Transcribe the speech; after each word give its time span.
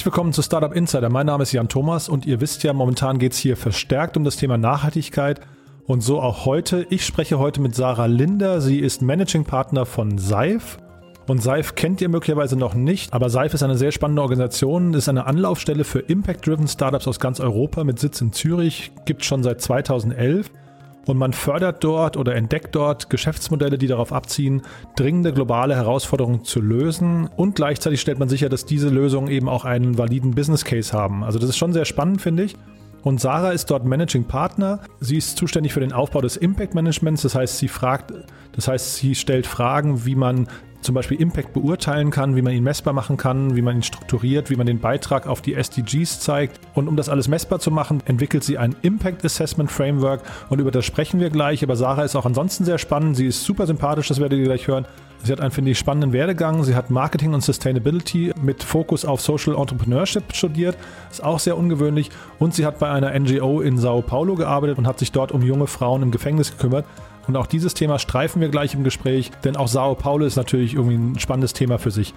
Herzlich 0.00 0.14
willkommen 0.14 0.32
zu 0.32 0.40
Startup 0.40 0.74
Insider. 0.74 1.10
Mein 1.10 1.26
Name 1.26 1.42
ist 1.42 1.52
Jan 1.52 1.68
Thomas 1.68 2.08
und 2.08 2.24
ihr 2.24 2.40
wisst 2.40 2.62
ja, 2.62 2.72
momentan 2.72 3.18
geht 3.18 3.32
es 3.32 3.38
hier 3.38 3.54
verstärkt 3.54 4.16
um 4.16 4.24
das 4.24 4.36
Thema 4.36 4.56
Nachhaltigkeit 4.56 5.40
und 5.84 6.00
so 6.00 6.22
auch 6.22 6.46
heute. 6.46 6.86
Ich 6.88 7.04
spreche 7.04 7.38
heute 7.38 7.60
mit 7.60 7.74
Sarah 7.74 8.06
Linder. 8.06 8.62
Sie 8.62 8.78
ist 8.78 9.02
Managing 9.02 9.44
Partner 9.44 9.84
von 9.84 10.16
Seif. 10.16 10.78
Und 11.28 11.42
Seif 11.42 11.74
kennt 11.74 12.00
ihr 12.00 12.08
möglicherweise 12.08 12.56
noch 12.56 12.72
nicht, 12.72 13.12
aber 13.12 13.28
Seif 13.28 13.52
ist 13.52 13.62
eine 13.62 13.76
sehr 13.76 13.92
spannende 13.92 14.22
Organisation, 14.22 14.94
ist 14.94 15.10
eine 15.10 15.26
Anlaufstelle 15.26 15.84
für 15.84 15.98
Impact-Driven 15.98 16.66
Startups 16.66 17.06
aus 17.06 17.20
ganz 17.20 17.38
Europa 17.38 17.84
mit 17.84 17.98
Sitz 17.98 18.22
in 18.22 18.32
Zürich, 18.32 18.92
gibt 19.04 19.22
schon 19.26 19.42
seit 19.42 19.60
2011 19.60 20.50
und 21.10 21.18
man 21.18 21.32
fördert 21.32 21.82
dort 21.82 22.16
oder 22.16 22.36
entdeckt 22.36 22.74
dort 22.74 23.10
Geschäftsmodelle, 23.10 23.78
die 23.78 23.88
darauf 23.88 24.12
abziehen, 24.12 24.62
dringende 24.96 25.32
globale 25.32 25.74
Herausforderungen 25.74 26.44
zu 26.44 26.60
lösen 26.60 27.28
und 27.36 27.56
gleichzeitig 27.56 28.00
stellt 28.00 28.18
man 28.18 28.28
sicher, 28.28 28.48
dass 28.48 28.64
diese 28.64 28.88
Lösungen 28.88 29.28
eben 29.28 29.48
auch 29.48 29.64
einen 29.64 29.98
validen 29.98 30.34
Business 30.34 30.64
Case 30.64 30.92
haben. 30.92 31.24
Also 31.24 31.38
das 31.38 31.50
ist 31.50 31.58
schon 31.58 31.72
sehr 31.72 31.84
spannend, 31.84 32.22
finde 32.22 32.44
ich. 32.44 32.56
Und 33.02 33.20
Sarah 33.20 33.52
ist 33.52 33.70
dort 33.70 33.84
Managing 33.84 34.24
Partner. 34.24 34.80
Sie 35.00 35.16
ist 35.16 35.36
zuständig 35.36 35.72
für 35.72 35.80
den 35.80 35.92
Aufbau 35.92 36.20
des 36.20 36.36
Impact 36.36 36.74
Managements. 36.74 37.22
Das 37.22 37.34
heißt, 37.34 37.58
sie 37.58 37.68
fragt, 37.68 38.12
das 38.52 38.68
heißt, 38.68 38.96
sie 38.96 39.14
stellt 39.14 39.46
Fragen, 39.46 40.04
wie 40.04 40.14
man 40.14 40.48
zum 40.82 40.94
Beispiel 40.94 41.20
Impact 41.20 41.52
beurteilen 41.52 42.10
kann, 42.10 42.36
wie 42.36 42.42
man 42.42 42.54
ihn 42.54 42.64
messbar 42.64 42.94
machen 42.94 43.16
kann, 43.16 43.54
wie 43.54 43.62
man 43.62 43.76
ihn 43.76 43.82
strukturiert, 43.82 44.50
wie 44.50 44.56
man 44.56 44.66
den 44.66 44.80
Beitrag 44.80 45.26
auf 45.26 45.42
die 45.42 45.54
SDGs 45.54 46.20
zeigt. 46.20 46.58
Und 46.74 46.88
um 46.88 46.96
das 46.96 47.08
alles 47.08 47.28
messbar 47.28 47.58
zu 47.60 47.70
machen, 47.70 48.02
entwickelt 48.06 48.44
sie 48.44 48.58
ein 48.58 48.74
Impact 48.82 49.24
Assessment 49.24 49.70
Framework 49.70 50.22
und 50.48 50.58
über 50.58 50.70
das 50.70 50.84
sprechen 50.84 51.20
wir 51.20 51.30
gleich. 51.30 51.62
Aber 51.62 51.76
Sarah 51.76 52.04
ist 52.04 52.16
auch 52.16 52.26
ansonsten 52.26 52.64
sehr 52.64 52.78
spannend. 52.78 53.16
Sie 53.16 53.26
ist 53.26 53.44
super 53.44 53.66
sympathisch, 53.66 54.08
das 54.08 54.20
werdet 54.20 54.38
ihr 54.38 54.44
gleich 54.44 54.68
hören. 54.68 54.86
Sie 55.22 55.32
hat 55.32 55.40
einen, 55.40 55.50
finde 55.50 55.70
ich, 55.70 55.78
spannenden 55.78 56.12
Werdegang. 56.12 56.64
Sie 56.64 56.74
hat 56.74 56.90
Marketing 56.90 57.34
und 57.34 57.42
Sustainability 57.42 58.32
mit 58.40 58.62
Fokus 58.62 59.04
auf 59.04 59.20
Social 59.20 59.54
Entrepreneurship 59.54 60.34
studiert. 60.34 60.76
Ist 61.10 61.22
auch 61.22 61.38
sehr 61.38 61.58
ungewöhnlich. 61.58 62.10
Und 62.38 62.54
sie 62.54 62.64
hat 62.64 62.78
bei 62.78 62.90
einer 62.90 63.18
NGO 63.18 63.60
in 63.60 63.78
Sao 63.78 64.00
Paulo 64.02 64.34
gearbeitet 64.34 64.78
und 64.78 64.86
hat 64.86 64.98
sich 64.98 65.12
dort 65.12 65.32
um 65.32 65.42
junge 65.42 65.66
Frauen 65.66 66.02
im 66.02 66.10
Gefängnis 66.10 66.50
gekümmert. 66.52 66.86
Und 67.26 67.36
auch 67.36 67.46
dieses 67.46 67.74
Thema 67.74 67.98
streifen 67.98 68.40
wir 68.40 68.48
gleich 68.48 68.74
im 68.74 68.82
Gespräch, 68.82 69.30
denn 69.44 69.56
auch 69.56 69.68
Sao 69.68 69.94
Paulo 69.94 70.24
ist 70.24 70.36
natürlich 70.36 70.74
irgendwie 70.74 70.96
ein 70.96 71.18
spannendes 71.18 71.52
Thema 71.52 71.78
für 71.78 71.90
sich. 71.90 72.14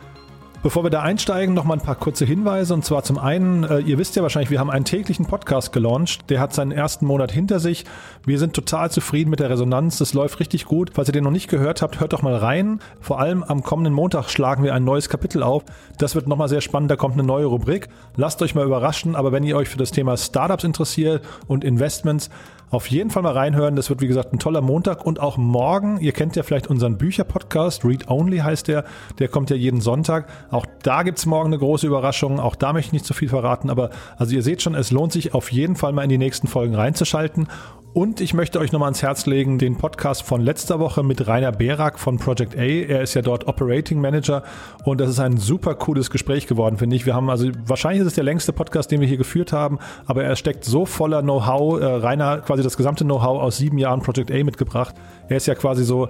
Bevor 0.64 0.86
wir 0.86 0.90
da 0.90 1.02
einsteigen, 1.02 1.54
noch 1.54 1.66
mal 1.66 1.74
ein 1.74 1.82
paar 1.82 1.98
kurze 1.98 2.24
Hinweise. 2.24 2.74
Und 2.74 2.86
zwar 2.86 3.04
zum 3.04 3.18
einen, 3.18 3.66
äh, 3.66 3.80
ihr 3.80 3.98
wisst 3.98 4.16
ja 4.16 4.22
wahrscheinlich, 4.22 4.50
wir 4.50 4.62
haben 4.62 4.70
einen 4.70 4.86
täglichen 4.86 5.26
Podcast 5.26 5.74
gelauncht. 5.74 6.30
Der 6.30 6.40
hat 6.40 6.54
seinen 6.54 6.72
ersten 6.72 7.06
Monat 7.06 7.34
hinter 7.34 7.60
sich. 7.60 7.84
Wir 8.26 8.40
sind 8.40 8.54
total 8.54 8.90
zufrieden 8.90 9.30
mit 9.30 9.42
der 9.42 9.50
Resonanz. 9.50 9.98
Das 9.98 10.14
läuft 10.14 10.40
richtig 10.40 10.64
gut. 10.64 10.92
Falls 10.94 11.10
ihr 11.10 11.12
den 11.12 11.26
noch 11.26 11.32
nicht 11.32 11.50
gehört 11.50 11.82
habt, 11.82 12.00
hört 12.00 12.14
doch 12.14 12.22
mal 12.22 12.38
rein. 12.38 12.80
Vor 13.02 13.20
allem 13.20 13.44
am 13.44 13.62
kommenden 13.62 13.94
Montag 13.94 14.30
schlagen 14.30 14.64
wir 14.64 14.74
ein 14.74 14.86
neues 14.86 15.10
Kapitel 15.10 15.44
auf. 15.44 15.66
Das 15.98 16.16
wird 16.16 16.28
nochmal 16.28 16.48
sehr 16.48 16.62
spannend. 16.62 16.90
Da 16.90 16.96
kommt 16.96 17.16
eine 17.16 17.24
neue 17.24 17.48
Rubrik. 17.48 17.90
Lasst 18.16 18.42
euch 18.42 18.56
mal 18.56 18.66
überraschen. 18.66 19.18
Aber 19.18 19.34
wenn 19.34 19.44
ihr 19.44 19.58
euch 19.58 19.68
für 19.68 19.78
das 19.78 19.92
Thema 19.92 20.16
Startups 20.16 20.64
interessiert 20.64 21.26
und 21.46 21.66
Investments, 21.66 22.30
auf 22.74 22.88
jeden 22.88 23.10
Fall 23.10 23.24
mal 23.24 23.34
reinhören. 23.34 23.76
Das 23.76 23.90
wird, 23.90 24.02
wie 24.02 24.08
gesagt, 24.08 24.34
ein 24.34 24.40
toller 24.40 24.62
Montag 24.62 25.06
und 25.06 25.20
auch 25.20 25.38
morgen. 25.38 26.00
Ihr 26.00 26.12
kennt 26.12 26.36
ja 26.36 26.44
vielleicht 26.44 26.68
unseren 26.68 26.98
Bücher-Podcast. 26.98 27.86
Read 27.86 28.10
Only 28.10 28.40
heißt 28.40 28.68
der. 28.68 28.86
Der 29.20 29.28
kommt 29.28 29.50
ja 29.50 29.56
jeden 29.56 29.82
Sonntag. 29.82 30.28
Auch 30.52 30.66
da 30.82 31.04
gibt 31.04 31.18
es 31.20 31.26
morgen 31.26 31.48
eine 31.48 31.60
große 31.60 31.88
Überraschung. 31.88 32.40
Auch 32.40 32.56
da 32.56 32.74
möchte 32.74 32.90
ich 32.90 32.94
nicht 32.94 33.06
zu 33.06 33.14
viel 33.14 33.30
verraten. 33.30 33.70
Aber 33.70 33.90
also 34.18 34.36
ihr 34.36 34.44
seht 34.44 34.62
schon, 34.62 34.76
es 34.76 34.92
lohnt 34.92 35.12
sich 35.12 35.34
auf 35.34 35.52
jeden 35.52 35.76
Fall 35.76 35.94
mal 35.94 36.04
in 36.04 36.10
die 36.10 36.18
nächsten 36.18 36.48
Folgen 36.48 36.76
reinzuschalten. 36.76 37.48
Und 37.94 38.22
ich 38.22 38.34
möchte 38.34 38.60
euch 38.60 38.72
nochmal 38.72 38.88
ans 38.88 39.04
Herz 39.04 39.28
legen, 39.28 39.60
den 39.60 39.78
Podcast 39.78 40.24
von 40.24 40.42
letzter 40.42 40.80
Woche 40.80 41.04
mit 41.04 41.28
Rainer 41.28 41.52
Berak 41.52 42.00
von 42.00 42.18
Project 42.18 42.58
A. 42.58 42.64
Er 42.64 43.04
ist 43.04 43.14
ja 43.14 43.22
dort 43.22 43.48
Operating 43.48 44.02
Manager 44.02 44.42
und 44.84 45.00
das 45.00 45.12
ist 45.12 45.20
ein 45.20 45.38
super 45.38 45.76
cooles 45.76 46.10
Gespräch 46.10 46.48
geworden, 46.48 46.78
finde 46.78 46.96
ich. 46.96 47.06
Wir 47.06 47.14
haben 47.14 47.30
also, 47.30 47.50
wahrscheinlich 47.68 48.02
ist 48.02 48.08
es 48.08 48.16
der 48.16 48.24
längste 48.24 48.52
Podcast, 48.52 48.90
den 48.90 49.00
wir 49.00 49.08
hier 49.08 49.18
geführt 49.18 49.54
haben, 49.54 49.78
aber 50.08 50.24
er 50.24 50.36
steckt 50.36 50.66
so 50.66 50.88
voller 50.88 51.22
Know-how. 51.22 51.82
Äh, 51.82 51.86
Rainer 51.86 52.40
quasi 52.40 52.64
das 52.64 52.78
gesamte 52.78 53.04
Know-how 53.04 53.40
aus 53.40 53.58
sieben 53.58 53.78
Jahren 53.78 54.02
Project 54.02 54.32
A 54.32 54.44
mitgebracht. 54.44 54.96
Er 55.30 55.38
ist 55.38 55.46
ja 55.46 55.54
quasi 55.54 55.84
so 55.84 56.10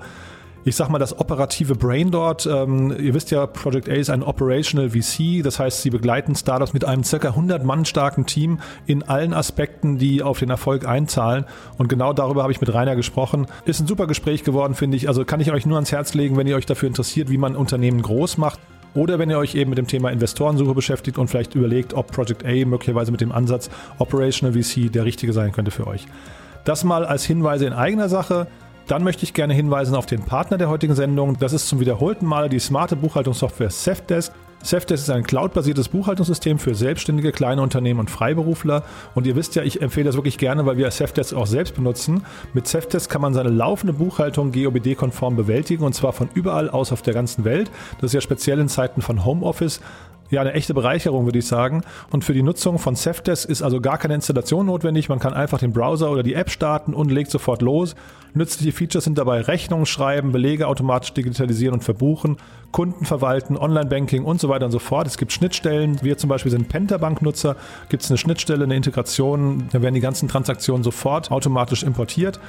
ich 0.66 0.75
sag 0.75 0.90
mal, 0.90 1.00
das 1.00 1.19
operative 1.19 1.75
Brain 1.75 2.12
dort. 2.12 2.46
Ähm, 2.46 2.96
ihr 2.97 3.13
wisst 3.13 3.31
ja, 3.31 3.46
Project 3.46 3.90
A 3.90 3.94
ist 3.94 4.09
ein 4.09 4.24
Operational 4.24 4.90
VC, 4.91 5.44
das 5.44 5.59
heißt, 5.59 5.81
sie 5.81 5.90
begleiten 5.90 6.35
Startups 6.35 6.74
mit 6.74 6.85
einem 6.85 7.03
circa 7.03 7.29
100 7.29 7.63
Mann 7.63 7.85
starken 7.85 8.25
Team 8.25 8.59
in 8.85 9.03
allen 9.03 9.34
Aspekten, 9.34 9.97
die 9.97 10.24
auf 10.24 10.40
den 10.40 10.50
Erfolg 10.50 10.88
einzahlen. 10.88 11.46
Und 11.78 11.90
genau 11.90 12.13
darüber 12.13 12.44
habe 12.44 12.51
ich 12.51 12.62
mit 12.62 12.74
Rainer 12.74 12.96
gesprochen. 12.96 13.47
Ist 13.66 13.81
ein 13.81 13.88
super 13.88 14.07
Gespräch 14.07 14.44
geworden, 14.44 14.74
finde 14.74 14.97
ich. 14.97 15.07
Also 15.07 15.25
kann 15.25 15.40
ich 15.40 15.51
euch 15.51 15.66
nur 15.66 15.78
ans 15.78 15.91
Herz 15.91 16.13
legen, 16.13 16.38
wenn 16.38 16.47
ihr 16.47 16.56
euch 16.56 16.66
dafür 16.66 16.88
interessiert, 16.88 17.30
wie 17.30 17.38
man 17.38 17.56
Unternehmen 17.56 18.01
groß 18.01 18.38
macht. 18.38 18.59
Oder 18.95 19.18
wenn 19.18 19.30
ihr 19.30 19.40
euch 19.40 19.56
eben 19.56 19.72
mit 19.72 19.80
dem 19.80 19.88
Thema 19.88 20.12
Investorensuche 20.12 20.75
beschäftigt 20.75 21.18
und 21.18 21.28
vielleicht 21.28 21.56
überlegt, 21.56 21.94
ob 21.95 22.12
Project 22.12 22.45
A 22.45 22.66
möglicherweise 22.66 23.12
mit 23.12 23.22
dem 23.22 23.31
Ansatz 23.31 23.69
Operational 23.97 24.53
VC 24.53 24.91
der 24.91 25.03
richtige 25.03 25.34
sein 25.34 25.51
könnte 25.51 25.72
für 25.72 25.88
euch. 25.88 26.06
Das 26.63 26.84
mal 26.84 27.06
als 27.06 27.25
Hinweise 27.25 27.66
in 27.66 27.74
eigener 27.74 28.07
Sache. 28.07 28.47
Dann 28.88 29.04
möchte 29.04 29.24
ich 29.24 29.34
gerne 29.34 29.54
hinweisen 29.54 29.96
auf 29.96 30.06
den 30.06 30.24
Partner 30.24 30.58
der 30.58 30.70
heutigen 30.70 30.96
Sendung. 30.96 31.38
Das 31.40 31.54
ist 31.54 31.68
zum 31.68 31.80
wiederholten 31.80 32.26
Mal 32.26 32.50
die 32.50 32.60
smarte 32.60 32.96
Buchhaltungssoftware 32.96 33.70
Safdesk. 33.70 34.34
Safdesk 34.62 35.04
ist 35.04 35.10
ein 35.10 35.24
cloudbasiertes 35.24 35.90
Buchhaltungssystem 35.90 36.58
für 36.58 36.74
selbstständige 36.74 37.34
kleine 37.34 37.62
Unternehmen 37.62 38.00
und 38.00 38.10
Freiberufler. 38.10 38.84
Und 39.14 39.28
ihr 39.28 39.36
wisst 39.36 39.56
ja, 39.56 39.64
ich 39.64 39.82
empfehle 39.82 40.06
das 40.06 40.16
wirklich 40.16 40.38
gerne, 40.38 40.66
weil 40.66 40.78
wir 40.78 40.90
Safdesk 40.90 41.34
auch 41.34 41.48
selbst 41.48 41.76
benutzen. 41.76 42.26
Mit 42.54 42.68
Safdesk 42.68 43.10
kann 43.10 43.22
man 43.22 43.34
seine 43.34 43.50
laufende 43.50 43.94
Buchhaltung 43.94 44.52
GOBD-konform 44.52 45.36
bewältigen 45.36 45.84
und 45.84 45.94
zwar 45.94 46.14
von 46.14 46.30
überall 46.34 46.70
aus 46.70 46.92
auf 46.92 47.02
der 47.02 47.14
ganzen 47.14 47.44
Welt. 47.44 47.72
Das 48.00 48.10
ist 48.10 48.14
ja 48.14 48.22
speziell 48.22 48.60
in 48.60 48.70
Zeiten 48.70 49.02
von 49.02 49.26
Homeoffice 49.26 49.82
ja, 50.34 50.42
eine 50.42 50.54
echte 50.54 50.74
Bereicherung, 50.74 51.26
würde 51.26 51.40
ich 51.40 51.48
sagen. 51.48 51.84
Und 52.12 52.24
für 52.24 52.34
die 52.34 52.44
Nutzung 52.44 52.80
von 52.80 52.96
Safdesk 52.96 53.48
ist 53.48 53.62
also 53.62 53.80
gar 53.80 53.98
keine 53.98 54.16
Installation 54.16 54.66
notwendig. 54.66 55.10
Man 55.10 55.20
kann 55.20 55.34
einfach 55.34 55.60
den 55.60 55.74
Browser 55.74 56.12
oder 56.12 56.24
die 56.24 56.34
App 56.34 56.50
starten 56.50 56.94
und 56.94 57.12
legt 57.12 57.32
sofort 57.32 57.62
los. 57.62 57.96
Nützliche 58.34 58.72
Features 58.72 59.04
sind 59.04 59.18
dabei 59.20 59.42
Rechnungen 59.42 59.86
schreiben, 59.86 60.32
Belege 60.32 60.68
automatisch 60.68 61.14
digitalisieren 61.14 61.76
und 61.76 61.84
verbuchen, 61.84 62.38
Kunden 62.72 63.06
verwalten, 63.06 63.58
Online-Banking 63.58 64.24
und 64.24 64.42
so 64.42 64.50
weiter 64.50 64.66
und 64.66 64.72
so 64.72 64.80
fort. 64.80 65.06
Es 65.06 65.20
gibt 65.20 65.32
Schnittstellen. 65.32 66.00
Wir 66.02 66.18
zum 66.18 66.30
Beispiel 66.30 66.52
sind 66.52 66.68
Pentabank-Nutzer. 66.68 67.56
Gibt 67.90 68.04
es 68.04 68.10
eine 68.10 68.18
Schnittstelle, 68.18 68.64
eine 68.64 68.76
Integration, 68.76 69.68
da 69.72 69.84
werden 69.84 69.94
die 69.94 70.02
ganzen 70.02 70.28
Transaktionen 70.28 70.84
sofort 70.84 71.32
automatisch 71.32 71.84
importiert. 71.84 72.40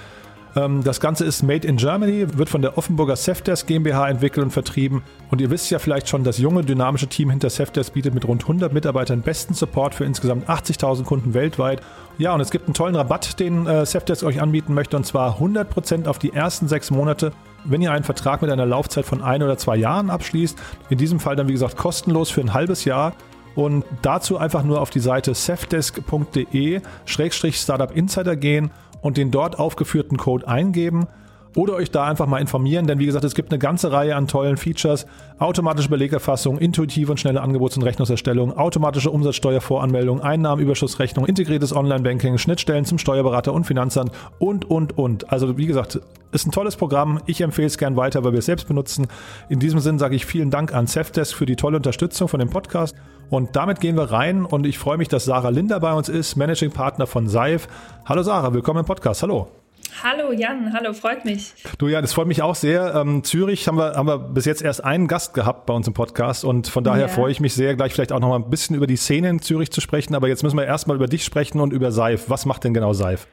Ähm, 0.57 0.85
das 0.85 1.01
Ganze 1.01 1.25
ist 1.25 1.43
Made 1.43 1.67
in 1.67 1.77
Germany, 1.77 2.27
wird 2.37 2.49
von 2.49 2.63
der 2.63 2.79
Offenburger 2.79 3.17
Safdesk 3.17 3.67
GmbH 3.67 4.09
entwickelt 4.09 4.45
und 4.45 4.51
vertrieben. 4.51 5.03
Und 5.31 5.41
ihr 5.41 5.51
wisst 5.51 5.71
ja 5.71 5.79
vielleicht 5.79 6.09
schon, 6.09 6.25
das 6.25 6.39
junge, 6.39 6.63
dynamische 6.63 7.09
Team 7.09 7.31
hinter 7.31 7.51
Safdesk 7.51 7.93
bietet 7.93 8.15
mit 8.15 8.27
rund 8.27 8.43
100 8.43 8.73
Mitarbeitern 8.73 9.23
besten 9.23 9.55
Support 9.55 9.95
für 9.95 10.05
insgesamt 10.05 10.49
80.000 10.49 11.05
Kunden 11.05 11.35
weltweit. 11.35 11.81
Ja, 12.19 12.35
und 12.35 12.41
es 12.41 12.51
gibt 12.51 12.67
einen 12.67 12.75
tollen 12.75 12.95
Rabatt, 12.95 13.41
den 13.41 13.67
äh, 13.67 13.85
Safdesk 13.85 14.25
euch 14.25 14.41
anbieten 14.41 14.75
möchte, 14.75 14.97
und 14.97 15.05
zwar 15.05 15.41
100% 15.41 16.07
auf 16.07 16.19
die 16.19 16.33
ersten 16.33 16.69
sechs 16.69 16.91
Monate 16.91 17.33
wenn 17.65 17.83
ihr 17.83 17.93
einen 17.93 18.05
Vertrag 18.05 18.43
mit 18.43 18.51
einer 18.51 18.67
Laufzeit 18.67 19.07
von 19.07 19.23
ein 19.23 19.43
oder 19.43 19.57
zwei 19.57 19.77
Jahren 19.77 20.11
abschließt. 20.11 20.59
In 20.91 20.99
diesem 20.99 21.19
Fall 21.19 21.37
dann, 21.37 21.49
wie 21.49 21.55
gesagt, 21.55 21.79
kostenlos 21.79 22.29
für 22.31 22.43
ein 22.43 22.53
halbes 22.53 22.85
Jahr. 22.85 23.15
Und 23.55 23.87
dazu 24.03 24.37
einfach 24.37 24.65
nur 24.65 24.81
auf 24.81 24.91
die 24.91 25.01
Seite 25.01 25.33
safdesk.de-startup 25.33 27.97
insider 27.97 28.37
gehen 28.37 28.71
und 29.05 29.19
den 29.19 29.31
dort 29.31 29.59
aufgeführten 29.59 30.17
Code 30.17 30.49
eingeben 30.49 31.09
oder 31.57 31.75
euch 31.75 31.91
da 31.91 32.05
einfach 32.05 32.27
mal 32.27 32.41
informieren, 32.41 32.87
denn 32.87 32.99
wie 32.99 33.07
gesagt, 33.07 33.25
es 33.25 33.35
gibt 33.35 33.53
eine 33.53 33.59
ganze 33.59 33.93
Reihe 33.93 34.17
an 34.17 34.27
tollen 34.27 34.57
Features. 34.57 35.07
Automatische 35.39 35.89
Belegerfassung, 35.89 36.59
intuitive 36.59 37.11
und 37.11 37.19
schnelle 37.19 37.43
Angebots- 37.43 37.77
und 37.77 37.83
Rechnungserstellung, 37.83 38.57
automatische 38.57 39.11
Umsatzsteuervoranmeldung, 39.11 40.21
Einnahmenüberschussrechnung, 40.21 41.27
integriertes 41.27 41.75
Online-Banking, 41.75 42.39
Schnittstellen 42.39 42.85
zum 42.85 42.99
Steuerberater 42.99 43.53
und 43.53 43.65
Finanzamt 43.65 44.13
und, 44.39 44.65
und, 44.65 44.97
und. 44.99 45.33
Also 45.33 45.57
wie 45.57 45.67
gesagt, 45.67 46.01
ist 46.33 46.47
ein 46.47 46.53
tolles 46.53 46.77
Programm. 46.77 47.21
Ich 47.27 47.41
empfehle 47.41 47.67
es 47.67 47.79
gern 47.79 47.97
weiter, 47.97 48.25
weil 48.25 48.33
wir 48.33 48.41
es 48.41 48.47
selbst 48.47 48.67
benutzen. 48.67 49.07
In 49.49 49.61
diesem 49.61 49.79
Sinn 49.79 49.99
sage 49.99 50.17
ich 50.17 50.27
vielen 50.27 50.51
Dank 50.51 50.75
an 50.75 50.87
Safdesk 50.87 51.37
für 51.37 51.47
die 51.47 51.57
tolle 51.57 51.77
Unterstützung 51.77 52.29
von 52.29 52.41
dem 52.41 52.51
Podcast. 52.51 52.97
Und 53.31 53.57
damit 53.57 53.81
gehen 53.81 53.97
wir 53.97 54.11
rein 54.11 54.45
und 54.45 54.67
ich 54.67 54.79
freue 54.79 54.99
mich, 54.99 55.09
dass 55.09 55.25
Sarah 55.25 55.49
Linder 55.49 55.81
bei 55.81 55.93
uns 55.93 56.09
ist, 56.09 56.37
Managing 56.37 56.73
Partner 56.73 57.07
von 57.07 57.29
Seif. 57.29 57.69
Hallo 58.05 58.23
Sarah, 58.23 58.53
willkommen 58.53 58.81
im 58.81 58.87
Podcast. 58.87 59.23
Hallo. 59.23 59.64
Hallo 60.03 60.33
Jan, 60.33 60.73
hallo, 60.73 60.93
freut 60.93 61.25
mich. 61.25 61.53
Du 61.79 61.87
ja, 61.89 62.01
das 62.01 62.13
freut 62.13 62.27
mich 62.27 62.43
auch 62.43 62.55
sehr. 62.55 62.95
Ähm, 62.95 63.23
Zürich 63.23 63.69
haben 63.69 63.79
wir, 63.79 63.95
haben 63.95 64.07
wir 64.07 64.19
bis 64.19 64.45
jetzt 64.45 64.63
erst 64.63 64.85
einen 64.85 65.07
Gast 65.07 65.35
gehabt 65.35 65.67
bei 65.67 65.75
uns 65.75 65.87
im 65.87 65.95
Podcast 65.95 66.45
und 66.45 66.67
von 66.67 66.83
daher 66.85 67.03
ja. 67.03 67.09
freue 67.09 67.31
ich 67.31 67.41
mich 67.41 67.55
sehr, 67.55 67.75
gleich 67.75 67.93
vielleicht 67.95 68.13
auch 68.13 68.21
noch 68.21 68.29
mal 68.29 68.37
ein 68.37 68.51
bisschen 68.51 68.77
über 68.77 68.87
die 68.87 68.97
Szene 68.97 69.29
in 69.31 69.41
Zürich 69.41 69.71
zu 69.71 69.81
sprechen. 69.81 70.15
Aber 70.15 70.29
jetzt 70.29 70.43
müssen 70.43 70.57
wir 70.57 70.67
erstmal 70.67 70.97
über 70.97 71.07
dich 71.07 71.25
sprechen 71.25 71.61
und 71.61 71.73
über 71.73 71.93
Seif. 71.93 72.29
Was 72.29 72.45
macht 72.45 72.65
denn 72.65 72.75
genau 72.75 72.93
Seif? 72.93 73.29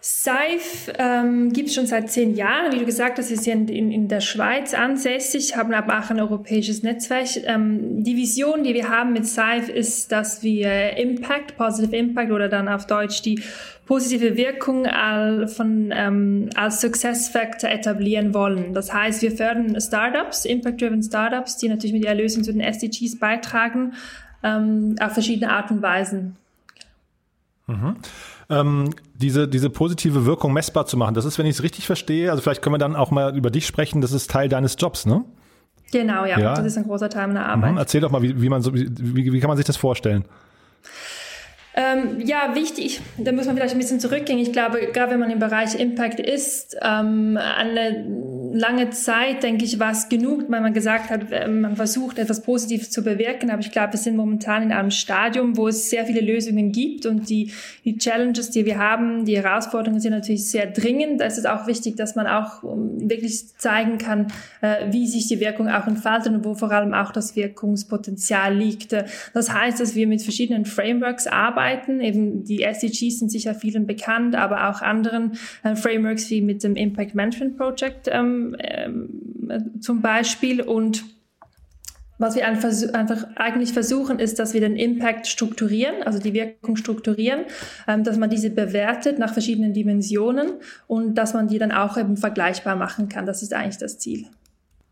Seif 0.00 0.92
ähm, 0.96 1.52
gibt 1.52 1.68
es 1.68 1.74
schon 1.74 1.86
seit 1.86 2.10
zehn 2.10 2.36
Jahren. 2.36 2.72
Wie 2.72 2.78
du 2.78 2.84
gesagt 2.84 3.18
hast, 3.18 3.30
wir 3.30 3.36
sind 3.36 3.68
in, 3.68 3.90
in 3.90 4.06
der 4.06 4.20
Schweiz 4.20 4.72
ansässig, 4.72 5.56
haben 5.56 5.74
aber 5.74 5.98
auch 5.98 6.10
ein 6.10 6.20
europäisches 6.20 6.84
Netzwerk. 6.84 7.26
Ähm, 7.44 8.04
die 8.04 8.16
Vision, 8.16 8.62
die 8.62 8.74
wir 8.74 8.88
haben 8.88 9.12
mit 9.12 9.26
Seif, 9.26 9.68
ist, 9.68 10.12
dass 10.12 10.42
wir 10.44 10.96
Impact, 10.96 11.56
Positive 11.56 11.96
Impact 11.96 12.30
oder 12.30 12.48
dann 12.48 12.68
auf 12.68 12.86
Deutsch 12.86 13.22
die 13.22 13.42
positive 13.88 14.36
Wirkung 14.36 14.84
von, 15.48 15.92
ähm, 15.96 16.50
als 16.54 16.82
Success 16.82 17.30
Factor 17.30 17.70
etablieren 17.70 18.34
wollen. 18.34 18.74
Das 18.74 18.92
heißt, 18.92 19.22
wir 19.22 19.32
fördern 19.32 19.80
Startups, 19.80 20.44
Impact-Driven 20.44 21.02
Startups, 21.02 21.56
die 21.56 21.70
natürlich 21.70 21.94
mit 21.94 22.04
der 22.04 22.10
Erlösung 22.10 22.44
zu 22.44 22.52
den 22.52 22.60
SDGs 22.60 23.18
beitragen, 23.18 23.94
ähm, 24.42 24.96
auf 25.00 25.14
verschiedene 25.14 25.50
Art 25.50 25.70
und 25.70 25.80
Weisen. 25.80 26.36
Mhm. 27.66 27.96
Ähm, 28.50 28.90
diese, 29.14 29.48
diese 29.48 29.70
positive 29.70 30.26
Wirkung 30.26 30.52
messbar 30.52 30.84
zu 30.84 30.98
machen, 30.98 31.14
das 31.14 31.24
ist, 31.24 31.38
wenn 31.38 31.46
ich 31.46 31.56
es 31.56 31.62
richtig 31.62 31.86
verstehe, 31.86 32.30
also 32.30 32.42
vielleicht 32.42 32.60
können 32.60 32.74
wir 32.74 32.78
dann 32.78 32.94
auch 32.94 33.10
mal 33.10 33.34
über 33.34 33.50
dich 33.50 33.66
sprechen, 33.66 34.02
das 34.02 34.12
ist 34.12 34.30
Teil 34.30 34.50
deines 34.50 34.76
Jobs, 34.78 35.06
ne? 35.06 35.24
Genau, 35.92 36.26
ja, 36.26 36.38
ja. 36.38 36.54
das 36.54 36.66
ist 36.66 36.76
ein 36.76 36.84
großer 36.84 37.08
Teil 37.08 37.28
meiner 37.28 37.46
Arbeit. 37.46 37.72
Mhm. 37.72 37.78
Erzähl 37.78 38.02
doch 38.02 38.10
mal, 38.10 38.20
wie, 38.20 38.40
wie, 38.42 38.50
man 38.50 38.60
so, 38.60 38.74
wie, 38.74 39.32
wie 39.32 39.40
kann 39.40 39.48
man 39.48 39.56
sich 39.56 39.66
das 39.66 39.78
vorstellen? 39.78 40.26
Ähm, 41.80 42.18
ja, 42.26 42.56
wichtig, 42.56 43.00
da 43.18 43.30
muss 43.30 43.46
man 43.46 43.54
vielleicht 43.54 43.76
ein 43.76 43.78
bisschen 43.78 44.00
zurückgehen. 44.00 44.40
Ich 44.40 44.52
glaube, 44.52 44.80
gerade 44.92 45.12
wenn 45.12 45.20
man 45.20 45.30
im 45.30 45.38
Bereich 45.38 45.78
Impact 45.78 46.18
ist, 46.18 46.76
ähm, 46.82 47.36
eine 47.36 48.04
lange 48.52 48.90
Zeit, 48.90 49.42
denke 49.42 49.64
ich, 49.64 49.78
war 49.78 49.92
es 49.92 50.08
genug, 50.08 50.44
weil 50.48 50.60
man 50.60 50.72
gesagt 50.72 51.10
hat, 51.10 51.30
äh, 51.30 51.48
man 51.48 51.76
versucht, 51.76 52.18
etwas 52.18 52.42
Positives 52.42 52.90
zu 52.90 53.02
bewirken. 53.02 53.50
Aber 53.50 53.60
ich 53.60 53.70
glaube, 53.70 53.92
wir 53.92 53.98
sind 53.98 54.16
momentan 54.16 54.62
in 54.62 54.72
einem 54.72 54.90
Stadium, 54.90 55.56
wo 55.56 55.68
es 55.68 55.90
sehr 55.90 56.06
viele 56.06 56.20
Lösungen 56.20 56.72
gibt 56.72 57.06
und 57.06 57.28
die, 57.28 57.52
die 57.84 57.98
Challenges, 57.98 58.50
die 58.50 58.64
wir 58.64 58.78
haben, 58.78 59.24
die 59.24 59.36
Herausforderungen 59.36 60.00
sind 60.00 60.12
natürlich 60.12 60.48
sehr 60.48 60.66
dringend. 60.66 61.20
Da 61.20 61.26
ist 61.26 61.38
es 61.38 61.46
auch 61.46 61.66
wichtig, 61.66 61.96
dass 61.96 62.16
man 62.16 62.26
auch 62.26 62.62
wirklich 62.62 63.56
zeigen 63.58 63.98
kann, 63.98 64.28
äh, 64.60 64.86
wie 64.90 65.06
sich 65.06 65.28
die 65.28 65.40
Wirkung 65.40 65.68
auch 65.68 65.86
entfaltet 65.86 66.32
und 66.32 66.44
wo 66.44 66.54
vor 66.54 66.70
allem 66.70 66.94
auch 66.94 67.12
das 67.12 67.36
Wirkungspotenzial 67.36 68.54
liegt. 68.54 68.94
Das 69.34 69.52
heißt, 69.52 69.80
dass 69.80 69.94
wir 69.94 70.06
mit 70.06 70.22
verschiedenen 70.22 70.64
Frameworks 70.64 71.26
arbeiten. 71.26 72.00
Eben 72.00 72.44
die 72.44 72.62
SDGs 72.62 73.18
sind 73.18 73.30
sicher 73.30 73.54
vielen 73.54 73.86
bekannt, 73.86 74.34
aber 74.34 74.68
auch 74.68 74.82
anderen 74.82 75.32
äh, 75.62 75.74
Frameworks 75.76 76.30
wie 76.30 76.40
mit 76.40 76.62
dem 76.62 76.76
Impact 76.76 77.14
Management 77.14 77.56
Project 77.56 78.08
ähm, 78.10 78.37
ähm, 78.58 79.80
zum 79.80 80.02
Beispiel. 80.02 80.62
Und 80.62 81.04
was 82.18 82.34
wir 82.34 82.46
einfach 82.46 83.26
eigentlich 83.36 83.72
versuchen, 83.72 84.18
ist, 84.18 84.38
dass 84.38 84.52
wir 84.52 84.60
den 84.60 84.76
Impact 84.76 85.28
strukturieren, 85.28 86.02
also 86.04 86.18
die 86.18 86.34
Wirkung 86.34 86.76
strukturieren, 86.76 87.42
ähm, 87.86 88.02
dass 88.02 88.16
man 88.18 88.28
diese 88.28 88.50
bewertet 88.50 89.18
nach 89.18 89.32
verschiedenen 89.32 89.72
Dimensionen 89.72 90.54
und 90.88 91.14
dass 91.14 91.32
man 91.32 91.48
die 91.48 91.58
dann 91.58 91.72
auch 91.72 91.96
eben 91.96 92.16
vergleichbar 92.16 92.74
machen 92.76 93.08
kann. 93.08 93.24
Das 93.24 93.42
ist 93.42 93.54
eigentlich 93.54 93.78
das 93.78 93.98
Ziel. 93.98 94.26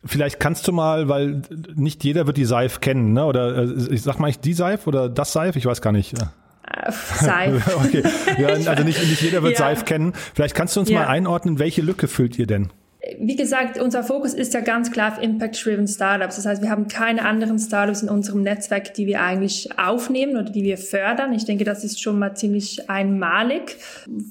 Vielleicht 0.04 0.38
kannst 0.38 0.68
du 0.68 0.72
mal, 0.72 1.08
weil 1.08 1.42
nicht 1.74 2.04
jeder 2.04 2.28
wird 2.28 2.36
die 2.36 2.44
Seif 2.44 2.80
kennen, 2.80 3.12
ne? 3.12 3.24
oder 3.26 3.58
äh, 3.58 3.92
ich 3.92 4.02
sag 4.02 4.20
mal 4.20 4.30
ich 4.30 4.38
die 4.38 4.52
Seif 4.52 4.86
oder 4.86 5.08
das 5.08 5.32
Seif, 5.32 5.56
ich 5.56 5.66
weiß 5.66 5.82
gar 5.82 5.92
nicht. 5.92 6.14
Äh, 6.14 6.92
Seif. 6.92 7.76
okay. 7.84 8.04
Ja, 8.38 8.48
also 8.48 8.84
nicht, 8.84 9.00
nicht 9.00 9.22
jeder 9.22 9.42
wird 9.42 9.52
ja. 9.58 9.58
Seif 9.58 9.84
kennen. 9.84 10.12
Vielleicht 10.34 10.54
kannst 10.54 10.76
du 10.76 10.80
uns 10.80 10.90
ja. 10.90 11.00
mal 11.00 11.08
einordnen, 11.08 11.58
welche 11.58 11.82
Lücke 11.82 12.06
füllt 12.06 12.38
ihr 12.38 12.46
denn? 12.46 12.70
Wie 13.18 13.36
gesagt, 13.36 13.78
unser 13.80 14.02
Fokus 14.02 14.34
ist 14.34 14.54
ja 14.54 14.60
ganz 14.60 14.90
klar 14.90 15.12
auf 15.12 15.22
Impact-Driven 15.22 15.86
Startups. 15.86 16.36
Das 16.36 16.46
heißt, 16.46 16.62
wir 16.62 16.70
haben 16.70 16.88
keine 16.88 17.24
anderen 17.24 17.58
Startups 17.58 18.02
in 18.02 18.08
unserem 18.08 18.42
Netzwerk, 18.42 18.94
die 18.94 19.06
wir 19.06 19.22
eigentlich 19.22 19.78
aufnehmen 19.78 20.36
oder 20.36 20.50
die 20.50 20.62
wir 20.62 20.78
fördern. 20.78 21.32
Ich 21.32 21.44
denke, 21.44 21.64
das 21.64 21.84
ist 21.84 22.00
schon 22.00 22.18
mal 22.18 22.34
ziemlich 22.34 22.88
einmalig. 22.88 23.76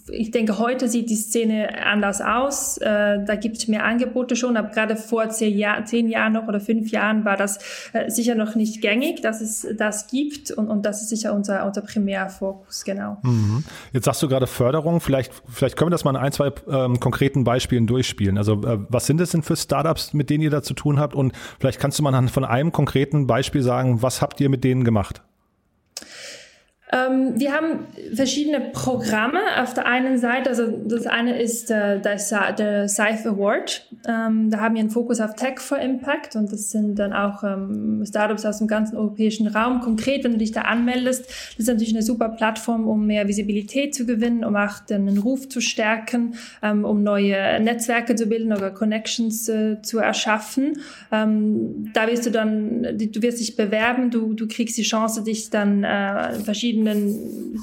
Ich 0.10 0.32
denke, 0.32 0.60
heute 0.60 0.88
sieht 0.88 1.10
die 1.10 1.16
Szene 1.16 1.86
anders 1.86 2.22
aus. 2.22 2.78
Äh, 2.78 3.24
da 3.26 3.36
gibt 3.36 3.58
es 3.58 3.68
mehr 3.68 3.86
Angebote 3.86 4.36
schon, 4.36 4.58
aber 4.58 4.70
gerade 4.70 4.96
vor 4.96 5.30
zehn, 5.30 5.58
Jahr, 5.58 5.86
zehn 5.86 6.10
Jahren 6.10 6.34
noch 6.34 6.48
oder 6.48 6.60
fünf 6.60 6.92
Jahren 6.92 7.26
war 7.26 7.38
das 7.38 7.60
äh, 7.94 8.10
sicher 8.10 8.36
noch 8.36 8.56
nicht 8.56 8.82
gängig, 8.82 9.22
dass 9.22 9.42
es 9.42 9.68
das 9.78 10.08
gibt 10.08 10.52
und, 10.52 10.68
und 10.68 10.86
das 10.86 11.02
ist 11.02 11.10
sicher 11.10 11.34
unser, 11.34 11.66
unser 11.66 11.82
Primärfokus, 11.82 12.84
genau. 12.84 13.18
Mhm. 13.24 13.64
Jetzt 13.94 14.06
sagst 14.06 14.22
du 14.22 14.28
gerade 14.28 14.48
Förderung. 14.48 15.00
Vielleicht, 15.00 15.32
vielleicht 15.48 15.78
können 15.78 15.88
wir 15.88 15.92
das 15.92 16.04
mal 16.04 16.12
in 16.12 16.18
ein, 16.18 16.32
zwei 16.32 16.52
ähm, 16.70 17.00
konkreten 17.00 17.44
Beispielen 17.44 17.88
durchspielen. 17.88 18.38
Also 18.38 18.65
was 18.90 19.06
sind 19.06 19.22
es 19.22 19.32
denn 19.32 19.44
für 19.44 19.56
Startups, 19.56 20.14
mit 20.14 20.30
denen 20.30 20.44
ihr 20.44 20.50
da 20.50 20.62
zu 20.62 20.74
tun 20.74 21.00
habt? 21.00 21.16
Und 21.16 21.34
vielleicht 21.60 21.80
kannst 21.80 22.00
du 22.00 22.04
mal 22.04 22.28
von 22.28 22.46
einem 22.46 22.72
konkreten 22.72 23.28
Beispiel 23.28 23.62
sagen, 23.62 24.02
was 24.02 24.22
habt 24.22 24.42
ihr 24.42 24.50
mit 24.50 24.64
denen 24.64 24.84
gemacht? 24.84 25.22
Ähm, 26.92 27.34
wir 27.40 27.52
haben 27.52 27.88
verschiedene 28.14 28.70
Programme. 28.72 29.40
Auf 29.58 29.74
der 29.74 29.88
einen 29.88 30.20
Seite, 30.20 30.50
also 30.50 30.68
das 30.68 31.08
eine 31.08 31.42
ist 31.42 31.72
äh, 31.72 32.00
der, 32.00 32.18
der 32.54 32.88
SIFE 32.88 33.30
Award. 33.30 33.88
Ähm, 34.08 34.52
da 34.52 34.60
haben 34.60 34.76
wir 34.76 34.82
einen 34.82 34.92
Fokus 34.92 35.20
auf 35.20 35.36
Tech 35.36 35.60
for 35.60 35.80
Impact 35.80 36.36
und 36.36 36.52
das 36.52 36.70
sind 36.70 37.00
dann 37.00 37.12
auch 37.12 37.44
ähm, 37.44 38.04
Startups 38.08 38.46
aus 38.46 38.60
dem 38.60 38.68
ganzen 38.68 38.98
europäischen 38.98 39.48
Raum. 39.48 39.82
Konkret, 39.82 40.24
wenn 40.24 40.34
du 40.34 40.38
dich 40.38 40.52
da 40.52 40.62
anmeldest, 40.62 41.26
das 41.26 41.60
ist 41.60 41.68
natürlich 41.68 41.94
eine 41.94 42.04
super 42.04 42.30
Plattform, 42.30 42.88
um 42.88 43.08
mehr 43.08 43.28
Visibilität 43.28 43.96
zu 43.96 44.06
gewinnen, 44.06 44.46
um 44.46 44.56
auch 44.56 44.80
den 44.80 45.18
Ruf 45.18 45.50
zu 45.50 45.62
stärken, 45.62 46.36
ähm, 46.62 46.86
um 46.86 47.02
neue 47.02 47.60
Netzwerke 47.62 48.16
zu 48.16 48.28
bilden 48.28 48.54
oder 48.54 48.70
Connections 48.70 49.50
äh, 49.50 49.82
zu 49.82 49.98
erschaffen. 49.98 50.82
Ähm, 51.12 51.90
da 51.94 52.08
wirst 52.08 52.28
du 52.28 52.30
dann, 52.30 52.84
du 52.84 53.22
wirst 53.24 53.40
dich 53.40 53.56
bewerben, 53.56 54.12
du, 54.12 54.34
du 54.34 54.48
kriegst 54.48 54.78
die 54.78 54.84
Chance, 54.84 55.24
dich 55.24 55.50
dann 55.50 55.84
äh, 55.84 56.34
verschiedene 56.34 56.75
verschiedenen 56.76 57.60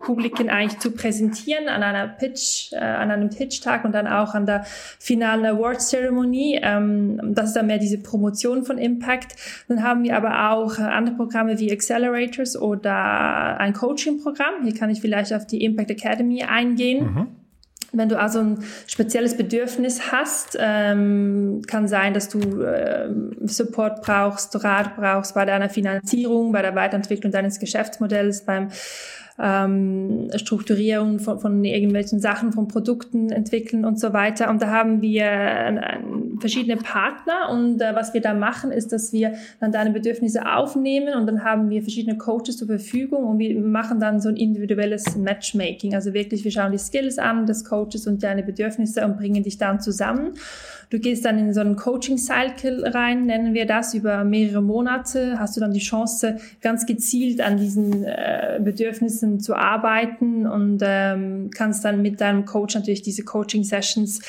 Publiken 0.00 0.48
eigentlich 0.48 0.78
zu 0.80 0.92
präsentieren 0.92 1.68
an 1.68 1.82
einer 1.82 2.08
Pitch, 2.08 2.72
äh, 2.72 2.76
an 2.76 3.10
einem 3.10 3.30
Pitch-Tag 3.30 3.84
und 3.84 3.92
dann 3.92 4.06
auch 4.06 4.34
an 4.34 4.46
der 4.46 4.64
finalen 4.98 5.44
Awards-Zeremonie. 5.44 6.60
Ähm, 6.62 7.34
das 7.34 7.48
ist 7.48 7.56
dann 7.56 7.66
mehr 7.66 7.78
diese 7.78 7.98
Promotion 7.98 8.64
von 8.64 8.78
Impact. 8.78 9.36
Dann 9.68 9.82
haben 9.82 10.04
wir 10.04 10.16
aber 10.16 10.52
auch 10.52 10.78
äh, 10.78 10.82
andere 10.82 11.16
Programme 11.16 11.58
wie 11.58 11.70
Accelerators 11.70 12.56
oder 12.56 13.58
ein 13.58 13.72
Coaching-Programm. 13.72 14.64
Hier 14.64 14.74
kann 14.74 14.90
ich 14.90 15.00
vielleicht 15.00 15.32
auf 15.32 15.46
die 15.46 15.62
Impact 15.64 15.90
Academy 15.90 16.42
eingehen. 16.42 17.04
Mhm. 17.04 17.26
Wenn 17.92 18.08
du 18.08 18.18
also 18.18 18.40
ein 18.40 18.64
spezielles 18.86 19.36
Bedürfnis 19.36 20.12
hast, 20.12 20.56
ähm, 20.60 21.62
kann 21.66 21.88
sein, 21.88 22.14
dass 22.14 22.28
du 22.28 22.62
äh, 22.62 23.08
Support 23.44 24.02
brauchst, 24.02 24.62
Rat 24.62 24.96
brauchst 24.96 25.34
bei 25.34 25.44
deiner 25.44 25.68
Finanzierung, 25.68 26.52
bei 26.52 26.62
der 26.62 26.74
Weiterentwicklung 26.74 27.32
deines 27.32 27.58
Geschäftsmodells, 27.58 28.44
beim 28.44 28.68
ähm, 29.40 30.28
Strukturierung 30.36 31.18
von, 31.18 31.38
von 31.40 31.64
irgendwelchen 31.64 32.20
Sachen, 32.20 32.52
von 32.52 32.68
Produkten 32.68 33.30
entwickeln 33.30 33.84
und 33.84 33.98
so 33.98 34.12
weiter. 34.12 34.50
Und 34.50 34.60
da 34.60 34.68
haben 34.68 35.00
wir 35.00 35.24
äh, 35.24 35.98
verschiedene 36.40 36.76
Partner 36.76 37.50
und 37.50 37.80
äh, 37.80 37.94
was 37.94 38.12
wir 38.12 38.20
da 38.20 38.34
machen, 38.34 38.70
ist, 38.70 38.92
dass 38.92 39.12
wir 39.12 39.34
dann 39.60 39.72
deine 39.72 39.90
Bedürfnisse 39.90 40.46
aufnehmen 40.46 41.14
und 41.14 41.26
dann 41.26 41.42
haben 41.44 41.70
wir 41.70 41.82
verschiedene 41.82 42.18
Coaches 42.18 42.58
zur 42.58 42.66
Verfügung 42.66 43.24
und 43.24 43.38
wir 43.38 43.58
machen 43.60 44.00
dann 44.00 44.20
so 44.20 44.28
ein 44.28 44.36
individuelles 44.36 45.16
Matchmaking. 45.16 45.94
Also 45.94 46.12
wirklich, 46.12 46.44
wir 46.44 46.50
schauen 46.50 46.72
die 46.72 46.78
Skills 46.78 47.18
an 47.18 47.46
des 47.46 47.64
Coaches 47.64 48.06
und 48.06 48.22
deine 48.22 48.42
Bedürfnisse 48.42 49.04
und 49.04 49.16
bringen 49.16 49.42
dich 49.42 49.58
dann 49.58 49.80
zusammen. 49.80 50.34
Du 50.90 50.98
gehst 50.98 51.24
dann 51.24 51.38
in 51.38 51.54
so 51.54 51.60
einen 51.60 51.76
Coaching-Cycle 51.76 52.84
rein, 52.88 53.24
nennen 53.26 53.54
wir 53.54 53.64
das, 53.64 53.94
über 53.94 54.24
mehrere 54.24 54.60
Monate. 54.60 55.38
Hast 55.38 55.56
du 55.56 55.60
dann 55.60 55.72
die 55.72 55.78
Chance, 55.78 56.38
ganz 56.60 56.84
gezielt 56.84 57.40
an 57.40 57.56
diesen 57.56 58.04
äh, 58.04 58.58
Bedürfnissen 58.60 59.38
zu 59.38 59.54
arbeiten 59.54 60.48
und 60.48 60.80
ähm, 60.82 61.50
kannst 61.54 61.84
dann 61.84 62.02
mit 62.02 62.20
deinem 62.20 62.44
Coach 62.44 62.74
natürlich 62.74 63.02
diese 63.02 63.22
Coaching-Sessions 63.22 64.20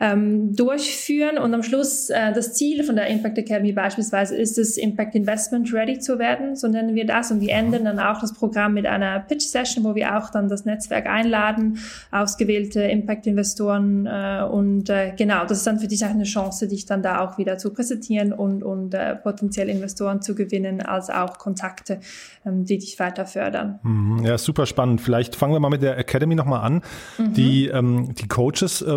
ähm, 0.00 0.54
durchführen. 0.54 1.38
Und 1.38 1.52
am 1.54 1.62
Schluss, 1.62 2.10
äh, 2.10 2.32
das 2.32 2.54
Ziel 2.54 2.84
von 2.84 2.96
der 2.96 3.08
Impact 3.08 3.38
Academy 3.38 3.72
beispielsweise 3.72 4.36
ist 4.36 4.58
es, 4.58 4.76
Impact 4.76 5.14
Investment 5.14 5.72
Ready 5.72 5.98
zu 5.98 6.18
werden, 6.18 6.54
so 6.54 6.68
nennen 6.68 6.94
wir 6.94 7.06
das. 7.06 7.30
Und 7.32 7.40
wir 7.40 7.52
enden 7.52 7.84
dann 7.84 7.98
auch 7.98 8.20
das 8.20 8.32
Programm 8.32 8.74
mit 8.74 8.86
einer 8.86 9.18
Pitch 9.20 9.46
Session, 9.46 9.84
wo 9.84 9.94
wir 9.94 10.16
auch 10.16 10.30
dann 10.30 10.48
das 10.48 10.64
Netzwerk 10.64 11.06
einladen, 11.06 11.78
ausgewählte 12.12 12.82
Impact-Investoren. 12.82 14.06
Äh, 14.06 14.44
und 14.50 14.88
äh, 14.88 15.12
genau, 15.16 15.44
das 15.44 15.58
ist 15.58 15.66
dann 15.66 15.80
für 15.80 15.88
dich 15.88 16.04
auch 16.04 16.10
eine 16.10 16.24
Chance, 16.24 16.68
dich 16.68 16.86
dann 16.86 17.02
da 17.02 17.20
auch 17.20 17.38
wieder 17.38 17.58
zu 17.58 17.72
präsentieren 17.72 18.32
und, 18.32 18.62
und 18.62 18.94
äh, 18.94 19.16
potenziell 19.16 19.68
Investoren 19.68 20.22
zu 20.22 20.34
gewinnen, 20.36 20.80
als 20.80 21.10
auch 21.10 21.38
Kontakte, 21.38 21.98
ähm, 22.46 22.64
die 22.64 22.78
dich 22.78 22.98
weiter 23.00 23.26
fördern. 23.26 23.80
Mhm. 23.82 24.24
Ja, 24.24 24.38
super 24.38 24.66
spannend. 24.66 25.00
Vielleicht 25.00 25.34
fangen 25.34 25.54
wir 25.54 25.60
mal 25.60 25.70
mit 25.70 25.82
der 25.82 25.98
Academy 25.98 26.36
nochmal 26.36 26.64
an. 26.64 26.82
Mhm. 27.18 27.34
Die, 27.34 27.66
ähm, 27.66 28.14
die 28.14 28.28
Coaches, 28.28 28.82
äh, 28.82 28.90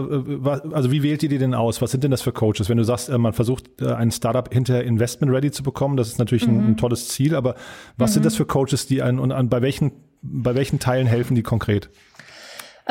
also 0.71 0.90
wie 0.91 1.03
wählt 1.03 1.23
ihr 1.23 1.29
die 1.29 1.37
denn 1.37 1.53
aus? 1.53 1.81
Was 1.81 1.91
sind 1.91 2.03
denn 2.03 2.11
das 2.11 2.21
für 2.21 2.31
Coaches? 2.31 2.69
Wenn 2.69 2.77
du 2.77 2.83
sagst, 2.83 3.09
äh, 3.09 3.17
man 3.17 3.33
versucht, 3.33 3.69
äh, 3.81 3.93
ein 3.93 4.11
Startup 4.11 4.51
hinterher 4.51 4.83
Investment 4.83 5.31
ready 5.33 5.51
zu 5.51 5.63
bekommen, 5.63 5.97
das 5.97 6.09
ist 6.09 6.19
natürlich 6.19 6.47
mhm. 6.47 6.59
ein, 6.59 6.67
ein, 6.67 6.77
tolles 6.77 7.07
Ziel, 7.07 7.35
aber 7.35 7.55
was 7.97 8.11
mhm. 8.11 8.13
sind 8.15 8.25
das 8.25 8.35
für 8.35 8.45
Coaches, 8.45 8.87
die 8.87 9.01
einen 9.01 9.19
und 9.19 9.31
an, 9.31 9.49
bei 9.49 9.61
welchen, 9.61 9.91
bei 10.21 10.55
welchen 10.55 10.79
Teilen 10.79 11.07
helfen 11.07 11.35
die 11.35 11.43
konkret? 11.43 11.89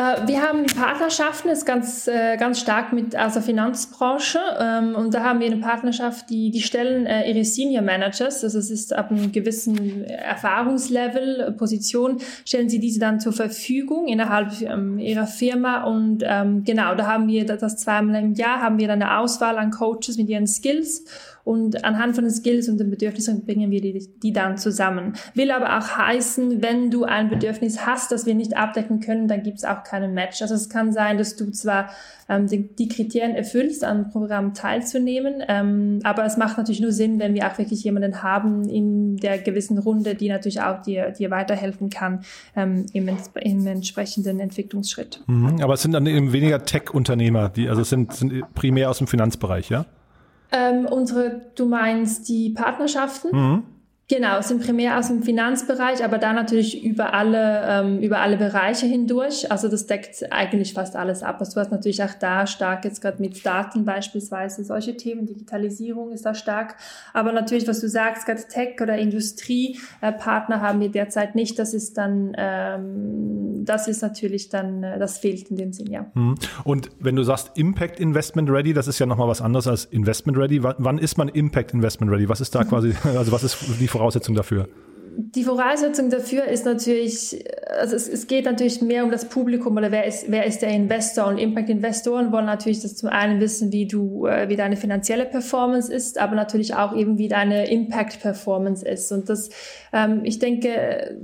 Äh, 0.01 0.27
wir 0.27 0.41
haben 0.43 0.65
Partnerschaften, 0.65 1.51
ist 1.51 1.67
ganz, 1.67 2.09
äh, 2.09 2.39
ganz 2.39 2.59
stark 2.59 2.93
mit 2.93 3.13
der 3.13 3.31
Finanzbranche. 3.31 4.39
Ähm, 4.59 4.95
und 4.95 5.13
da 5.13 5.23
haben 5.25 5.41
wir 5.41 5.47
eine 5.47 5.59
Partnerschaft, 5.59 6.31
die, 6.31 6.51
die 6.51 6.63
stellen 6.63 7.05
äh, 7.07 7.31
ihre 7.31 7.45
Senior 7.45 7.83
Managers, 7.83 8.43
also 8.43 8.59
es 8.59 8.71
ist 8.71 8.95
ab 8.95 9.11
einem 9.11 9.31
gewissen 9.31 10.05
Erfahrungslevel, 10.05 11.55
Position, 11.59 12.19
stellen 12.47 12.71
sie 12.71 12.81
diese 12.81 12.99
dann 12.99 13.21
zur 13.21 13.33
Verfügung 13.33 14.09
innerhalb 14.09 14.61
ähm, 14.63 14.99
ihrer 14.99 15.27
Firma. 15.27 15.85
Und 15.85 16.23
ähm, 16.25 16.65
genau, 16.65 16.95
da 16.95 17.07
haben 17.07 17.29
wir 17.29 17.45
das 17.45 17.77
zweimal 17.77 18.23
im 18.23 18.35
Jahr, 18.35 18.63
haben 18.63 18.79
wir 18.79 18.89
dann 18.89 19.03
eine 19.03 19.19
Auswahl 19.19 19.59
an 19.59 19.71
Coaches 19.71 20.17
mit 20.17 20.29
ihren 20.29 20.47
Skills 20.47 21.05
und 21.45 21.85
anhand 21.85 22.15
von 22.15 22.25
den 22.25 22.33
Skills 22.33 22.69
und 22.69 22.79
den 22.79 22.91
Bedürfnissen 22.91 23.45
bringen 23.45 23.71
wir 23.71 23.81
die, 23.81 24.09
die 24.23 24.33
dann 24.33 24.59
zusammen. 24.59 25.15
Will 25.35 25.51
aber 25.51 25.79
auch 25.79 25.97
heißen, 25.97 26.63
wenn 26.63 26.91
du 26.91 27.05
ein 27.05 27.29
Bedürfnis 27.29 27.87
hast, 27.87 28.13
das 28.13 28.27
wir 28.27 28.35
nicht 28.35 28.57
abdecken 28.57 29.01
können, 29.01 29.29
dann 29.29 29.43
gibt 29.43 29.59
es 29.59 29.65
auch 29.65 29.83
keinen 29.83 30.15
Match. 30.15 30.43
Also 30.43 30.55
es 30.55 30.69
kann 30.69 30.93
sein, 30.93 31.19
dass 31.19 31.37
du 31.37 31.51
zwar 31.51 31.91
ähm, 32.29 32.47
die, 32.47 32.69
die, 32.75 32.89
Kriterien 32.89 33.35
erfüllst, 33.35 33.83
an 33.83 34.11
Programm 34.11 34.55
teilzunehmen, 34.55 35.43
ähm, 35.49 36.01
aber 36.05 36.25
es 36.25 36.37
macht 36.37 36.59
natürlich 36.59 36.81
nur 36.81 36.93
Sinn, 36.93 37.19
wenn 37.19 37.35
wir 37.35 37.47
auch 37.47 37.59
wirklich 37.59 37.83
jemanden 37.83 38.23
haben 38.23 38.69
in 38.69 39.17
der 39.17 39.39
gewissen 39.39 39.79
Runde, 39.79 40.15
die 40.15 40.29
natürlich 40.29 40.61
auch 40.61 40.83
dir, 40.83 41.11
dir 41.11 41.31
weiterhelfen 41.31 41.91
kann 41.91 42.21
ähm, 42.55 42.87
im, 42.93 43.09
im 43.35 43.67
entsprechenden 43.67 44.41
Entwicklungsschritt. 44.41 45.23
Mhm, 45.27 45.61
aber 45.61 45.75
es 45.75 45.83
sind 45.83 45.93
dann 45.93 46.07
eben 46.07 46.33
weniger 46.33 46.65
Tech-Unternehmer, 46.65 47.49
die 47.49 47.69
also 47.69 47.83
es 47.83 47.91
sind, 47.91 48.13
sind 48.13 48.45
primär 48.55 48.91
aus 48.91 48.99
dem 48.99 49.07
Finanzbereich, 49.07 49.71
ja? 49.71 49.87
Ähm, 50.53 50.87
unsere, 50.87 51.53
du 51.55 51.67
meinst 51.67 52.29
die 52.29 52.51
Partnerschaften? 52.51 53.29
Mhm. 53.37 53.63
Genau, 54.11 54.41
sind 54.41 54.61
primär 54.61 54.99
aus 54.99 55.07
dem 55.07 55.23
Finanzbereich, 55.23 56.03
aber 56.03 56.19
da 56.19 56.33
natürlich 56.33 56.83
über 56.83 57.15
alle, 57.15 57.63
ähm, 57.65 58.01
über 58.01 58.19
alle 58.19 58.37
Bereiche 58.37 58.85
hindurch. 58.85 59.53
Also 59.53 59.69
das 59.69 59.87
deckt 59.87 60.33
eigentlich 60.33 60.75
fast 60.75 60.97
alles 60.97 61.23
ab. 61.23 61.37
Also 61.39 61.55
du 61.55 61.61
hast 61.61 61.71
natürlich 61.71 62.03
auch 62.03 62.15
da 62.19 62.49
stark 62.49 62.85
jetzt 62.85 63.03
gerade 63.03 63.23
mit 63.23 63.47
Daten 63.47 63.85
beispielsweise 63.85 64.65
solche 64.65 64.97
Themen, 64.97 65.27
Digitalisierung 65.27 66.11
ist 66.11 66.27
da 66.27 66.35
stark. 66.35 66.75
Aber 67.15 67.31
natürlich, 67.31 67.69
was 67.69 67.81
du 67.81 67.89
sagst, 67.89 68.27
gerade 68.27 68.43
Tech 68.49 68.81
oder 68.81 68.99
Industriepartner 68.99 70.57
äh, 70.57 70.59
haben 70.59 70.81
wir 70.81 70.89
derzeit 70.89 71.37
nicht. 71.37 71.57
Das 71.61 71.73
ist 71.73 71.97
dann, 71.97 72.33
ähm, 72.37 73.65
das 73.65 73.87
ist 73.87 74.03
natürlich 74.03 74.49
dann, 74.49 74.83
äh, 74.83 74.99
das 74.99 75.19
fehlt 75.19 75.53
in 75.53 75.57
dem 75.57 75.73
Sinn, 75.73 75.87
ja. 75.89 76.07
Mhm. 76.15 76.35
Und 76.65 76.91
wenn 76.99 77.15
du 77.15 77.23
sagst 77.23 77.53
Impact 77.55 78.01
Investment 78.01 78.51
Ready, 78.51 78.73
das 78.73 78.89
ist 78.89 78.99
ja 78.99 79.07
nochmal 79.07 79.29
was 79.29 79.41
anderes 79.41 79.69
als 79.69 79.85
Investment 79.85 80.37
Ready. 80.37 80.65
W 80.65 80.73
wann 80.79 80.99
ist 80.99 81.17
man 81.17 81.29
Impact 81.29 81.75
Investment 81.75 82.11
Ready? 82.11 82.29
Was 82.29 82.41
ist 82.41 82.57
da 82.57 82.65
quasi, 82.71 82.93
also 83.05 83.31
was 83.31 83.45
ist 83.45 83.57
die 83.79 83.87
Voraussetzung 83.87 84.00
dafür? 84.35 84.69
Die 85.17 85.45
Voraussetzung 85.45 86.09
dafür 86.09 86.45
ist 86.45 86.65
natürlich, 86.65 87.45
also 87.69 87.97
es, 87.97 88.09
es, 88.09 88.27
geht 88.27 88.45
natürlich 88.45 88.81
mehr 88.81 89.05
um 89.05 89.11
das 89.11 89.29
Publikum 89.29 89.77
oder 89.77 89.91
wer 89.91 90.07
ist, 90.07 90.31
wer 90.31 90.47
ist 90.47 90.63
der 90.63 90.71
Investor 90.71 91.27
und 91.27 91.39
Impact-Investoren 91.39 92.33
wollen 92.33 92.47
natürlich 92.47 92.81
das 92.81 92.97
zum 92.97 93.09
einen 93.09 93.41
wissen, 93.41 93.73
wie 93.73 93.87
du, 93.87 94.27
äh, 94.27 94.49
wie 94.49 94.57
deine 94.57 94.77
finanzielle 94.77 95.27
Performance 95.27 95.93
ist, 95.93 96.19
aber 96.19 96.37
natürlich 96.37 96.75
auch 96.75 96.97
eben, 96.97 97.19
wie 97.19 97.29
deine 97.29 97.69
Impact-Performance 97.71 98.87
ist. 98.87 99.11
Und 99.11 99.29
das, 99.29 99.51
ähm, 99.93 100.21
ich 100.23 100.39
denke, 100.39 101.19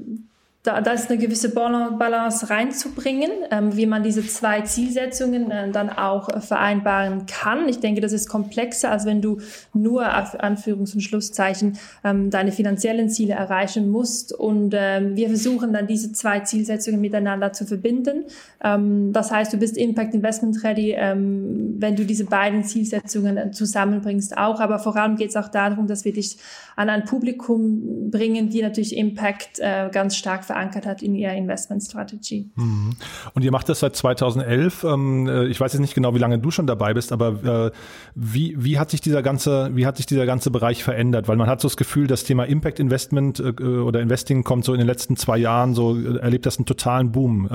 da, 0.66 0.80
da 0.80 0.90
ist 0.90 1.08
eine 1.08 1.18
gewisse 1.18 1.50
Balance 1.50 2.50
reinzubringen, 2.50 3.30
ähm, 3.52 3.76
wie 3.76 3.87
man 3.87 4.02
diese 4.02 4.26
zwei 4.26 4.62
Zielsetzungen 4.62 5.50
äh, 5.52 5.70
dann 5.70 5.90
auch 5.90 6.28
äh, 6.28 6.40
vereinbaren 6.40 7.26
kann. 7.26 7.68
Ich 7.68 7.78
denke, 7.78 8.00
das 8.00 8.12
ist 8.12 8.28
komplexer, 8.28 8.90
als 8.90 9.06
wenn 9.06 9.23
du 9.23 9.38
nur 9.73 10.02
auf 10.06 10.35
Anführungs- 10.40 10.92
und 10.94 11.02
Schlusszeichen 11.02 11.78
ähm, 12.02 12.30
deine 12.30 12.50
finanziellen 12.50 13.08
Ziele 13.08 13.35
erreichen 13.35 13.90
musst. 13.90 14.32
Und 14.32 14.75
ähm, 14.76 15.14
wir 15.14 15.28
versuchen 15.28 15.73
dann 15.73 15.87
diese 15.87 16.11
zwei 16.12 16.40
Zielsetzungen 16.40 17.00
miteinander 17.00 17.52
zu 17.52 17.64
verbinden. 17.64 18.25
Ähm, 18.64 19.12
das 19.12 19.30
heißt, 19.30 19.52
du 19.52 19.58
bist 19.58 19.76
Impact 19.76 20.14
Investment 20.14 20.64
Ready, 20.64 20.96
ähm, 20.99 21.76
wenn 21.78 21.94
du 21.94 22.04
diese 22.04 22.25
beiden 22.25 22.64
Zielsetzungen 22.64 23.37
äh, 23.37 23.50
zusammenbringst 23.52 24.37
auch. 24.37 24.58
Aber 24.58 24.80
vor 24.80 24.96
allem 24.96 25.14
geht 25.14 25.30
es 25.30 25.37
auch 25.37 25.49
darum, 25.49 25.87
dass 25.87 26.04
wir 26.04 26.12
dich 26.12 26.38
an 26.75 26.90
ein 26.90 27.04
Publikum 27.04 28.11
bringen, 28.11 28.50
die 28.50 28.62
natürlich 28.62 28.96
Impact 28.96 29.61
äh, 29.61 29.90
ganz 29.92 30.16
stark 30.16 30.44
verändern 30.44 30.55
verankert 30.56 30.86
hat 30.86 31.02
in 31.02 31.14
ihrer 31.14 31.34
Investment-Strategy. 31.34 32.50
Mhm. 32.54 32.96
Und 33.34 33.44
ihr 33.44 33.52
macht 33.52 33.68
das 33.68 33.80
seit 33.80 33.94
2011. 33.94 34.84
Ähm, 34.84 35.28
äh, 35.28 35.46
ich 35.46 35.60
weiß 35.60 35.75
jetzt 35.75 35.80
nicht 35.80 35.94
genau, 35.94 36.14
wie 36.14 36.18
lange 36.18 36.38
du 36.38 36.50
schon 36.50 36.66
dabei 36.66 36.94
bist, 36.94 37.12
aber 37.12 37.66
äh, 37.66 37.70
wie, 38.14 38.54
wie 38.56 38.78
hat 38.78 38.90
sich 38.90 39.02
dieser 39.02 39.22
ganze, 39.22 39.70
wie 39.75 39.86
hat 39.86 39.98
sich 39.98 40.06
dieser 40.06 40.25
ganze 40.25 40.50
Bereich 40.50 40.82
verändert? 40.82 41.28
Weil 41.28 41.36
man 41.36 41.48
hat 41.48 41.60
so 41.60 41.68
das 41.68 41.76
Gefühl, 41.76 42.06
das 42.06 42.25
Thema 42.25 42.44
Impact 42.44 42.80
Investment 42.80 43.38
äh, 43.40 43.62
oder 43.62 44.00
Investing 44.00 44.44
kommt 44.44 44.64
so 44.64 44.72
in 44.72 44.78
den 44.78 44.86
letzten 44.86 45.16
zwei 45.16 45.36
Jahren 45.36 45.75
so, 45.75 45.96
erlebt 45.96 46.46
das 46.46 46.56
einen 46.58 46.66
totalen 46.66 47.12
Boom. 47.12 47.48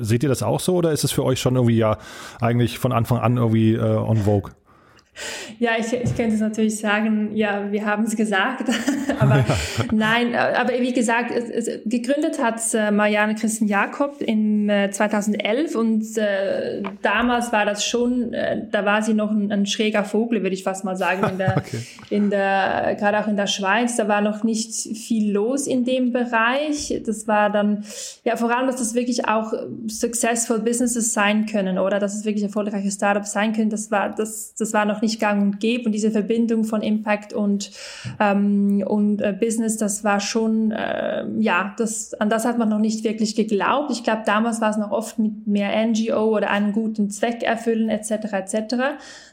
Seht 0.00 0.22
ihr 0.22 0.28
das 0.28 0.42
auch 0.42 0.60
so 0.60 0.76
oder 0.76 0.92
ist 0.92 1.04
es 1.04 1.12
für 1.12 1.24
euch 1.24 1.40
schon 1.40 1.56
irgendwie 1.56 1.76
ja 1.76 1.98
eigentlich 2.40 2.78
von 2.78 2.92
Anfang 2.92 3.18
an 3.18 3.36
irgendwie 3.36 3.78
on 3.78 4.18
vogue? 4.18 4.52
Ja, 5.58 5.72
ich, 5.78 5.92
ich 5.92 6.14
könnte 6.14 6.34
es 6.34 6.40
natürlich 6.40 6.78
sagen, 6.78 7.34
ja, 7.34 7.72
wir 7.72 7.86
haben 7.86 8.04
es 8.04 8.16
gesagt, 8.16 8.68
aber 9.18 9.44
nein, 9.92 10.34
aber 10.34 10.72
wie 10.80 10.92
gesagt, 10.92 11.30
es, 11.30 11.48
es, 11.48 11.80
gegründet 11.86 12.42
hat 12.42 12.60
äh, 12.74 12.90
Marianne 12.90 13.34
Christen 13.34 13.66
Jakob 13.66 14.20
in 14.20 14.68
äh, 14.68 14.90
2011 14.90 15.74
und 15.74 16.18
äh, 16.18 16.82
damals 17.00 17.52
war 17.52 17.64
das 17.64 17.86
schon, 17.86 18.34
äh, 18.34 18.66
da 18.70 18.84
war 18.84 19.02
sie 19.02 19.14
noch 19.14 19.30
ein, 19.30 19.50
ein, 19.50 19.66
schräger 19.66 20.04
Vogel, 20.04 20.42
würde 20.42 20.54
ich 20.54 20.62
fast 20.62 20.84
mal 20.84 20.96
sagen, 20.96 21.26
in 21.30 21.38
der, 21.38 21.56
okay. 21.56 21.78
in 22.10 22.30
der, 22.30 22.96
gerade 22.98 23.18
auch 23.18 23.28
in 23.28 23.36
der 23.36 23.46
Schweiz, 23.46 23.96
da 23.96 24.08
war 24.08 24.20
noch 24.20 24.44
nicht 24.44 24.72
viel 24.74 25.32
los 25.32 25.66
in 25.66 25.84
dem 25.84 26.12
Bereich. 26.12 27.00
Das 27.06 27.26
war 27.26 27.50
dann, 27.50 27.84
ja, 28.24 28.36
vor 28.36 28.54
allem, 28.54 28.66
dass 28.66 28.76
das 28.76 28.94
wirklich 28.94 29.26
auch 29.26 29.52
successful 29.88 30.60
Businesses 30.60 31.14
sein 31.14 31.46
können 31.46 31.78
oder 31.78 31.98
dass 31.98 32.14
es 32.14 32.24
wirklich 32.24 32.44
erfolgreiche 32.44 32.90
Startups 32.90 33.32
sein 33.32 33.52
können, 33.54 33.70
das 33.70 33.90
war, 33.90 34.14
das, 34.14 34.54
das 34.54 34.72
war 34.72 34.84
noch 34.84 35.00
nicht 35.00 35.05
nicht 35.06 35.20
gang 35.20 35.42
und 35.42 35.60
gäbe. 35.60 35.84
Und 35.86 35.92
diese 35.92 36.10
Verbindung 36.10 36.64
von 36.64 36.82
Impact 36.82 37.32
und, 37.32 37.70
ähm, 38.20 38.82
und 38.86 39.22
äh, 39.22 39.32
Business, 39.38 39.76
das 39.76 40.04
war 40.04 40.20
schon, 40.20 40.72
äh, 40.72 41.24
ja, 41.38 41.74
das, 41.78 42.14
an 42.14 42.28
das 42.28 42.44
hat 42.44 42.58
man 42.58 42.68
noch 42.68 42.78
nicht 42.78 43.04
wirklich 43.04 43.36
geglaubt. 43.36 43.90
Ich 43.92 44.04
glaube, 44.04 44.22
damals 44.26 44.60
war 44.60 44.70
es 44.70 44.76
noch 44.76 44.90
oft 44.90 45.18
mit 45.18 45.46
mehr 45.46 45.70
NGO 45.86 46.36
oder 46.36 46.50
einen 46.50 46.72
guten 46.72 47.10
Zweck 47.10 47.42
erfüllen 47.42 47.88
etc. 47.88 48.32
etc. 48.32 48.74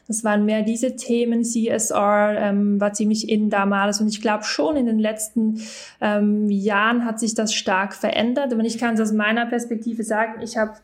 Das 0.06 0.22
waren 0.24 0.44
mehr 0.44 0.62
diese 0.62 0.96
Themen. 0.96 1.44
CSR 1.44 2.36
ähm, 2.38 2.80
war 2.80 2.92
ziemlich 2.92 3.28
in 3.28 3.50
damals. 3.50 4.00
Und 4.00 4.08
ich 4.08 4.20
glaube 4.20 4.44
schon 4.44 4.76
in 4.76 4.86
den 4.86 4.98
letzten 4.98 5.60
ähm, 6.00 6.48
Jahren 6.50 7.04
hat 7.04 7.18
sich 7.18 7.34
das 7.34 7.52
stark 7.52 7.94
verändert. 7.94 8.52
Und 8.52 8.64
ich 8.64 8.78
kann 8.78 8.94
es 8.94 9.00
aus 9.00 9.12
meiner 9.12 9.46
Perspektive 9.46 10.04
sagen, 10.04 10.40
ich 10.42 10.56
habe 10.56 10.74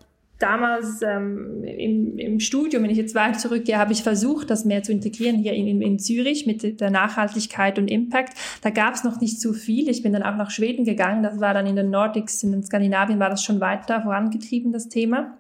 damals 0.41 1.03
ähm, 1.03 1.63
im, 1.65 2.19
im 2.19 2.41
Studium, 2.41 2.83
wenn 2.83 2.91
ich 2.91 2.97
jetzt 2.97 3.15
weit 3.15 3.41
zurückgehe, 3.41 3.79
habe 3.79 3.93
ich 3.93 4.03
versucht, 4.03 4.51
das 4.51 4.65
mehr 4.65 4.83
zu 4.83 4.91
integrieren 4.91 5.37
hier 5.37 5.53
in, 5.53 5.67
in, 5.67 5.83
in 5.83 5.99
Zürich 5.99 6.47
mit 6.47 6.81
der 6.81 6.91
Nachhaltigkeit 6.91 7.79
und 7.79 7.89
Impact. 7.89 8.35
Da 8.63 8.71
gab 8.71 8.95
es 8.95 9.05
noch 9.05 9.21
nicht 9.21 9.41
so 9.41 9.53
viel. 9.53 9.89
Ich 9.89 10.03
bin 10.03 10.13
dann 10.13 10.23
auch 10.23 10.37
nach 10.37 10.51
Schweden 10.51 10.85
gegangen. 10.85 11.23
Das 11.23 11.41
war 11.41 11.55
dann 11.55 11.67
in 11.67 11.77
den 11.77 11.91
Nordics, 11.91 12.43
in 12.43 12.53
den 12.53 12.63
Skandinavien 12.63 13.21
war 13.21 13.31
das 13.31 13.45
schon 13.45 13.61
weiter 13.61 14.03
vorangetrieben, 14.03 14.73
das 14.73 14.89
Thema. 14.89 15.37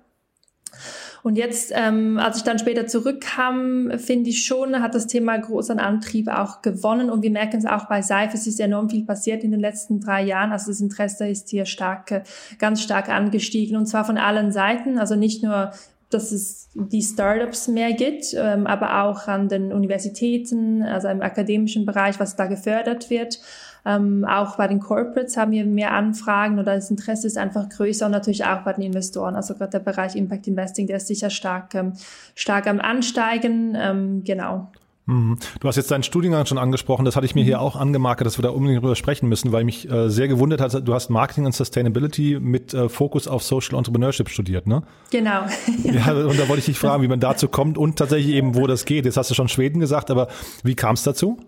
Und 1.22 1.36
jetzt, 1.36 1.72
ähm, 1.74 2.18
als 2.18 2.38
ich 2.38 2.42
dann 2.42 2.58
später 2.58 2.86
zurückkam, 2.86 3.92
finde 3.98 4.30
ich 4.30 4.44
schon, 4.44 4.80
hat 4.80 4.94
das 4.94 5.06
Thema 5.06 5.36
großen 5.36 5.78
Antrieb 5.78 6.28
auch 6.28 6.62
gewonnen. 6.62 7.10
Und 7.10 7.22
wir 7.22 7.30
merken 7.30 7.58
es 7.58 7.66
auch 7.66 7.86
bei 7.88 8.02
Seif, 8.02 8.34
es 8.34 8.46
ist 8.46 8.60
enorm 8.60 8.88
viel 8.88 9.04
passiert 9.04 9.44
in 9.44 9.50
den 9.50 9.60
letzten 9.60 10.00
drei 10.00 10.22
Jahren. 10.22 10.52
Also 10.52 10.70
das 10.70 10.80
Interesse 10.80 11.28
ist 11.28 11.50
hier 11.50 11.66
stark, 11.66 12.22
ganz 12.58 12.82
stark 12.82 13.08
angestiegen. 13.08 13.76
Und 13.76 13.86
zwar 13.86 14.04
von 14.04 14.18
allen 14.18 14.52
Seiten. 14.52 14.98
Also 14.98 15.14
nicht 15.14 15.42
nur 15.42 15.72
dass 16.10 16.32
es 16.32 16.68
die 16.74 17.02
Startups 17.02 17.68
mehr 17.68 17.92
gibt, 17.92 18.34
ähm, 18.34 18.66
aber 18.66 19.04
auch 19.04 19.28
an 19.28 19.48
den 19.48 19.72
Universitäten, 19.72 20.82
also 20.82 21.08
im 21.08 21.22
akademischen 21.22 21.86
Bereich, 21.86 22.18
was 22.18 22.36
da 22.36 22.46
gefördert 22.46 23.10
wird. 23.10 23.38
Ähm, 23.86 24.24
auch 24.28 24.56
bei 24.56 24.68
den 24.68 24.80
Corporates 24.80 25.36
haben 25.36 25.52
wir 25.52 25.64
mehr 25.64 25.92
Anfragen 25.92 26.58
oder 26.58 26.74
das 26.74 26.90
Interesse 26.90 27.26
ist 27.26 27.38
einfach 27.38 27.68
größer 27.68 28.06
und 28.06 28.12
natürlich 28.12 28.44
auch 28.44 28.62
bei 28.62 28.72
den 28.72 28.82
Investoren. 28.82 29.36
Also 29.36 29.54
gerade 29.54 29.70
der 29.70 29.78
Bereich 29.80 30.16
Impact 30.16 30.46
Investing, 30.48 30.86
der 30.86 30.98
ist 30.98 31.06
sicher 31.06 31.30
stark, 31.30 31.74
ähm, 31.74 31.94
stark 32.34 32.66
am 32.66 32.80
Ansteigen. 32.80 33.76
Ähm, 33.78 34.22
genau. 34.24 34.70
Mhm. 35.10 35.38
Du 35.58 35.68
hast 35.68 35.76
jetzt 35.76 35.90
deinen 35.90 36.02
Studiengang 36.02 36.46
schon 36.46 36.58
angesprochen, 36.58 37.04
das 37.04 37.16
hatte 37.16 37.26
ich 37.26 37.34
mir 37.34 37.42
hier 37.42 37.56
mhm. 37.56 37.62
auch 37.62 37.76
angemarkt, 37.76 38.24
dass 38.24 38.38
wir 38.38 38.42
da 38.42 38.50
unbedingt 38.50 38.82
drüber 38.82 38.94
sprechen 38.94 39.28
müssen, 39.28 39.50
weil 39.50 39.64
mich 39.64 39.90
äh, 39.90 40.08
sehr 40.08 40.28
gewundert 40.28 40.60
hat, 40.60 40.86
du 40.86 40.94
hast 40.94 41.10
Marketing 41.10 41.46
und 41.46 41.54
Sustainability 41.54 42.38
mit 42.40 42.72
äh, 42.74 42.88
Fokus 42.88 43.26
auf 43.26 43.42
Social 43.42 43.76
Entrepreneurship 43.76 44.28
studiert, 44.28 44.66
ne? 44.66 44.82
Genau. 45.10 45.42
ja, 45.84 46.12
und 46.12 46.38
da 46.38 46.48
wollte 46.48 46.60
ich 46.60 46.66
dich 46.66 46.78
fragen, 46.78 47.02
wie 47.02 47.08
man 47.08 47.20
dazu 47.20 47.48
kommt 47.48 47.76
und 47.76 47.96
tatsächlich 47.96 48.34
eben, 48.34 48.54
wo 48.54 48.66
das 48.66 48.84
geht. 48.84 49.04
Jetzt 49.04 49.16
hast 49.16 49.30
du 49.30 49.34
schon 49.34 49.48
Schweden 49.48 49.80
gesagt, 49.80 50.10
aber 50.10 50.28
wie 50.62 50.74
kam 50.74 50.94
es 50.94 51.02
dazu? 51.02 51.38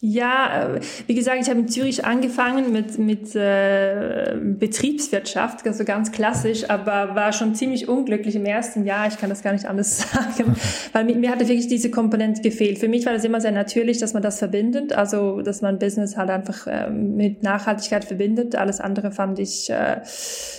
Ja, 0.00 0.76
äh, 0.76 0.80
wie 1.08 1.14
gesagt, 1.16 1.38
ich 1.42 1.50
habe 1.50 1.58
in 1.58 1.66
Zürich 1.66 2.04
angefangen 2.04 2.70
mit, 2.72 2.98
mit 3.00 3.34
äh, 3.34 4.36
Betriebswirtschaft, 4.40 5.66
also 5.66 5.84
ganz 5.84 6.12
klassisch, 6.12 6.70
aber 6.70 7.16
war 7.16 7.32
schon 7.32 7.56
ziemlich 7.56 7.88
unglücklich 7.88 8.36
im 8.36 8.44
ersten 8.44 8.84
Jahr. 8.84 9.08
Ich 9.08 9.18
kann 9.18 9.28
das 9.28 9.42
gar 9.42 9.52
nicht 9.52 9.66
anders 9.66 9.98
sagen, 10.12 10.54
weil 10.92 11.04
mir, 11.04 11.30
hatte 11.32 11.48
wirklich 11.48 11.66
diese 11.66 11.90
Komponente 11.90 12.42
gefehlt. 12.42 12.78
Für 12.78 12.86
mich 12.86 13.06
war 13.06 13.12
das 13.12 13.24
immer 13.24 13.40
sehr 13.40 13.50
natürlich, 13.50 13.98
dass 13.98 14.14
man 14.14 14.22
das 14.22 14.38
verbindet, 14.38 14.92
also 14.92 15.42
dass 15.42 15.62
man 15.62 15.80
Business 15.80 16.16
halt 16.16 16.30
einfach 16.30 16.68
äh, 16.68 16.88
mit 16.90 17.42
Nachhaltigkeit 17.42 18.04
verbindet. 18.04 18.54
Alles 18.54 18.78
andere 18.78 19.10
fand 19.10 19.40
ich, 19.40 19.68
äh, 19.68 20.00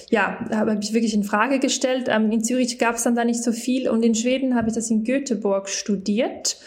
ja, 0.09 0.37
habe 0.51 0.77
ich 0.81 0.91
wirklich 0.91 1.13
in 1.13 1.23
Frage 1.23 1.59
gestellt. 1.59 2.07
Ähm, 2.09 2.29
in 2.33 2.43
Zürich 2.43 2.77
gab 2.77 2.95
es 2.95 3.03
dann 3.03 3.15
da 3.15 3.23
nicht 3.23 3.41
so 3.41 3.53
viel 3.53 3.87
und 3.87 4.03
in 4.03 4.15
Schweden 4.15 4.55
habe 4.55 4.67
ich 4.67 4.75
das 4.75 4.91
in 4.91 5.05
Göteborg 5.05 5.69
studiert. 5.69 6.57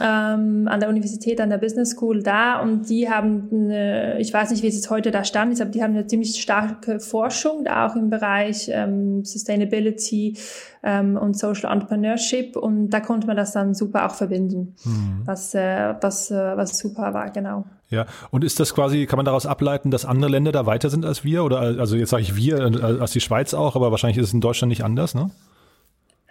Ähm, 0.00 0.68
an 0.68 0.80
der 0.80 0.88
Universität, 0.88 1.40
an 1.40 1.50
der 1.50 1.58
Business 1.58 1.90
School 1.90 2.22
da 2.22 2.60
und 2.60 2.88
die 2.88 3.08
haben, 3.08 3.48
eine, 3.52 4.20
ich 4.20 4.32
weiß 4.32 4.50
nicht, 4.50 4.62
wie 4.62 4.68
es 4.68 4.76
jetzt 4.76 4.90
heute 4.90 5.10
da 5.10 5.24
stand 5.24 5.52
ist, 5.52 5.60
aber 5.60 5.70
die 5.70 5.82
haben 5.82 5.94
eine 5.94 6.06
ziemlich 6.06 6.40
starke 6.40 7.00
Forschung, 7.00 7.64
da 7.64 7.86
auch 7.86 7.96
im 7.96 8.10
Bereich 8.10 8.70
ähm, 8.72 9.24
Sustainability 9.24 10.36
ähm, 10.82 11.16
und 11.16 11.38
Social 11.38 11.72
Entrepreneurship 11.72 12.56
und 12.56 12.90
da 12.90 13.00
konnte 13.00 13.26
man 13.26 13.36
das 13.36 13.52
dann 13.52 13.74
super 13.74 14.06
auch 14.06 14.14
verbinden, 14.14 14.74
mhm. 14.84 15.22
was, 15.24 15.54
äh, 15.54 15.94
was, 16.00 16.30
äh, 16.30 16.56
was 16.56 16.78
super 16.78 17.14
war, 17.14 17.30
genau. 17.30 17.64
Ja, 17.90 18.06
und 18.30 18.42
ist 18.42 18.58
das 18.58 18.74
quasi, 18.74 19.06
kann 19.06 19.18
man 19.18 19.26
daraus 19.26 19.44
ableiten, 19.44 19.90
dass 19.90 20.06
andere 20.06 20.30
Länder 20.30 20.50
da 20.50 20.64
weiter 20.64 20.88
sind 20.88 21.04
als 21.04 21.24
wir? 21.24 21.44
Oder 21.44 21.60
also 21.60 21.96
jetzt 21.96 22.08
sage 22.08 22.22
ich 22.22 22.36
wir, 22.36 22.58
äh, 22.58 23.00
als 23.00 23.12
die 23.12 23.20
Schweiz 23.20 23.52
auch, 23.52 23.76
aber 23.76 23.90
wahrscheinlich 23.90 24.16
ist 24.16 24.28
es 24.28 24.34
in 24.34 24.40
Deutschland 24.40 24.70
nicht 24.70 24.82
anders, 24.82 25.14
ne? 25.14 25.30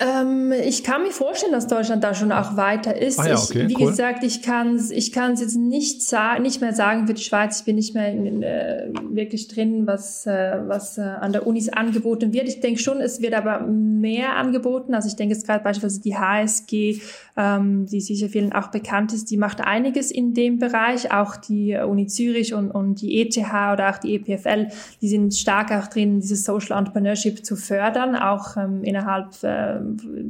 Ähm, 0.01 0.51
ich 0.51 0.83
kann 0.83 1.03
mir 1.03 1.11
vorstellen, 1.11 1.51
dass 1.51 1.67
Deutschland 1.67 2.03
da 2.03 2.15
schon 2.15 2.31
auch 2.31 2.57
weiter 2.57 2.99
ist. 2.99 3.19
Ah 3.19 3.27
ja, 3.27 3.37
okay, 3.37 3.63
ich, 3.63 3.69
wie 3.69 3.83
cool. 3.83 3.91
gesagt, 3.91 4.23
ich 4.23 4.41
kann 4.41 4.75
es 4.75 4.89
ich 4.89 5.11
kann's 5.11 5.41
jetzt 5.41 5.55
nicht, 5.55 6.01
nicht 6.41 6.59
mehr 6.59 6.73
sagen 6.73 7.05
für 7.05 7.13
die 7.13 7.21
Schweiz. 7.21 7.59
Ich 7.59 7.65
bin 7.65 7.75
nicht 7.75 7.93
mehr 7.93 8.11
in, 8.11 8.41
äh, 8.41 8.87
wirklich 9.11 9.47
drin, 9.47 9.85
was, 9.85 10.25
äh, 10.25 10.57
was 10.65 10.97
äh, 10.97 11.01
an 11.01 11.33
der 11.33 11.45
Unis 11.45 11.69
angeboten 11.69 12.33
wird. 12.33 12.47
Ich 12.47 12.61
denke 12.61 12.81
schon, 12.81 12.99
es 12.99 13.21
wird 13.21 13.35
aber 13.35 13.59
mehr 13.59 14.37
angeboten. 14.37 14.95
Also 14.95 15.07
ich 15.07 15.15
denke 15.15 15.35
jetzt 15.35 15.45
gerade 15.45 15.63
beispielsweise 15.63 16.01
die 16.01 16.17
HSG, 16.17 16.99
ähm, 17.37 17.85
die 17.85 18.01
sicher 18.01 18.27
vielen 18.27 18.53
auch 18.53 18.71
bekannt 18.71 19.13
ist, 19.13 19.29
die 19.29 19.37
macht 19.37 19.61
einiges 19.61 20.09
in 20.09 20.33
dem 20.33 20.57
Bereich. 20.57 21.13
Auch 21.13 21.35
die 21.35 21.75
Uni 21.75 22.07
Zürich 22.07 22.55
und, 22.55 22.71
und 22.71 23.01
die 23.01 23.21
ETH 23.21 23.37
oder 23.37 23.91
auch 23.91 23.99
die 23.99 24.15
EPFL, 24.15 24.69
die 24.99 25.07
sind 25.07 25.35
stark 25.35 25.71
auch 25.71 25.87
drin, 25.87 26.21
dieses 26.21 26.43
Social 26.43 26.79
Entrepreneurship 26.79 27.45
zu 27.45 27.55
fördern, 27.55 28.15
auch 28.15 28.57
ähm, 28.57 28.83
innerhalb 28.83 29.27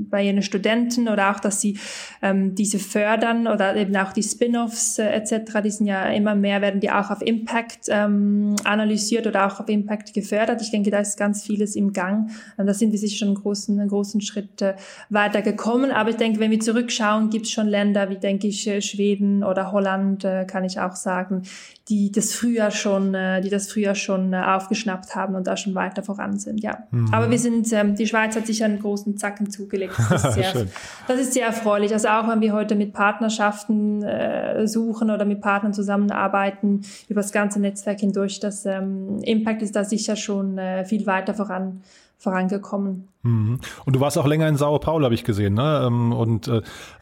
bei 0.09 0.23
ihren 0.23 0.41
Studenten 0.41 1.07
oder 1.07 1.31
auch, 1.31 1.39
dass 1.39 1.61
sie 1.61 1.77
ähm, 2.21 2.55
diese 2.55 2.79
fördern 2.79 3.47
oder 3.47 3.75
eben 3.75 3.95
auch 3.95 4.13
die 4.13 4.23
Spin-offs 4.23 4.99
äh, 4.99 5.09
etc., 5.09 5.61
die 5.63 5.71
sind 5.71 5.87
ja 5.87 6.05
immer 6.09 6.35
mehr, 6.35 6.61
werden 6.61 6.79
die 6.79 6.91
auch 6.91 7.09
auf 7.09 7.21
Impact 7.21 7.87
ähm, 7.89 8.55
analysiert 8.63 9.27
oder 9.27 9.47
auch 9.47 9.59
auf 9.59 9.69
Impact 9.69 10.13
gefördert. 10.13 10.61
Ich 10.61 10.71
denke, 10.71 10.91
da 10.91 10.99
ist 10.99 11.17
ganz 11.17 11.43
vieles 11.43 11.75
im 11.75 11.93
Gang. 11.93 12.29
Und 12.57 12.65
da 12.65 12.73
sind 12.73 12.91
wir 12.91 12.99
sicher 12.99 13.17
schon 13.17 13.29
einen 13.29 13.37
großen, 13.37 13.79
einen 13.79 13.89
großen 13.89 14.21
Schritt 14.21 14.61
äh, 14.61 14.75
weiter 15.09 15.41
gekommen. 15.41 15.91
Aber 15.91 16.09
ich 16.09 16.17
denke, 16.17 16.39
wenn 16.39 16.51
wir 16.51 16.59
zurückschauen, 16.59 17.29
gibt 17.29 17.45
es 17.45 17.51
schon 17.51 17.67
Länder 17.67 18.09
wie, 18.09 18.17
denke 18.17 18.47
ich, 18.47 18.67
äh, 18.67 18.81
Schweden 18.81 19.43
oder 19.43 19.71
Holland, 19.71 20.23
äh, 20.23 20.45
kann 20.45 20.63
ich 20.63 20.79
auch 20.79 20.95
sagen, 20.95 21.43
die 21.91 22.09
das 22.09 22.33
früher 22.33 22.71
schon, 22.71 23.13
äh, 23.13 23.41
die 23.41 23.49
das 23.49 23.69
früher 23.69 23.95
schon 23.95 24.31
äh, 24.31 24.37
aufgeschnappt 24.37 25.13
haben 25.13 25.35
und 25.35 25.45
da 25.45 25.57
schon 25.57 25.75
weiter 25.75 26.03
voran 26.03 26.39
sind, 26.39 26.63
ja. 26.63 26.77
Mhm. 26.89 27.13
Aber 27.13 27.29
wir 27.29 27.37
sind, 27.37 27.71
ähm, 27.73 27.95
die 27.95 28.07
Schweiz 28.07 28.33
hat 28.37 28.47
sicher 28.47 28.63
einen 28.63 28.79
großen 28.79 29.17
Zacken 29.17 29.51
zugelegt. 29.51 29.93
Das 30.09 30.23
ist 30.23 30.33
sehr, 30.35 30.67
das 31.09 31.19
ist 31.19 31.33
sehr 31.33 31.47
erfreulich. 31.47 31.91
Also 31.91 32.07
auch 32.07 32.29
wenn 32.29 32.39
wir 32.39 32.53
heute 32.53 32.75
mit 32.75 32.93
Partnerschaften 32.93 34.03
äh, 34.03 34.65
suchen 34.69 35.11
oder 35.11 35.25
mit 35.25 35.41
Partnern 35.41 35.73
zusammenarbeiten 35.73 36.85
über 37.09 37.19
das 37.19 37.33
ganze 37.33 37.59
Netzwerk 37.59 37.99
hindurch, 37.99 38.39
das 38.39 38.65
ähm, 38.65 39.19
Impact 39.23 39.61
ist 39.61 39.75
da 39.75 39.83
sicher 39.83 40.15
schon 40.15 40.59
viel 40.85 41.05
weiter 41.05 41.33
voran 41.33 41.81
vorangekommen. 42.17 43.07
Mhm. 43.23 43.59
Und 43.83 43.95
du 43.95 43.99
warst 43.99 44.15
auch 44.17 44.27
länger 44.27 44.47
in 44.47 44.55
Sao 44.55 44.77
Paulo, 44.77 45.05
habe 45.05 45.15
ich 45.15 45.23
gesehen, 45.23 45.55
ne? 45.55 45.83
Ähm, 45.87 46.13
und 46.13 46.47
äh, 46.47 46.61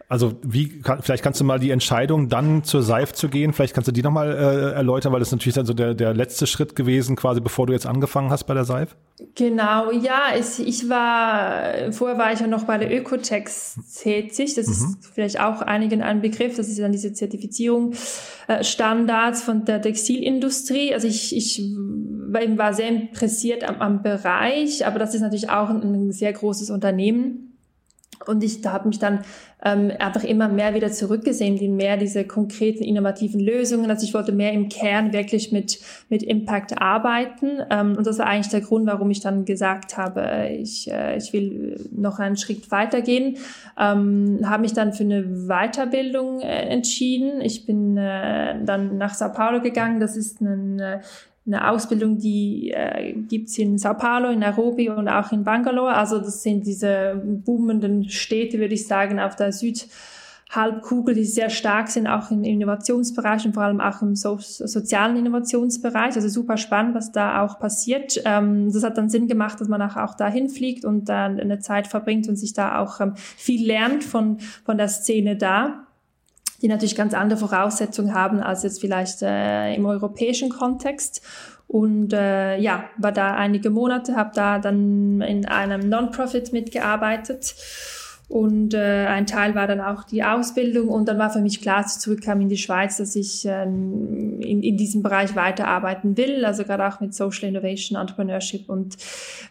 also 0.10 0.34
wie, 0.42 0.82
vielleicht 1.02 1.24
kannst 1.24 1.40
du 1.40 1.44
mal 1.44 1.60
die 1.60 1.70
Entscheidung, 1.70 2.30
dann 2.30 2.64
zur 2.64 2.82
Seif 2.82 3.14
zu 3.14 3.30
gehen, 3.30 3.54
vielleicht 3.54 3.76
kannst 3.76 3.88
du 3.88 3.92
die 3.92 4.02
nochmal 4.02 4.32
äh, 4.32 4.74
erläutern, 4.74 5.14
weil 5.14 5.20
das 5.20 5.32
natürlich 5.32 5.54
dann 5.54 5.68
so 5.68 5.74
der, 5.76 5.94
der 5.94 6.16
letzte 6.16 6.48
Schritt 6.48 6.76
gewesen, 6.76 7.16
quasi 7.16 7.42
bevor 7.42 7.68
du 7.68 7.74
jetzt 7.74 7.86
angefangen 7.86 8.32
hast 8.32 8.46
bei 8.46 8.56
der 8.56 8.66
Seif. 8.66 8.96
Genau, 9.36 9.92
ja, 9.92 10.30
ich, 10.36 10.68
ich 10.68 10.90
war, 10.90 11.92
vorher 11.92 12.18
war 12.18 12.34
ich 12.34 12.40
ja 12.40 12.48
noch 12.48 12.64
bei 12.64 12.80
der 12.80 12.92
Ökotex 12.92 13.78
tätig, 14.02 14.56
das 14.56 14.66
mhm. 14.66 14.74
ist 14.74 15.14
vielleicht 15.14 15.40
auch 15.40 15.62
einigen 15.62 16.02
ein 16.02 16.22
Begriff, 16.22 16.56
das 16.56 16.70
ist 16.70 16.80
dann 16.80 16.92
diese 16.92 17.14
Zertifizierung, 17.14 17.94
äh, 18.48 18.64
Standards 18.64 19.44
von 19.44 19.64
der 19.64 19.80
Textilindustrie, 19.80 20.92
also 20.92 21.08
ich, 21.08 21.38
ich 21.38 21.62
war 22.32 22.74
sehr 22.74 22.88
interessiert 22.88 23.64
am, 23.64 23.80
am 23.80 24.02
Bereich, 24.02 24.88
aber 24.88 24.98
das 24.98 25.14
ist 25.14 25.22
natürlich 25.22 25.52
auch 25.52 25.70
ein, 25.70 25.84
ein 25.84 26.12
sehr 26.12 26.34
großes 26.34 26.72
Unternehmen. 26.72 27.49
Und 28.26 28.44
ich 28.44 28.62
da 28.62 28.74
habe 28.74 28.90
mich 28.90 29.00
dann 29.00 29.22
ähm, 29.64 29.92
einfach 30.00 30.24
immer 30.24 30.48
mehr 30.48 30.74
wieder 30.74 30.92
zurückgesehen, 30.92 31.58
in 31.58 31.76
mehr 31.76 31.98
diese 31.98 32.26
konkreten, 32.26 32.84
innovativen 32.84 33.40
Lösungen. 33.40 33.90
Also 33.90 34.06
ich 34.06 34.14
wollte 34.14 34.32
mehr 34.32 34.54
im 34.54 34.70
Kern 34.70 35.12
wirklich 35.14 35.52
mit, 35.52 35.80
mit 36.10 36.24
Impact 36.24 36.82
arbeiten. 36.82 37.62
Ähm, 37.70 37.96
und 37.98 38.06
das 38.08 38.20
war 38.20 38.28
eigentlich 38.28 38.50
der 38.50 38.62
Grund, 38.62 38.88
warum 38.88 39.10
ich 39.12 39.20
dann 39.22 39.46
gesagt 39.46 39.98
habe, 39.98 40.50
ich, 40.52 40.90
äh, 40.92 41.18
ich 41.18 41.34
will 41.34 41.80
noch 41.92 42.20
einen 42.20 42.38
Schritt 42.38 42.72
weitergehen. 42.72 43.38
Ähm, 43.78 44.40
habe 44.46 44.62
mich 44.62 44.74
dann 44.74 44.94
für 44.94 45.04
eine 45.04 45.24
Weiterbildung 45.24 46.42
äh, 46.42 46.68
entschieden. 46.70 47.42
Ich 47.42 47.66
bin 47.66 47.98
äh, 47.98 48.64
dann 48.64 48.98
nach 48.98 49.14
Sao 49.14 49.32
Paulo 49.32 49.62
gegangen. 49.62 50.00
Das 50.00 50.16
ist 50.16 50.42
ein 50.42 50.80
äh, 50.80 51.00
eine 51.50 51.70
Ausbildung, 51.70 52.18
die 52.18 52.72
äh, 52.72 53.14
gibt 53.14 53.58
in 53.58 53.78
Sao 53.78 53.96
Paulo, 53.96 54.30
in 54.30 54.40
Nairobi 54.40 54.90
und 54.90 55.08
auch 55.08 55.32
in 55.32 55.44
Bangalore. 55.44 55.96
Also 55.96 56.20
das 56.20 56.44
sind 56.44 56.66
diese 56.66 57.22
boomenden 57.26 58.08
Städte, 58.10 58.60
würde 58.60 58.76
ich 58.76 58.88
sagen, 58.88 59.20
auf 59.20 59.36
der 59.36 59.52
Südhalbkugel, 59.52 61.16
die 61.16 61.26
sehr 61.26 61.50
stark 61.50 61.88
sind, 61.88 62.06
auch 62.06 62.30
im 62.30 62.44
Innovationsbereich 62.44 63.46
und 63.46 63.54
vor 63.54 63.64
allem 63.64 63.82
auch 63.82 64.02
im 64.04 64.16
so 64.16 64.38
sozialen 64.40 65.18
Innovationsbereich. 65.18 66.16
Also 66.16 66.30
super 66.30 66.58
spannend, 66.58 66.94
was 66.94 67.12
da 67.12 67.44
auch 67.44 67.60
passiert. 67.60 68.22
Ähm, 68.26 68.72
das 68.72 68.84
hat 68.84 68.98
dann 68.98 69.10
Sinn 69.10 69.28
gemacht, 69.28 69.60
dass 69.60 69.68
man 69.68 69.82
auch, 69.82 69.98
auch 69.98 70.14
dahin 70.14 70.50
fliegt 70.50 70.86
und 70.86 71.10
dann 71.10 71.40
eine 71.40 71.60
Zeit 71.60 71.88
verbringt 71.88 72.30
und 72.30 72.36
sich 72.36 72.54
da 72.54 72.80
auch 72.80 73.02
ähm, 73.02 73.14
viel 73.16 73.66
lernt 73.66 74.04
von, 74.04 74.38
von 74.64 74.78
der 74.78 74.88
Szene 74.88 75.36
da 75.36 75.88
die 76.62 76.68
natürlich 76.68 76.96
ganz 76.96 77.14
andere 77.14 77.40
Voraussetzungen 77.40 78.14
haben 78.14 78.42
als 78.42 78.64
jetzt 78.64 78.82
vielleicht 78.82 79.22
äh, 79.22 79.74
im 79.74 79.86
europäischen 79.86 80.50
Kontext. 80.50 81.22
Und 81.68 82.14
äh, 82.14 82.58
ja, 82.58 82.86
war 82.98 83.12
da 83.12 83.36
einige 83.36 83.70
Monate, 83.70 84.16
habe 84.16 84.32
da 84.34 84.58
dann 84.58 85.22
in 85.22 85.46
einem 85.46 85.88
Non-Profit 85.88 86.52
mitgearbeitet 86.52 87.56
und 88.30 88.76
äh, 88.76 89.08
ein 89.08 89.26
Teil 89.26 89.56
war 89.56 89.66
dann 89.66 89.82
auch 89.82 90.04
die 90.04 90.24
Ausbildung 90.24 90.90
und 90.90 91.10
dann 91.10 91.18
war 91.18 91.32
für 91.32 91.42
mich 91.42 91.62
klar, 91.62 91.78
als 91.78 91.96
ich 91.96 92.02
zurückkam 92.02 92.40
in 92.42 92.50
die 92.50 92.58
Schweiz, 92.58 92.98
dass 92.98 93.16
ich 93.16 93.44
ähm, 93.46 94.40
in, 94.40 94.62
in 94.62 94.78
diesem 94.78 95.02
Bereich 95.02 95.36
weiterarbeiten 95.36 96.16
will, 96.16 96.46
also 96.46 96.64
gerade 96.64 96.88
auch 96.88 97.00
mit 97.00 97.16
Social 97.16 97.50
Innovation, 97.50 98.00
Entrepreneurship. 98.00 98.70
Und 98.70 98.98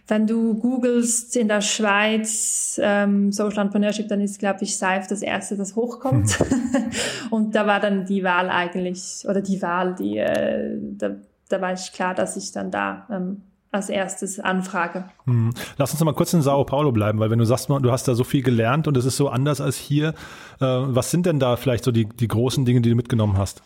wenn 0.06 0.28
du 0.28 0.54
googelst 0.54 1.34
in 1.34 1.48
der 1.48 1.60
Schweiz 1.60 2.80
ähm, 2.80 3.32
Social 3.32 3.62
Entrepreneurship, 3.62 4.06
dann 4.06 4.20
ist, 4.20 4.38
glaube 4.38 4.62
ich, 4.62 4.78
Seif 4.78 5.08
das 5.08 5.22
Erste, 5.22 5.56
das 5.56 5.74
hochkommt. 5.74 6.38
und 7.30 7.56
da 7.56 7.66
war 7.66 7.80
dann 7.80 8.06
die 8.06 8.22
Wahl 8.22 8.48
eigentlich, 8.48 9.24
oder 9.28 9.40
die 9.40 9.60
Wahl, 9.60 9.96
die, 9.96 10.18
äh, 10.18 10.78
da, 10.80 11.16
da 11.48 11.60
war 11.60 11.72
ich 11.72 11.92
klar, 11.92 12.14
dass 12.14 12.36
ich 12.36 12.52
dann 12.52 12.70
da 12.70 13.08
ähm, 13.10 13.42
als 13.70 13.88
erstes 13.88 14.40
anfrage. 14.40 15.04
Hm. 15.24 15.50
Lass 15.76 15.90
uns 15.90 16.00
noch 16.00 16.06
mal 16.06 16.14
kurz 16.14 16.32
in 16.32 16.42
Sao 16.42 16.64
Paulo 16.64 16.92
bleiben, 16.92 17.18
weil 17.20 17.30
wenn 17.30 17.38
du 17.38 17.44
sagst, 17.44 17.68
du 17.68 17.90
hast 17.90 18.08
da 18.08 18.14
so 18.14 18.24
viel 18.24 18.42
gelernt 18.42 18.88
und 18.88 18.96
es 18.96 19.04
ist 19.04 19.16
so 19.16 19.28
anders 19.28 19.60
als 19.60 19.76
hier, 19.76 20.14
äh, 20.60 20.64
was 20.66 21.10
sind 21.10 21.26
denn 21.26 21.38
da 21.38 21.56
vielleicht 21.56 21.84
so 21.84 21.92
die, 21.92 22.06
die 22.06 22.28
großen 22.28 22.64
Dinge, 22.64 22.80
die 22.80 22.90
du 22.90 22.96
mitgenommen 22.96 23.36
hast? 23.36 23.62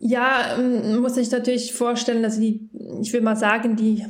Ja, 0.00 0.56
ähm, 0.58 1.00
muss 1.00 1.16
ich 1.16 1.30
natürlich 1.30 1.72
vorstellen, 1.72 2.24
also 2.24 2.40
die, 2.40 2.68
ich 3.00 3.12
will 3.12 3.20
mal 3.20 3.36
sagen, 3.36 3.76
die, 3.76 4.04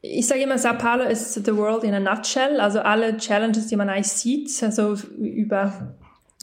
ich 0.00 0.26
sage 0.26 0.42
immer, 0.42 0.58
Sao 0.58 0.74
Paulo 0.74 1.04
ist 1.04 1.34
the 1.34 1.56
world 1.56 1.84
in 1.84 1.94
a 1.94 2.00
nutshell, 2.00 2.60
also 2.60 2.80
alle 2.80 3.16
Challenges, 3.16 3.66
die 3.66 3.76
man 3.76 3.88
eigentlich 3.88 4.08
sieht, 4.08 4.62
also 4.62 4.94
über 5.18 5.94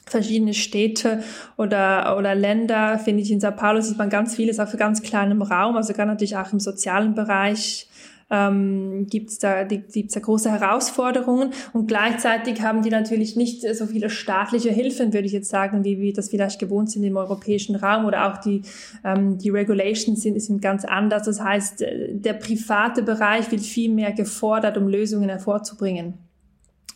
verschiedene 0.06 0.54
Städte 0.54 1.24
oder, 1.58 2.18
oder 2.18 2.36
Länder, 2.36 3.00
finde 3.00 3.22
ich, 3.22 3.32
in 3.32 3.40
Sao 3.40 3.52
Paulo 3.52 3.82
sieht 3.82 3.98
man 3.98 4.10
ganz 4.10 4.36
vieles 4.36 4.60
auf 4.60 4.76
ganz 4.78 5.02
kleinem 5.02 5.42
Raum, 5.42 5.76
also 5.76 5.94
gerade 5.94 6.10
natürlich 6.10 6.38
auch 6.38 6.52
im 6.52 6.60
sozialen 6.60 7.16
Bereich 7.16 7.88
ähm, 8.30 9.08
gibt 9.10 9.30
es 9.30 9.40
da, 9.40 9.64
gibt's 9.64 10.14
da 10.14 10.20
große 10.20 10.52
Herausforderungen 10.52 11.52
und 11.72 11.88
gleichzeitig 11.88 12.62
haben 12.62 12.82
die 12.82 12.90
natürlich 12.90 13.36
nicht 13.36 13.62
so 13.76 13.86
viele 13.86 14.10
staatliche 14.10 14.72
Hilfen, 14.72 15.14
würde 15.14 15.28
ich 15.28 15.34
jetzt 15.34 15.50
sagen, 15.50 15.84
wie 15.84 16.00
wir 16.00 16.14
das 16.14 16.30
vielleicht 16.30 16.60
gewohnt 16.60 16.90
sind 16.90 17.04
im 17.04 17.18
europäischen 17.18 17.76
Raum 17.76 18.06
oder 18.06 18.32
auch 18.32 18.38
die, 18.38 18.64
ähm, 19.04 19.38
die 19.38 19.50
Regulations 19.50 20.22
sind, 20.22 20.42
sind 20.42 20.62
ganz 20.62 20.84
anders. 20.84 21.24
Das 21.24 21.42
heißt, 21.42 21.82
äh, 21.82 22.14
der 22.14 22.34
private 22.34 23.04
Bereich 23.04 23.52
wird 23.52 23.62
viel 23.62 23.92
mehr 23.92 24.12
gefordert, 24.12 24.78
um 24.78 24.88
Lösungen 24.88 25.30
hervorzubringen 25.30 26.16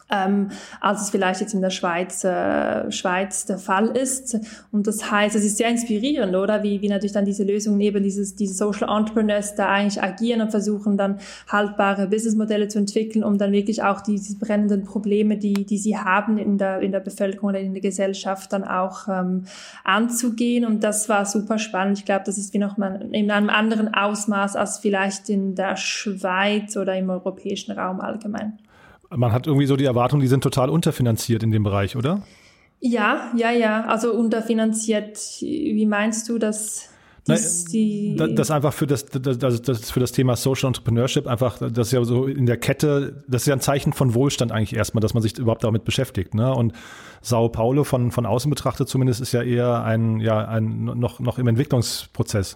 ähm, 0.10 0.50
als 0.80 1.02
es 1.02 1.10
vielleicht 1.10 1.41
jetzt 1.41 1.54
in 1.54 1.62
der 1.62 1.70
Schweiz, 1.70 2.24
äh, 2.24 2.91
Schweiz 2.91 3.46
der 3.46 3.58
Fall 3.58 3.88
ist. 3.96 4.39
Und 4.72 4.88
das 4.88 5.12
heißt, 5.12 5.36
es 5.36 5.43
ist 5.43 5.58
sehr 5.58 5.70
inspirierend, 5.70 6.36
oder? 6.36 6.63
Wie, 6.63 6.82
wie 6.82 6.89
natürlich 6.89 7.12
dann 7.13 7.26
diese 7.26 7.43
Lösungen 7.43 7.80
eben 7.82 8.04
dieses, 8.04 8.36
diese 8.36 8.54
Social 8.54 8.89
Entrepreneurs 8.89 9.56
da 9.56 9.67
eigentlich 9.70 10.02
agieren 10.02 10.41
und 10.41 10.52
versuchen 10.52 10.98
dann 10.98 11.20
haltbare 11.48 12.08
Businessmodelle 12.08 12.67
zu 12.67 12.80
entwickeln, 12.80 13.24
um 13.24 13.38
dann 13.38 13.52
wirklich 13.52 13.84
auch 13.84 14.02
diese 14.02 14.38
brennenden 14.38 14.86
Probleme, 14.86 15.38
die, 15.38 15.65
die 15.65 15.78
sie 15.78 15.98
haben 15.98 16.38
in 16.38 16.58
der, 16.58 16.80
in 16.80 16.91
der 16.91 17.00
Bevölkerung 17.02 17.50
oder 17.50 17.60
in 17.60 17.74
der 17.74 17.82
Gesellschaft 17.82 18.54
dann 18.54 18.63
auch 18.63 19.08
ähm, 19.10 19.46
anzugehen. 19.84 20.65
Und 20.65 20.84
das 20.84 21.10
war 21.10 21.26
super 21.26 21.60
spannend. 21.60 22.00
Ich 22.00 22.06
glaube, 22.06 22.24
das 22.26 22.38
ist 22.38 22.54
wie 22.54 22.60
noch 22.60 22.78
mal 22.78 23.10
in 23.12 23.30
einem 23.30 23.50
anderen 23.50 23.93
Ausmaß 23.93 24.56
als 24.56 24.78
vielleicht 24.78 25.30
in 25.30 25.56
der 25.56 25.76
Schweiz 25.76 26.78
oder 26.78 26.98
im 26.98 27.10
europäischen 27.10 27.74
Raum 27.74 28.00
allgemein 28.00 28.58
man 29.10 29.32
hat 29.32 29.48
irgendwie 29.48 29.65
so 29.65 29.76
die 29.76 29.86
Erwartung, 29.86 30.20
die 30.20 30.28
sind 30.28 30.41
total 30.41 30.70
unterfinanziert 30.70 31.43
in 31.43 31.52
dem 31.52 31.63
Bereich, 31.63 31.96
oder? 31.96 32.22
Ja, 32.80 33.32
ja, 33.36 33.52
ja. 33.52 33.86
Also 33.86 34.13
unterfinanziert. 34.13 35.17
Wie 35.41 35.86
meinst 35.86 36.30
du 36.30 36.38
das? 36.38 36.89
Nein, 37.28 38.36
das 38.36 38.52
einfach 38.52 38.72
für 38.72 38.88
das, 38.88 39.06
das, 39.06 39.38
das, 39.38 39.91
für 39.91 40.00
das 40.00 40.13
Thema 40.13 40.38
Social 40.38 40.67
Entrepreneurship 40.67 41.28
einfach, 41.28 41.58
das 41.58 41.88
ist 41.88 41.91
ja 41.91 42.02
so 42.06 42.26
in 42.26 42.46
der 42.46 42.56
Kette, 42.56 43.26
das 43.28 43.41
ist 43.41 43.48
ja 43.48 43.54
ein 43.54 43.60
Zeichen 43.60 43.91
von 43.91 44.13
Wohlstand 44.13 44.54
eigentlich 44.54 44.74
erstmal, 44.74 45.02
dass 45.02 45.13
man 45.13 45.22
sich 45.22 45.38
überhaupt 45.38 45.65
damit 45.65 45.84
beschäftigt. 45.84 46.34
Ne? 46.34 46.54
Und 46.54 46.72
Sao 47.22 47.50
Paulo 47.50 47.84
von, 47.84 48.12
von 48.12 48.26
außen 48.26 48.50
betrachtet 48.50 48.88
zumindest 48.88 49.20
ist 49.20 49.34
ja 49.34 49.43
eher 49.43 49.84
ein, 49.84 50.22
ja, 50.22 50.48
ein 50.48 50.86
noch, 50.86 51.20
noch 51.20 51.38
im 51.38 51.48
Entwicklungsprozess. 51.48 52.56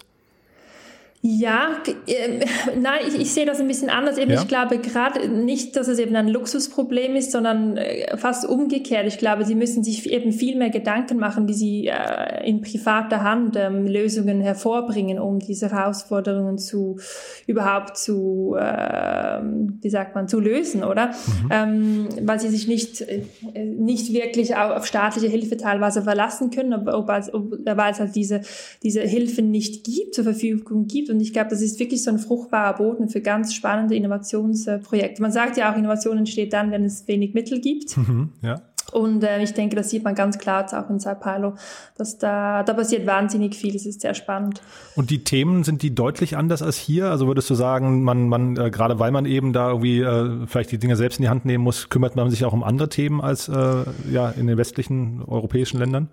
Ja, 1.24 1.80
äh, 2.06 2.40
nein, 2.76 3.00
ich, 3.06 3.14
ich 3.14 3.32
sehe 3.32 3.46
das 3.46 3.60
ein 3.60 3.68
bisschen 3.68 3.90
anders. 3.90 4.18
Eben, 4.18 4.32
ja. 4.32 4.40
ich 4.40 4.48
glaube 4.48 4.78
gerade 4.78 5.28
nicht, 5.28 5.76
dass 5.76 5.86
es 5.86 6.00
eben 6.00 6.16
ein 6.16 6.26
Luxusproblem 6.26 7.14
ist, 7.14 7.30
sondern 7.30 7.76
äh, 7.76 8.16
fast 8.16 8.44
umgekehrt. 8.44 9.06
Ich 9.06 9.18
glaube, 9.18 9.44
sie 9.44 9.54
müssen 9.54 9.84
sich 9.84 10.10
eben 10.10 10.32
viel 10.32 10.56
mehr 10.56 10.70
Gedanken 10.70 11.18
machen, 11.18 11.46
wie 11.46 11.54
sie 11.54 11.86
äh, 11.86 12.44
in 12.44 12.60
privater 12.60 13.22
Hand 13.22 13.54
ähm, 13.56 13.86
Lösungen 13.86 14.40
hervorbringen, 14.40 15.20
um 15.20 15.38
diese 15.38 15.70
Herausforderungen 15.70 16.58
zu 16.58 16.98
überhaupt 17.46 17.96
zu, 17.96 18.56
äh, 18.58 19.40
wie 19.80 19.90
sagt 19.90 20.16
man, 20.16 20.26
zu 20.26 20.40
lösen, 20.40 20.82
oder? 20.82 21.06
Mhm. 21.06 21.48
Ähm, 21.50 22.08
weil 22.22 22.40
sie 22.40 22.48
sich 22.48 22.66
nicht 22.66 23.00
äh, 23.00 23.22
nicht 23.64 24.12
wirklich 24.12 24.56
auf, 24.56 24.72
auf 24.72 24.86
staatliche 24.86 25.28
Hilfe 25.28 25.56
teilweise 25.56 26.02
verlassen 26.02 26.50
können, 26.50 26.72
ob, 26.72 26.88
ob, 26.88 27.08
ob, 27.32 27.52
weil 27.64 27.92
es 27.92 28.00
halt 28.00 28.16
diese 28.16 28.40
diese 28.82 29.02
Hilfen 29.02 29.52
nicht 29.52 29.84
gibt, 29.84 30.16
zur 30.16 30.24
Verfügung 30.24 30.88
gibt 30.88 31.11
und 31.12 31.20
ich 31.20 31.32
glaube, 31.32 31.50
das 31.50 31.62
ist 31.62 31.78
wirklich 31.78 32.02
so 32.02 32.10
ein 32.10 32.18
fruchtbarer 32.18 32.76
Boden 32.76 33.08
für 33.08 33.20
ganz 33.20 33.54
spannende 33.54 33.94
Innovationsprojekte. 33.94 35.22
Man 35.22 35.32
sagt 35.32 35.56
ja 35.56 35.72
auch, 35.72 35.76
Innovation 35.76 36.18
entsteht 36.18 36.52
dann, 36.52 36.70
wenn 36.70 36.84
es 36.84 37.06
wenig 37.08 37.34
Mittel 37.34 37.60
gibt. 37.60 37.96
Mhm, 38.02 38.32
ja. 38.42 38.60
Und 38.90 39.24
äh, 39.24 39.42
ich 39.42 39.54
denke, 39.54 39.74
das 39.76 39.90
sieht 39.90 40.04
man 40.04 40.14
ganz 40.14 40.38
klar 40.38 40.66
auch 40.72 40.90
in 40.90 40.98
Sao 40.98 41.14
Paulo, 41.14 41.54
dass 41.96 42.18
da, 42.18 42.62
da 42.62 42.74
passiert 42.74 43.06
wahnsinnig 43.06 43.54
viel. 43.54 43.74
Es 43.74 43.86
ist 43.86 44.00
sehr 44.02 44.14
spannend. 44.14 44.60
Und 44.96 45.10
die 45.10 45.24
Themen, 45.24 45.64
sind 45.64 45.82
die 45.82 45.94
deutlich 45.94 46.36
anders 46.36 46.62
als 46.62 46.76
hier? 46.76 47.10
Also 47.10 47.26
würdest 47.26 47.48
du 47.48 47.54
sagen, 47.54 48.02
man, 48.02 48.28
man 48.28 48.56
äh, 48.56 48.70
gerade 48.70 48.98
weil 48.98 49.10
man 49.10 49.24
eben 49.24 49.52
da 49.52 49.68
irgendwie 49.68 50.00
äh, 50.00 50.46
vielleicht 50.46 50.72
die 50.72 50.78
Dinge 50.78 50.96
selbst 50.96 51.18
in 51.18 51.22
die 51.22 51.28
Hand 51.28 51.44
nehmen 51.44 51.64
muss, 51.64 51.88
kümmert 51.88 52.16
man 52.16 52.28
sich 52.28 52.44
auch 52.44 52.52
um 52.52 52.62
andere 52.62 52.88
Themen 52.88 53.20
als 53.20 53.48
äh, 53.48 53.84
ja, 54.10 54.30
in 54.30 54.46
den 54.46 54.58
westlichen 54.58 55.22
europäischen 55.22 55.78
Ländern? 55.78 56.08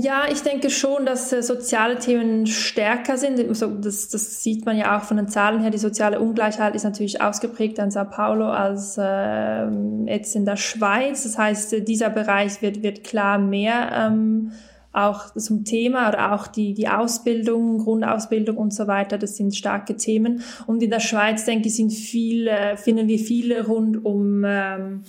Ja, 0.00 0.24
ich 0.30 0.42
denke 0.42 0.70
schon, 0.70 1.06
dass 1.06 1.32
äh, 1.32 1.42
soziale 1.42 1.98
Themen 1.98 2.46
stärker 2.46 3.16
sind. 3.16 3.38
Also 3.48 3.68
das, 3.68 4.08
das, 4.08 4.42
sieht 4.42 4.66
man 4.66 4.76
ja 4.76 4.98
auch 4.98 5.02
von 5.02 5.16
den 5.16 5.28
Zahlen 5.28 5.60
her. 5.60 5.70
Die 5.70 5.78
soziale 5.78 6.20
Ungleichheit 6.20 6.74
ist 6.74 6.84
natürlich 6.84 7.20
ausgeprägter 7.20 7.84
in 7.84 7.90
Sao 7.90 8.04
Paulo 8.04 8.50
als 8.50 8.96
äh, 8.98 9.66
jetzt 10.06 10.34
in 10.34 10.44
der 10.44 10.56
Schweiz. 10.56 11.22
Das 11.22 11.38
heißt, 11.38 11.72
äh, 11.74 11.80
dieser 11.82 12.10
Bereich 12.10 12.62
wird, 12.62 12.82
wird 12.82 13.04
klar 13.04 13.38
mehr 13.38 13.90
ähm, 13.92 14.52
auch 14.92 15.34
zum 15.34 15.64
Thema 15.64 16.08
oder 16.08 16.32
auch 16.32 16.46
die, 16.46 16.74
die 16.74 16.88
Ausbildung, 16.88 17.78
Grundausbildung 17.78 18.56
und 18.56 18.74
so 18.74 18.86
weiter. 18.86 19.18
Das 19.18 19.36
sind 19.36 19.54
starke 19.54 19.96
Themen. 19.96 20.42
Und 20.66 20.82
in 20.82 20.90
der 20.90 21.00
Schweiz, 21.00 21.44
denke 21.44 21.68
ich, 21.68 21.76
sind 21.76 21.92
viele, 21.92 22.76
finden 22.76 23.06
wir 23.06 23.18
viele 23.18 23.66
rund 23.66 24.04
um 24.04 24.44
ähm, 24.44 25.04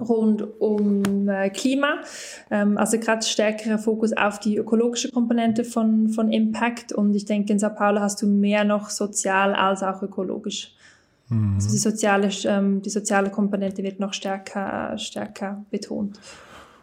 rund 0.00 0.42
um 0.60 1.28
äh, 1.28 1.50
Klima, 1.50 2.00
ähm, 2.50 2.78
also 2.78 2.98
gerade 2.98 3.24
stärkerer 3.24 3.78
Fokus 3.78 4.12
auf 4.16 4.38
die 4.38 4.56
ökologische 4.56 5.10
Komponente 5.10 5.64
von, 5.64 6.08
von 6.08 6.32
Impact 6.32 6.92
und 6.92 7.14
ich 7.14 7.24
denke 7.24 7.52
in 7.52 7.58
Sao 7.58 7.70
Paulo 7.70 8.00
hast 8.00 8.22
du 8.22 8.26
mehr 8.26 8.64
noch 8.64 8.90
sozial 8.90 9.54
als 9.54 9.82
auch 9.82 10.02
ökologisch. 10.02 10.74
Mhm. 11.28 11.54
Also 11.56 11.70
die 11.70 11.78
soziale, 11.78 12.30
ähm, 12.44 12.82
die 12.82 12.90
soziale 12.90 13.30
Komponente 13.30 13.82
wird 13.82 14.00
noch 14.00 14.12
stärker, 14.12 14.96
stärker 14.98 15.64
betont. 15.70 16.18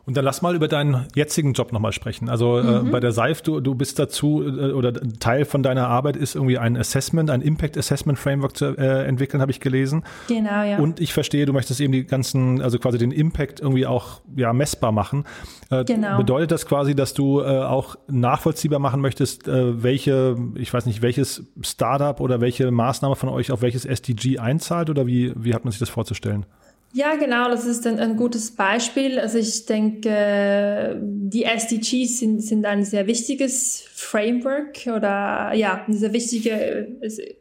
Und 0.06 0.16
dann 0.16 0.24
lass 0.24 0.44
mal 0.44 0.54
über 0.56 0.68
deinen 0.68 1.08
jetzigen 1.16 1.54
Job 1.54 1.72
nochmal 1.72 1.92
sprechen. 1.92 2.30
Also 2.30 2.60
äh, 2.60 2.64
mhm. 2.64 2.88
äh, 2.88 2.92
bei 2.92 3.00
der 3.00 3.12
SEIF, 3.12 3.42
du, 3.42 3.60
du 3.60 3.74
bist 3.74 3.98
dazu 3.98 4.44
äh, 4.44 4.72
oder 4.72 4.94
Teil 5.20 5.46
von 5.46 5.64
deiner 5.64 5.88
Arbeit 5.88 6.16
ist 6.16 6.36
irgendwie 6.36 6.60
ein 6.60 6.78
Assessment, 6.78 7.32
ein 7.32 7.42
Impact 7.42 7.76
Assessment 7.76 8.20
Framework 8.20 8.56
zu 8.56 8.78
äh, 8.78 9.06
entwickeln, 9.06 9.42
habe 9.42 9.52
ich 9.52 9.60
gelesen. 9.60 10.04
Genau, 10.28 10.64
ja. 10.64 10.78
Und 10.78 11.00
ich 11.00 11.12
verstehe, 11.12 11.48
du 11.48 11.54
möchtest 11.54 11.82
eben 11.82 11.92
die 11.92 12.06
ganzen, 12.06 12.62
also 12.62 12.78
quasi 12.78 13.00
den 13.00 13.12
Impact 13.12 13.62
irgendwie 13.62 13.88
auch 13.88 14.22
ja 14.36 14.54
messbar 14.54 14.92
machen. 14.92 15.24
Äh, 15.72 15.84
genau. 15.86 16.18
Bedeutet 16.18 16.52
das 16.52 16.68
quasi, 16.68 16.94
dass 16.94 17.16
du 17.16 17.42
äh, 17.42 17.64
auch 17.64 17.96
nachvollziehbar 18.08 18.80
machen 18.80 19.02
möchtest, 19.02 19.48
äh, 19.48 19.82
welche, 19.82 20.36
ich 20.54 20.72
weiß 20.72 20.86
nicht, 20.86 21.02
welches 21.02 21.46
Startup 21.62 22.20
oder 22.20 22.42
welche 22.42 22.70
Maßnahme 22.70 23.16
von 23.16 23.30
euch 23.30 23.52
auf 23.52 23.64
welches 23.64 23.86
SDG 23.86 24.38
einzahlt 24.38 24.92
oder 24.92 25.08
wie, 25.08 25.34
wie 25.36 25.56
hat 25.56 25.66
man 25.66 25.72
sich 25.72 25.80
das 25.80 25.90
vorzustellen? 25.90 26.46
Ja, 26.96 27.16
genau, 27.18 27.50
das 27.50 27.66
ist 27.66 27.86
ein, 27.86 28.00
ein 28.00 28.16
gutes 28.16 28.56
Beispiel. 28.56 29.20
Also 29.20 29.38
ich 29.38 29.66
denke, 29.66 30.98
die 31.04 31.44
SDGs 31.44 32.20
sind, 32.20 32.40
sind 32.40 32.66
ein 32.66 32.86
sehr 32.86 33.06
wichtiges 33.06 33.84
Framework 33.94 34.88
oder 34.88 35.52
ja, 35.54 35.84
eine 35.86 35.98
sehr 35.98 36.14
wichtige, 36.14 36.88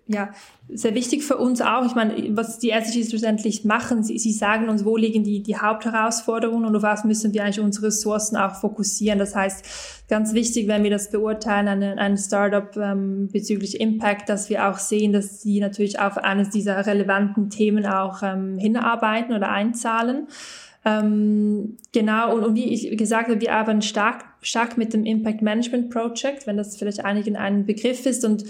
ja, 0.08 0.32
sehr 0.68 0.94
wichtig 0.94 1.22
für 1.22 1.36
uns 1.36 1.60
auch. 1.60 1.84
Ich 1.84 1.94
meine, 1.94 2.14
was 2.36 2.58
die 2.58 2.70
SDGs 2.70 3.10
schlussendlich 3.10 3.64
machen, 3.64 4.02
sie, 4.02 4.18
sie 4.18 4.32
sagen 4.32 4.68
uns, 4.68 4.84
wo 4.84 4.96
liegen 4.96 5.22
die, 5.22 5.42
die 5.42 5.56
Hauptherausforderungen 5.56 6.64
und 6.64 6.74
auf 6.74 6.82
was 6.82 7.04
müssen 7.04 7.34
wir 7.34 7.44
eigentlich 7.44 7.60
unsere 7.60 7.86
Ressourcen 7.86 8.36
auch 8.36 8.54
fokussieren. 8.54 9.18
Das 9.18 9.36
heißt, 9.36 10.08
ganz 10.08 10.32
wichtig, 10.32 10.66
wenn 10.66 10.82
wir 10.82 10.90
das 10.90 11.10
beurteilen, 11.10 11.68
ein, 11.68 11.82
ein 11.98 12.16
Startup 12.16 12.74
ähm, 12.76 13.28
bezüglich 13.30 13.78
Impact, 13.78 14.28
dass 14.28 14.48
wir 14.48 14.68
auch 14.68 14.78
sehen, 14.78 15.12
dass 15.12 15.42
sie 15.42 15.60
natürlich 15.60 16.00
auf 16.00 16.16
eines 16.16 16.50
dieser 16.50 16.86
relevanten 16.86 17.50
Themen 17.50 17.84
auch 17.84 18.22
ähm, 18.22 18.56
hinarbeiten 18.58 19.34
oder 19.34 19.50
einzahlen. 19.50 20.28
Ähm, 20.86 21.78
genau, 21.92 22.34
und, 22.34 22.44
und 22.44 22.54
wie 22.56 22.72
ich 22.72 22.96
gesagt 22.98 23.28
habe, 23.28 23.40
wir 23.40 23.54
arbeiten 23.54 23.80
stark, 23.80 24.24
stark 24.42 24.76
mit 24.76 24.92
dem 24.92 25.06
Impact 25.06 25.40
Management 25.40 25.90
Project, 25.90 26.46
wenn 26.46 26.58
das 26.58 26.76
vielleicht 26.76 27.04
einigen 27.04 27.36
ein 27.36 27.64
Begriff 27.64 28.04
ist. 28.04 28.24
Und 28.24 28.44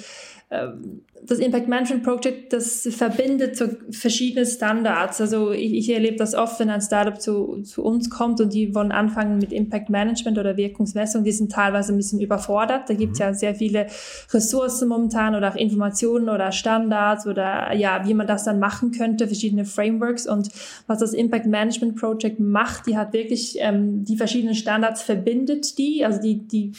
das 1.26 1.38
Impact 1.38 1.68
Management 1.68 2.02
Project, 2.02 2.52
das 2.52 2.86
verbindet 2.90 3.56
so 3.56 3.66
verschiedene 3.90 4.44
Standards. 4.44 5.20
Also 5.20 5.52
ich, 5.52 5.72
ich 5.72 5.90
erlebe 5.90 6.16
das 6.16 6.34
oft, 6.34 6.60
wenn 6.60 6.68
ein 6.68 6.82
Startup 6.82 7.18
zu, 7.18 7.62
zu 7.62 7.82
uns 7.82 8.10
kommt 8.10 8.40
und 8.42 8.52
die 8.52 8.74
wollen 8.74 8.92
anfangen 8.92 9.38
mit 9.38 9.50
Impact 9.50 9.88
Management 9.88 10.36
oder 10.36 10.56
Wirkungsmessung, 10.58 11.24
die 11.24 11.32
sind 11.32 11.50
teilweise 11.50 11.94
ein 11.94 11.96
bisschen 11.96 12.20
überfordert. 12.20 12.90
Da 12.90 12.94
gibt 12.94 13.14
es 13.14 13.20
mhm. 13.20 13.24
ja 13.24 13.34
sehr 13.34 13.54
viele 13.54 13.86
Ressourcen 14.32 14.88
momentan 14.88 15.34
oder 15.34 15.52
auch 15.52 15.56
Informationen 15.56 16.28
oder 16.28 16.52
Standards 16.52 17.26
oder 17.26 17.74
ja, 17.74 18.06
wie 18.06 18.14
man 18.14 18.26
das 18.26 18.44
dann 18.44 18.58
machen 18.58 18.90
könnte, 18.90 19.26
verschiedene 19.26 19.64
Frameworks. 19.64 20.26
Und 20.26 20.50
was 20.86 20.98
das 20.98 21.14
Impact 21.14 21.46
Management 21.46 21.96
Project 21.96 22.38
macht, 22.38 22.86
die 22.86 22.98
hat 22.98 23.14
wirklich 23.14 23.56
ähm, 23.60 24.04
die 24.04 24.18
verschiedenen 24.18 24.54
Standards 24.54 25.00
verbindet 25.00 25.78
die, 25.78 26.04
also 26.04 26.20
die, 26.20 26.46
die 26.46 26.72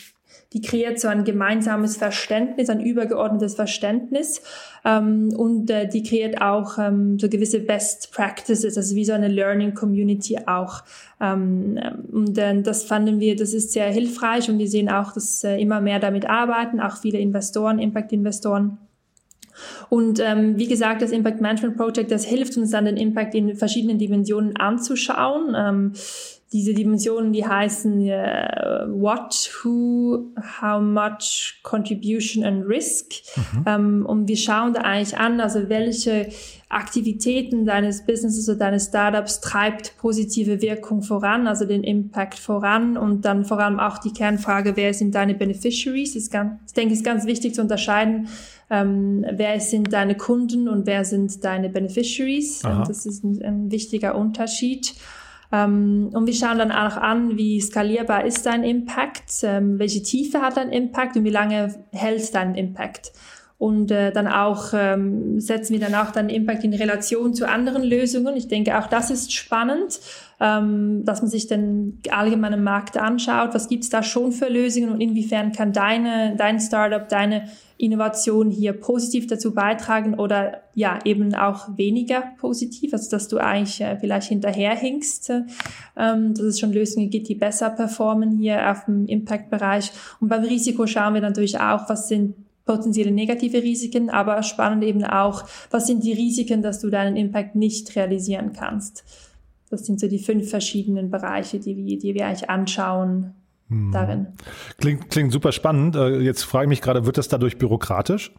die 0.56 0.62
kreiert 0.62 1.02
so 1.02 1.10
ein 1.10 1.26
gemeinsames 1.26 1.98
Verständnis, 1.98 2.70
ein 2.70 2.80
übergeordnetes 2.80 3.56
Verständnis 3.56 4.42
ähm, 4.86 5.34
und 5.36 5.70
äh, 5.70 5.86
die 5.86 6.02
kreiert 6.02 6.42
auch 6.42 6.78
ähm, 6.78 7.20
so 7.20 7.28
gewisse 7.28 7.60
Best 7.60 8.14
Practices, 8.14 8.78
also 8.78 8.96
wie 8.96 9.04
so 9.04 9.12
eine 9.12 9.28
Learning 9.28 9.74
Community 9.74 10.38
auch. 10.46 10.86
Ähm, 11.20 11.78
und 12.10 12.38
äh, 12.38 12.62
das 12.62 12.86
fanden 12.86 13.20
wir, 13.20 13.36
das 13.36 13.54
ist 13.54 13.74
sehr 13.74 13.92
hilfreich 13.92 14.50
und 14.50 14.58
wir 14.58 14.70
sehen 14.70 14.88
auch, 14.88 15.12
dass 15.12 15.44
äh, 15.44 15.60
immer 15.60 15.82
mehr 15.82 16.00
damit 16.00 16.30
arbeiten, 16.30 16.80
auch 16.80 16.96
viele 16.96 17.20
Investoren, 17.20 17.78
Impact-Investoren. 17.78 18.78
Und 19.90 20.22
ähm, 20.22 20.58
wie 20.58 20.68
gesagt, 20.68 21.02
das 21.02 21.12
Impact 21.12 21.42
Management 21.42 21.76
Project, 21.76 22.12
das 22.12 22.24
hilft 22.24 22.56
uns 22.56 22.72
dann, 22.72 22.86
den 22.86 22.98
Impact 22.98 23.36
in 23.36 23.56
verschiedenen 23.56 23.98
Dimensionen 23.98 24.56
anzuschauen. 24.56 25.54
Ähm, 25.58 25.92
diese 26.56 26.74
Dimensionen, 26.74 27.34
die 27.34 27.46
heißen 27.46 28.00
äh, 28.08 28.86
What, 28.88 29.52
Who, 29.62 30.32
How 30.62 30.82
Much, 30.82 31.60
Contribution 31.64 32.46
and 32.46 32.66
Risk. 32.66 33.12
Mhm. 33.36 33.66
Ähm, 33.68 34.06
und 34.06 34.30
wir 34.30 34.38
schauen 34.38 34.74
da 34.74 34.82
eigentlich 34.82 35.18
an, 35.18 35.42
also 35.42 35.68
welche 35.68 36.30
Aktivitäten 36.70 37.66
deines 37.66 38.06
Businesses 38.06 38.48
oder 38.48 38.58
deines 38.58 38.86
Startups 38.86 39.42
treibt 39.42 39.98
positive 39.98 40.62
Wirkung 40.62 41.02
voran, 41.02 41.46
also 41.46 41.66
den 41.66 41.84
Impact 41.84 42.40
voran 42.40 42.96
und 42.96 43.26
dann 43.26 43.44
vor 43.44 43.60
allem 43.60 43.82
auch 43.82 43.98
die 43.98 44.14
Kernfrage, 44.14 44.78
wer 44.78 44.94
sind 44.94 45.14
deine 45.14 45.36
Beneficiaries? 45.36 46.16
Ist 46.16 46.32
ganz, 46.32 46.62
ich 46.68 46.74
denke, 46.74 46.94
es 46.94 47.00
ist 47.00 47.06
ganz 47.06 47.26
wichtig 47.26 47.54
zu 47.54 47.62
unterscheiden, 47.62 48.30
ähm, 48.70 49.26
wer 49.30 49.60
sind 49.60 49.92
deine 49.92 50.16
Kunden 50.16 50.70
und 50.70 50.88
wer 50.88 51.04
sind 51.04 51.44
deine 51.44 51.68
Beneficiaries. 51.68 52.62
Das 52.62 53.06
ist 53.06 53.26
ein, 53.26 53.42
ein 53.44 53.72
wichtiger 53.72 54.16
Unterschied. 54.16 54.96
Ähm, 55.52 56.10
und 56.14 56.26
wir 56.26 56.34
schauen 56.34 56.58
dann 56.58 56.72
auch 56.72 56.98
an, 56.98 57.38
wie 57.38 57.62
skalierbar 57.62 58.26
ist 58.26 58.46
dein 58.46 58.64
Impact, 58.64 59.44
ähm, 59.44 59.80
welche 59.80 60.04
Tiefe 60.04 60.42
hat 60.42 60.58
dein 60.58 60.72
Impact 60.72 61.18
und 61.18 61.24
wie 61.24 61.30
lange 61.30 61.74
hält 61.92 62.34
dein 62.34 62.56
Impact. 62.56 63.12
und 63.58 63.90
äh, 63.90 64.12
dann 64.12 64.28
auch 64.28 64.74
ähm, 64.74 65.40
setzen 65.40 65.74
wir 65.74 65.80
dann 65.80 65.96
auch 65.96 66.12
dann 66.12 66.30
Impact 66.30 66.64
in 66.66 66.74
Relation 66.74 67.34
zu 67.34 67.48
anderen 67.48 67.84
Lösungen. 67.84 68.36
Ich 68.36 68.48
denke, 68.50 68.78
auch 68.78 68.88
das 68.88 69.10
ist 69.10 69.34
spannend, 69.34 70.00
dass 70.38 71.22
man 71.22 71.30
sich 71.30 71.48
den 71.48 72.02
allgemeinen 72.12 72.62
Markt 72.62 72.98
anschaut. 72.98 73.54
Was 73.54 73.70
gibt 73.70 73.86
es 73.86 73.90
da 73.90 74.04
schon 74.04 74.34
für 74.34 74.50
Lösungen 74.50 74.90
und 74.90 75.00
inwiefern 75.00 75.54
kann 75.54 75.72
deine, 75.72 76.36
dein 76.36 76.60
Startup, 76.60 77.08
deine 77.08 77.48
Innovation 77.78 78.50
hier 78.50 78.74
positiv 78.74 79.28
dazu 79.28 79.54
beitragen 79.54 80.16
oder 80.16 80.62
ja 80.74 81.00
eben 81.04 81.36
auch 81.36 81.78
weniger 81.78 82.24
positiv, 82.38 82.94
also 82.94 83.10
dass 83.10 83.28
du 83.28 83.38
eigentlich 83.38 83.82
äh, 83.82 83.98
vielleicht 83.98 84.30
hinterherhinkst, 84.30 85.30
ähm, 85.98 86.34
dass 86.34 86.46
es 86.46 86.60
schon 86.60 86.72
Lösungen 86.72 87.10
gibt, 87.10 87.28
die 87.28 87.36
besser 87.36 87.70
performen 87.70 88.38
hier 88.38 88.72
auf 88.72 88.86
dem 88.86 89.06
Impact-Bereich. 89.06 89.92
Und 90.22 90.30
beim 90.30 90.44
Risiko 90.44 90.88
schauen 90.88 91.14
wir 91.14 91.22
natürlich 91.22 91.60
auch, 91.60 91.90
was 91.90 92.08
sind 92.08 92.36
potenzielle 92.66 93.12
negative 93.12 93.62
Risiken, 93.62 94.10
aber 94.10 94.42
spannend 94.42 94.84
eben 94.84 95.04
auch, 95.04 95.44
was 95.70 95.86
sind 95.86 96.04
die 96.04 96.14
Risiken, 96.14 96.62
dass 96.62 96.80
du 96.80 96.90
deinen 96.90 97.16
Impact 97.16 97.56
nicht 97.56 97.96
realisieren 97.96 98.54
kannst. 98.54 99.04
Das 99.70 99.86
sind 99.86 100.00
so 100.00 100.08
die 100.08 100.20
fünf 100.20 100.50
verschiedenen 100.50 101.10
Bereiche, 101.10 101.60
die 101.60 101.76
wir, 101.78 102.00
die 102.00 102.14
wir 102.14 102.26
eigentlich 102.26 102.50
anschauen 102.50 103.34
hm. 103.70 103.92
darin. 103.92 104.28
Klingt, 104.78 105.10
klingt 105.10 105.32
super 105.32 105.52
spannend. 105.52 105.96
Äh, 105.96 106.20
jetzt 106.20 106.44
frage 106.44 106.66
ich 106.66 106.70
mich 106.70 106.82
gerade, 106.82 107.06
wird 107.06 107.18
das 107.18 107.28
dadurch 107.28 107.58
bürokratisch? 107.58 108.32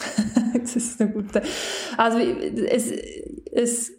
das 0.60 0.76
ist 0.76 1.00
eine 1.00 1.12
gute. 1.12 1.42
Also 1.96 2.18
es, 2.18 2.92
es 3.52 3.92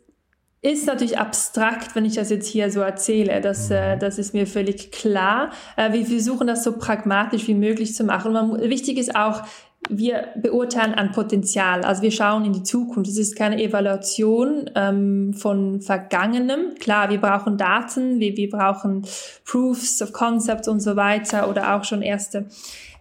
ist 0.64 0.88
natürlich 0.88 1.18
abstrakt, 1.18 1.94
wenn 1.94 2.06
ich 2.06 2.16
das 2.16 2.30
jetzt 2.30 2.48
hier 2.48 2.72
so 2.72 2.80
erzähle. 2.80 3.42
Das, 3.42 3.70
äh, 3.70 3.96
mhm. 3.96 4.00
das 4.00 4.18
ist 4.18 4.34
mir 4.34 4.48
völlig 4.48 4.92
klar. 4.92 5.52
Äh, 5.76 5.92
wir 5.92 6.06
versuchen 6.06 6.48
das 6.48 6.64
so 6.64 6.78
pragmatisch 6.78 7.48
wie 7.48 7.54
möglich 7.54 7.94
zu 7.94 8.06
machen. 8.06 8.32
Man, 8.32 8.62
wichtig 8.62 8.98
ist 8.98 9.16
auch, 9.16 9.44
wir 9.90 10.30
beurteilen 10.36 10.94
an 10.94 11.12
Potenzial. 11.12 11.84
Also 11.84 12.02
wir 12.02 12.12
schauen 12.12 12.46
in 12.46 12.54
die 12.54 12.64
Zukunft. 12.64 13.10
Es 13.10 13.18
ist 13.18 13.36
keine 13.36 13.62
Evaluation 13.62 14.70
ähm, 14.76 15.34
von 15.34 15.82
Vergangenem. 15.82 16.76
Klar, 16.80 17.10
wir 17.10 17.20
brauchen 17.20 17.58
Daten, 17.58 18.20
wir, 18.20 18.36
wir 18.38 18.50
brauchen 18.50 19.06
Proofs 19.46 20.02
of 20.02 20.14
Concepts 20.14 20.68
und 20.68 20.80
so 20.80 20.96
weiter 20.96 21.50
oder 21.50 21.76
auch 21.76 21.84
schon 21.84 22.02
erste 22.02 22.46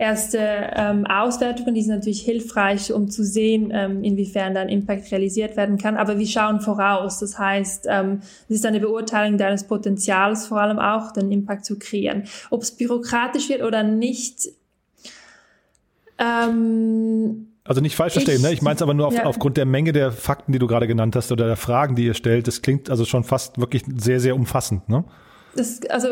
erste 0.03 0.39
ähm, 0.75 1.07
Auswertungen, 1.07 1.75
die 1.75 1.83
sind 1.83 1.95
natürlich 1.95 2.23
hilfreich, 2.23 2.93
um 2.93 3.09
zu 3.09 3.25
sehen, 3.25 3.71
ähm, 3.73 4.03
inwiefern 4.03 4.53
dann 4.53 4.69
Impact 4.69 5.13
realisiert 5.13 5.57
werden 5.57 5.79
kann. 5.79 5.97
Aber 5.97 6.19
wir 6.19 6.27
schauen 6.27 6.61
voraus. 6.61 7.21
Das 7.21 7.39
heißt, 7.39 7.87
ähm, 7.89 8.21
es 8.49 8.57
ist 8.57 8.67
eine 8.67 8.81
Beurteilung 8.81 9.39
deines 9.39 9.65
Potenzials 9.65 10.47
vor 10.49 10.61
allem 10.61 10.81
auch, 10.81 11.13
den 11.13 11.31
Impact 11.31 11.65
zu 11.65 11.79
kreieren. 11.79 12.25
Ob 12.51 12.63
es 12.63 12.73
bürokratisch 12.73 13.49
wird 13.49 13.63
oder 13.63 13.85
nicht, 13.85 14.49
ähm, 16.19 17.49
also 17.65 17.81
nicht 17.81 17.95
falsch 17.95 18.15
verstehen, 18.15 18.37
ich, 18.37 18.43
ne? 18.43 18.53
Ich 18.53 18.63
meine 18.63 18.75
es 18.77 18.83
aber 18.83 18.95
nur 18.95 19.07
auf, 19.07 19.15
ja. 19.15 19.25
aufgrund 19.25 19.57
der 19.57 19.67
Menge 19.67 19.93
der 19.93 20.11
Fakten, 20.11 20.53
die 20.53 20.59
du 20.59 20.67
gerade 20.67 20.89
genannt 20.89 21.15
hast 21.15 21.31
oder 21.31 21.47
der 21.47 21.57
Fragen, 21.57 21.95
die 21.95 22.07
ihr 22.07 22.15
stellt. 22.15 22.49
Das 22.49 22.61
klingt 22.61 22.91
also 22.91 23.05
schon 23.05 23.23
fast 23.23 23.61
wirklich 23.61 23.85
sehr, 23.97 24.19
sehr 24.21 24.35
umfassend, 24.35 24.89
ne? 24.89 25.05
Das, 25.55 25.83
also 25.91 26.09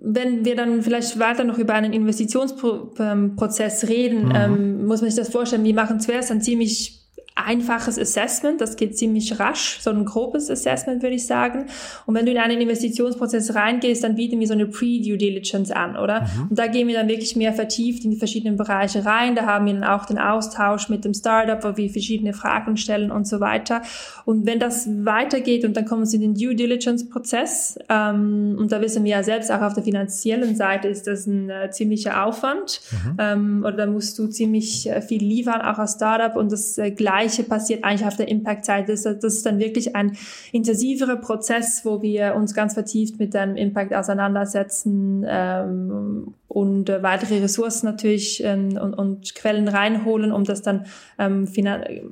wenn 0.00 0.44
wir 0.44 0.54
dann 0.54 0.82
vielleicht 0.82 1.18
weiter 1.18 1.44
noch 1.44 1.56
über 1.56 1.72
einen 1.72 1.94
Investitionsprozess 1.94 3.88
reden, 3.88 4.26
mhm. 4.26 4.34
ähm, 4.34 4.86
muss 4.86 5.00
man 5.00 5.10
sich 5.10 5.18
das 5.18 5.30
vorstellen. 5.30 5.64
Wir 5.64 5.74
machen 5.74 5.98
zuerst 5.98 6.30
ein 6.30 6.42
ziemlich 6.42 7.01
einfaches 7.34 7.98
Assessment, 7.98 8.60
das 8.60 8.76
geht 8.76 8.96
ziemlich 8.96 9.38
rasch, 9.40 9.78
so 9.80 9.90
ein 9.90 10.04
grobes 10.04 10.50
Assessment 10.50 11.02
würde 11.02 11.14
ich 11.14 11.26
sagen. 11.26 11.66
Und 12.06 12.14
wenn 12.14 12.26
du 12.26 12.32
in 12.32 12.38
einen 12.38 12.60
Investitionsprozess 12.60 13.54
reingehst, 13.54 14.04
dann 14.04 14.16
bieten 14.16 14.38
wir 14.38 14.46
so 14.46 14.52
eine 14.52 14.66
Pre-Due 14.66 15.16
Diligence 15.16 15.70
an, 15.70 15.96
oder? 15.96 16.22
Mhm. 16.22 16.48
Und 16.50 16.58
da 16.58 16.66
gehen 16.66 16.88
wir 16.88 16.94
dann 16.94 17.08
wirklich 17.08 17.34
mehr 17.36 17.52
vertieft 17.52 18.04
in 18.04 18.10
die 18.10 18.16
verschiedenen 18.16 18.56
Bereiche 18.56 19.04
rein. 19.04 19.34
Da 19.34 19.46
haben 19.46 19.66
wir 19.66 19.74
dann 19.74 19.84
auch 19.84 20.04
den 20.04 20.18
Austausch 20.18 20.88
mit 20.88 21.04
dem 21.04 21.14
Startup, 21.14 21.62
wo 21.64 21.76
wir 21.76 21.90
verschiedene 21.90 22.34
Fragen 22.34 22.76
stellen 22.76 23.10
und 23.10 23.26
so 23.26 23.40
weiter. 23.40 23.82
Und 24.24 24.46
wenn 24.46 24.58
das 24.58 24.88
weitergeht 25.04 25.64
und 25.64 25.76
dann 25.76 25.86
kommen 25.86 26.04
sie 26.04 26.16
in 26.16 26.22
den 26.22 26.34
Due 26.34 26.54
Diligence 26.54 27.08
Prozess, 27.08 27.78
ähm, 27.88 28.56
und 28.58 28.72
da 28.72 28.80
wissen 28.80 29.04
wir 29.04 29.12
ja 29.12 29.22
selbst 29.22 29.50
auch 29.50 29.62
auf 29.62 29.74
der 29.74 29.82
finanziellen 29.82 30.54
Seite 30.54 30.88
ist 30.88 31.06
das 31.06 31.26
ein 31.26 31.50
äh, 31.50 31.70
ziemlicher 31.70 32.24
Aufwand, 32.24 32.80
mhm. 32.90 33.16
ähm, 33.18 33.64
oder 33.66 33.78
da 33.78 33.86
musst 33.86 34.18
du 34.18 34.26
ziemlich 34.26 34.88
äh, 34.88 35.00
viel 35.00 35.22
liefern, 35.22 35.62
auch 35.62 35.78
als 35.78 35.94
Startup 35.94 36.36
und 36.36 36.52
das 36.52 36.78
äh, 36.78 36.90
Gleiche 36.90 37.21
passiert 37.48 37.84
eigentlich 37.84 38.06
auf 38.06 38.16
der 38.16 38.28
Impact-Seite. 38.28 38.92
Das, 38.92 39.02
das, 39.02 39.34
ist 39.34 39.46
dann 39.46 39.58
wirklich 39.58 39.94
ein 39.94 40.16
intensiverer 40.52 41.16
Prozess, 41.16 41.84
wo 41.84 42.02
wir 42.02 42.34
uns 42.34 42.54
ganz 42.54 42.74
vertieft 42.74 43.18
mit 43.18 43.34
dem 43.34 43.56
Impact 43.56 43.94
auseinandersetzen 43.94 45.24
ähm, 45.26 46.34
und 46.48 46.88
äh, 46.88 47.02
weitere 47.02 47.38
Ressourcen 47.40 47.86
natürlich 47.86 48.42
ähm, 48.44 48.76
und, 48.76 48.94
und, 48.94 49.34
Quellen 49.34 49.68
reinholen, 49.68 50.32
um 50.32 50.44
das 50.44 50.62
dann 50.62 50.86
ähm, 51.18 51.46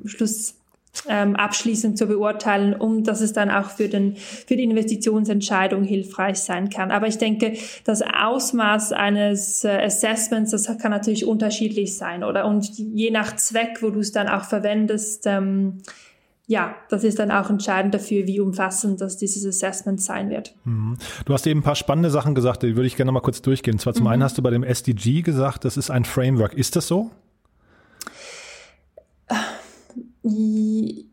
Schluss 0.05 0.60
ähm, 1.09 1.37
abschließend 1.37 1.97
zu 1.97 2.07
beurteilen, 2.07 2.75
um 2.75 3.05
dass 3.05 3.21
es 3.21 3.33
dann 3.33 3.51
auch 3.51 3.71
für, 3.71 3.89
den, 3.89 4.17
für 4.17 4.57
die 4.57 4.65
Investitionsentscheidung 4.65 5.85
hilfreich 5.85 6.39
sein 6.39 6.69
kann. 6.69 6.91
Aber 6.91 7.07
ich 7.07 7.19
denke, 7.19 7.55
das 7.85 8.03
Ausmaß 8.03 8.93
eines 8.93 9.65
äh, 9.65 9.71
Assessments, 9.71 10.51
das 10.51 10.67
kann 10.79 10.91
natürlich 10.91 11.25
unterschiedlich 11.25 11.97
sein, 11.97 12.25
oder? 12.25 12.47
Und 12.47 12.69
je 12.77 13.11
nach 13.11 13.37
Zweck, 13.37 13.79
wo 13.81 13.91
du 13.91 14.01
es 14.01 14.13
dann 14.13 14.29
auch 14.29 14.45
verwendest, 14.45 15.27
ähm, 15.27 15.79
ja, 16.47 16.75
das 16.89 17.05
ist 17.05 17.21
dann 17.21 17.31
auch 17.31 17.49
entscheidend 17.49 17.95
dafür, 17.95 18.27
wie 18.27 18.41
umfassend 18.41 19.01
das 19.01 19.17
dieses 19.17 19.47
Assessment 19.47 20.03
sein 20.03 20.31
wird. 20.31 20.57
Mhm. 20.65 20.97
Du 21.25 21.33
hast 21.33 21.47
eben 21.47 21.61
ein 21.61 21.63
paar 21.63 21.77
spannende 21.77 22.11
Sachen 22.11 22.35
gesagt, 22.35 22.65
die 22.65 22.75
würde 22.75 22.89
ich 22.89 22.97
gerne 22.97 23.13
mal 23.13 23.21
kurz 23.21 23.41
durchgehen. 23.41 23.75
Und 23.75 23.79
zwar 23.79 23.95
zum 23.95 24.03
mhm. 24.05 24.11
einen 24.11 24.25
hast 24.25 24.37
du 24.37 24.43
bei 24.43 24.51
dem 24.51 24.65
SDG 24.65 25.23
gesagt, 25.23 25.65
das 25.65 25.77
ist 25.77 25.91
ein 25.91 26.05
Framework. 26.05 26.55
Ist 26.55 26.75
das 26.75 26.89
so? 26.89 27.13
Ja, 30.23 31.05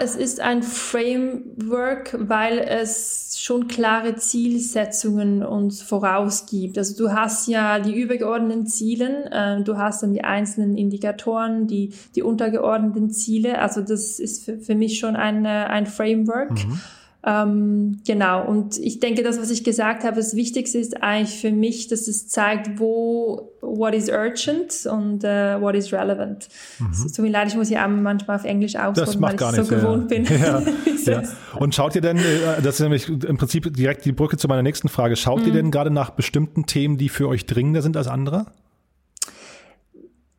es 0.00 0.16
ist 0.16 0.40
ein 0.40 0.62
Framework, 0.62 2.16
weil 2.18 2.58
es 2.58 3.36
schon 3.38 3.66
klare 3.66 4.16
Zielsetzungen 4.16 5.42
uns 5.42 5.80
vorausgibt. 5.80 6.76
Also 6.76 6.96
du 6.96 7.12
hast 7.12 7.48
ja 7.48 7.78
die 7.78 7.94
übergeordneten 7.94 8.66
Ziele, 8.66 9.30
äh, 9.30 9.62
du 9.62 9.78
hast 9.78 10.02
dann 10.02 10.12
die 10.12 10.24
einzelnen 10.24 10.76
Indikatoren, 10.76 11.66
die, 11.66 11.94
die 12.14 12.22
untergeordneten 12.22 13.10
Ziele. 13.10 13.60
Also 13.60 13.80
das 13.80 14.18
ist 14.18 14.44
für, 14.44 14.58
für 14.58 14.74
mich 14.74 14.98
schon 14.98 15.16
ein, 15.16 15.46
ein 15.46 15.86
Framework. 15.86 16.50
Mhm. 16.50 16.80
Ähm, 17.24 18.00
genau, 18.04 18.44
und 18.46 18.78
ich 18.78 18.98
denke, 18.98 19.22
das, 19.22 19.38
was 19.38 19.50
ich 19.50 19.62
gesagt 19.62 20.02
habe, 20.02 20.16
das 20.16 20.34
Wichtigste 20.34 20.78
ist 20.78 21.02
eigentlich 21.02 21.40
für 21.40 21.52
mich, 21.52 21.86
dass 21.86 22.08
es 22.08 22.26
zeigt, 22.26 22.80
wo 22.80 23.52
what 23.60 23.94
is 23.94 24.08
urgent 24.08 24.86
und 24.90 25.22
uh, 25.22 25.60
what 25.60 25.76
is 25.76 25.92
relevant. 25.92 26.48
Mhm. 26.80 26.90
Es 26.90 27.12
tut 27.12 27.24
mir 27.24 27.30
leid, 27.30 27.46
ich 27.46 27.54
muss 27.54 27.70
ja 27.70 27.86
manchmal 27.86 28.36
auf 28.36 28.44
Englisch 28.44 28.74
ausdrücken, 28.74 29.22
weil 29.22 29.34
ich 29.34 29.36
gar 29.36 29.52
so 29.52 29.64
gewohnt 29.64 30.10
ja. 30.10 30.18
bin. 30.18 30.26
Ja, 31.04 31.20
ja. 31.20 31.28
Und 31.56 31.74
schaut 31.74 31.96
ihr 31.96 32.00
denn, 32.00 32.16
äh, 32.16 32.62
das 32.62 32.76
ist 32.76 32.80
nämlich 32.80 33.08
im 33.08 33.36
Prinzip 33.36 33.74
direkt 33.74 34.04
die 34.04 34.12
Brücke 34.12 34.36
zu 34.36 34.46
meiner 34.46 34.62
nächsten 34.62 34.88
Frage, 34.88 35.16
schaut 35.16 35.40
mhm. 35.40 35.46
ihr 35.46 35.52
denn 35.52 35.70
gerade 35.72 35.90
nach 35.90 36.10
bestimmten 36.10 36.66
Themen, 36.66 36.96
die 36.96 37.08
für 37.08 37.28
euch 37.28 37.46
dringender 37.46 37.82
sind 37.82 37.96
als 37.96 38.06
andere? 38.06 38.46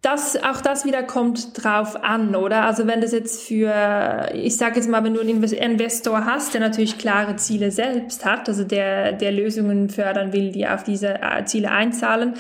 Das, 0.04 0.36
auch 0.44 0.60
das 0.60 0.84
wieder 0.84 1.02
kommt 1.02 1.64
drauf 1.64 2.04
an, 2.04 2.36
oder? 2.36 2.66
Also 2.66 2.88
wenn 2.88 3.00
das 3.00 3.14
jetzt 3.14 3.42
für, 3.42 4.30
ich 4.34 4.58
sage 4.58 4.76
jetzt 4.76 4.90
mal, 4.90 5.02
wenn 5.06 5.14
du 5.14 5.22
einen 5.22 5.42
Investor 5.42 6.26
hast, 6.26 6.54
der 6.54 6.60
natürlich 6.60 6.98
klare 6.98 7.38
Ziele 7.38 7.72
selbst 7.72 8.26
hat, 8.26 8.50
also 8.50 8.66
der, 8.66 9.14
der 9.14 9.32
Lösungen 9.32 9.90
fördern 9.90 10.34
will, 10.34 10.52
die 10.52 10.68
auf 10.68 10.84
diese 10.84 11.22
äh, 11.22 11.46
Ziele 11.46 11.72
einzahlen, 11.72 12.34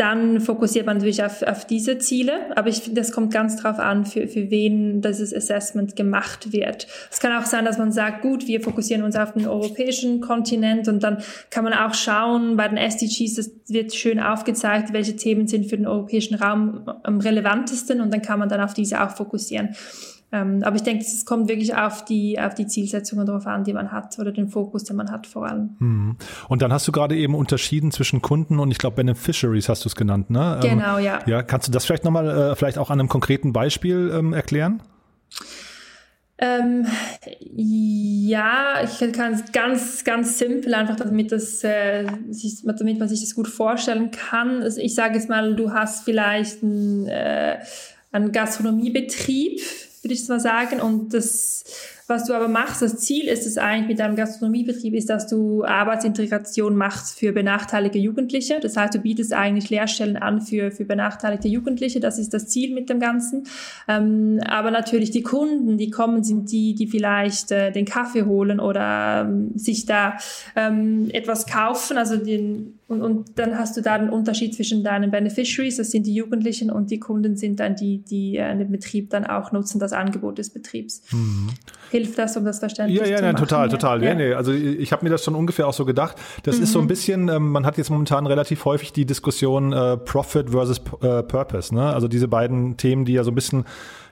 dann 0.00 0.40
fokussiert 0.40 0.86
man 0.86 0.96
natürlich 0.96 1.22
auf, 1.22 1.42
auf 1.42 1.66
diese 1.66 1.98
Ziele. 1.98 2.56
Aber 2.56 2.70
ich 2.70 2.78
finde, 2.78 3.02
das 3.02 3.12
kommt 3.12 3.34
ganz 3.34 3.56
drauf 3.56 3.78
an, 3.78 4.06
für, 4.06 4.26
für 4.28 4.50
wen 4.50 5.02
dieses 5.02 5.34
Assessment 5.34 5.94
gemacht 5.94 6.54
wird. 6.54 6.86
Es 7.10 7.20
kann 7.20 7.36
auch 7.36 7.44
sein, 7.44 7.66
dass 7.66 7.76
man 7.76 7.92
sagt, 7.92 8.22
gut, 8.22 8.46
wir 8.46 8.62
fokussieren 8.62 9.02
uns 9.02 9.14
auf 9.14 9.34
den 9.34 9.46
europäischen 9.46 10.22
Kontinent 10.22 10.88
und 10.88 11.02
dann 11.02 11.18
kann 11.50 11.64
man 11.64 11.74
auch 11.74 11.92
schauen, 11.92 12.56
bei 12.56 12.66
den 12.66 12.78
SDGs, 12.78 13.34
das 13.34 13.50
wird 13.68 13.94
schön 13.94 14.20
aufgezeigt, 14.20 14.94
welche 14.94 15.16
Themen 15.16 15.46
sind 15.46 15.66
für 15.66 15.76
den 15.76 15.86
europäischen 15.86 16.34
Raum 16.34 16.90
am 17.02 17.20
relevantesten 17.20 18.00
und 18.00 18.10
dann 18.10 18.22
kann 18.22 18.38
man 18.38 18.48
dann 18.48 18.62
auf 18.62 18.72
diese 18.72 19.02
auch 19.02 19.10
fokussieren. 19.10 19.76
Ähm, 20.32 20.62
aber 20.62 20.76
ich 20.76 20.82
denke, 20.82 21.04
es 21.04 21.24
kommt 21.24 21.48
wirklich 21.48 21.74
auf 21.74 22.04
die, 22.04 22.38
auf 22.38 22.54
die 22.54 22.66
Zielsetzungen 22.66 23.26
drauf 23.26 23.46
an, 23.46 23.64
die 23.64 23.72
man 23.72 23.90
hat 23.90 24.16
oder 24.18 24.30
den 24.30 24.48
Fokus, 24.48 24.84
den 24.84 24.96
man 24.96 25.10
hat 25.10 25.26
vor 25.26 25.46
allem. 25.46 25.76
Mhm. 25.78 26.16
Und 26.48 26.62
dann 26.62 26.72
hast 26.72 26.86
du 26.86 26.92
gerade 26.92 27.16
eben 27.16 27.34
unterschieden 27.34 27.90
zwischen 27.90 28.22
Kunden 28.22 28.60
und 28.60 28.70
ich 28.70 28.78
glaube 28.78 28.96
Beneficiaries 28.96 29.68
hast 29.68 29.84
du 29.84 29.88
es 29.88 29.96
genannt, 29.96 30.30
ne? 30.30 30.60
Ähm, 30.62 30.78
genau, 30.78 30.98
ja. 30.98 31.18
Ja, 31.26 31.42
kannst 31.42 31.66
du 31.66 31.72
das 31.72 31.84
vielleicht 31.84 32.04
nochmal, 32.04 32.28
äh, 32.28 32.56
vielleicht 32.56 32.78
auch 32.78 32.90
an 32.90 33.00
einem 33.00 33.08
konkreten 33.08 33.52
Beispiel 33.52 34.12
ähm, 34.14 34.32
erklären? 34.32 34.82
Ähm, 36.42 36.86
ja, 37.54 38.82
ich 38.82 39.12
kann 39.12 39.34
es 39.34 39.52
ganz, 39.52 40.04
ganz 40.04 40.38
simpel, 40.38 40.72
einfach 40.72 40.96
damit, 40.96 41.32
das, 41.32 41.62
äh, 41.64 42.06
damit 42.64 42.98
man 42.98 43.08
sich 43.08 43.20
das 43.20 43.34
gut 43.34 43.46
vorstellen 43.46 44.10
kann. 44.10 44.62
Also 44.62 44.80
ich 44.80 44.94
sage 44.94 45.16
jetzt 45.16 45.28
mal, 45.28 45.54
du 45.54 45.72
hast 45.72 46.04
vielleicht 46.04 46.62
ein, 46.62 47.06
äh, 47.08 47.58
einen 48.10 48.32
Gastronomiebetrieb, 48.32 49.60
würde 50.02 50.14
ich 50.14 50.28
mal 50.28 50.40
sagen. 50.40 50.80
Und 50.80 51.14
das 51.14 51.64
was 52.10 52.24
du 52.24 52.34
aber 52.34 52.48
machst, 52.48 52.82
das 52.82 52.98
Ziel 52.98 53.28
ist 53.28 53.46
es 53.46 53.56
eigentlich 53.56 53.88
mit 53.88 54.00
deinem 54.00 54.16
Gastronomiebetrieb, 54.16 54.94
ist, 54.94 55.08
dass 55.08 55.28
du 55.28 55.64
Arbeitsintegration 55.64 56.76
machst 56.76 57.18
für 57.18 57.32
benachteiligte 57.32 57.98
Jugendliche. 57.98 58.58
Das 58.60 58.76
heißt, 58.76 58.94
du 58.94 58.98
bietest 58.98 59.32
eigentlich 59.32 59.70
Lehrstellen 59.70 60.16
an 60.16 60.42
für, 60.42 60.70
für 60.70 60.84
benachteiligte 60.84 61.48
Jugendliche. 61.48 62.00
Das 62.00 62.18
ist 62.18 62.34
das 62.34 62.48
Ziel 62.48 62.74
mit 62.74 62.90
dem 62.90 63.00
Ganzen. 63.00 63.44
Ähm, 63.88 64.40
aber 64.44 64.70
natürlich 64.70 65.10
die 65.10 65.22
Kunden, 65.22 65.78
die 65.78 65.90
kommen, 65.90 66.24
sind 66.24 66.50
die, 66.52 66.74
die 66.74 66.88
vielleicht 66.88 67.52
äh, 67.52 67.70
den 67.70 67.84
Kaffee 67.84 68.24
holen 68.24 68.60
oder 68.60 69.22
ähm, 69.22 69.52
sich 69.54 69.86
da 69.86 70.18
ähm, 70.56 71.08
etwas 71.12 71.46
kaufen. 71.46 71.96
Also 71.96 72.16
den, 72.16 72.80
und, 72.88 73.02
und 73.02 73.38
dann 73.38 73.56
hast 73.56 73.76
du 73.76 73.82
da 73.82 73.96
den 73.96 74.10
Unterschied 74.10 74.54
zwischen 74.54 74.82
deinen 74.82 75.12
Beneficiaries, 75.12 75.76
das 75.76 75.92
sind 75.92 76.06
die 76.06 76.14
Jugendlichen, 76.14 76.70
und 76.70 76.90
die 76.90 76.98
Kunden 76.98 77.36
sind 77.36 77.60
dann 77.60 77.76
die, 77.76 77.98
die 77.98 78.36
äh, 78.36 78.56
den 78.56 78.70
Betrieb 78.70 79.10
dann 79.10 79.24
auch 79.24 79.52
nutzen, 79.52 79.78
das 79.78 79.92
Angebot 79.92 80.38
des 80.38 80.50
Betriebs. 80.50 81.02
Mhm. 81.12 81.50
Hilft 82.00 82.18
das, 82.18 82.36
um 82.36 82.44
das 82.44 82.58
Verständlich 82.58 82.98
ja, 82.98 83.06
ja, 83.06 83.16
zu 83.16 83.22
nein, 83.22 83.32
machen? 83.34 83.46
total, 83.46 83.68
total. 83.68 84.02
Ja. 84.02 84.14
Nee, 84.14 84.32
also 84.32 84.52
ich 84.52 84.90
habe 84.92 85.04
mir 85.04 85.10
das 85.10 85.24
schon 85.24 85.34
ungefähr 85.34 85.66
auch 85.68 85.72
so 85.72 85.84
gedacht. 85.84 86.16
Das 86.44 86.56
mhm. 86.56 86.62
ist 86.62 86.72
so 86.72 86.78
ein 86.78 86.84
mhm. 86.84 86.88
bisschen, 86.88 87.28
ähm, 87.28 87.50
man 87.50 87.66
hat 87.66 87.76
jetzt 87.78 87.90
momentan 87.90 88.26
relativ 88.26 88.64
häufig 88.64 88.92
die 88.92 89.04
Diskussion 89.04 89.72
äh, 89.72 89.96
Profit 89.96 90.50
versus 90.50 90.80
äh, 91.02 91.22
Purpose. 91.22 91.74
Ne? 91.74 91.92
Also 91.92 92.08
diese 92.08 92.26
beiden 92.26 92.76
Themen, 92.76 93.04
die 93.04 93.12
ja 93.12 93.24
so 93.24 93.30
ein 93.30 93.34
bisschen 93.34 93.64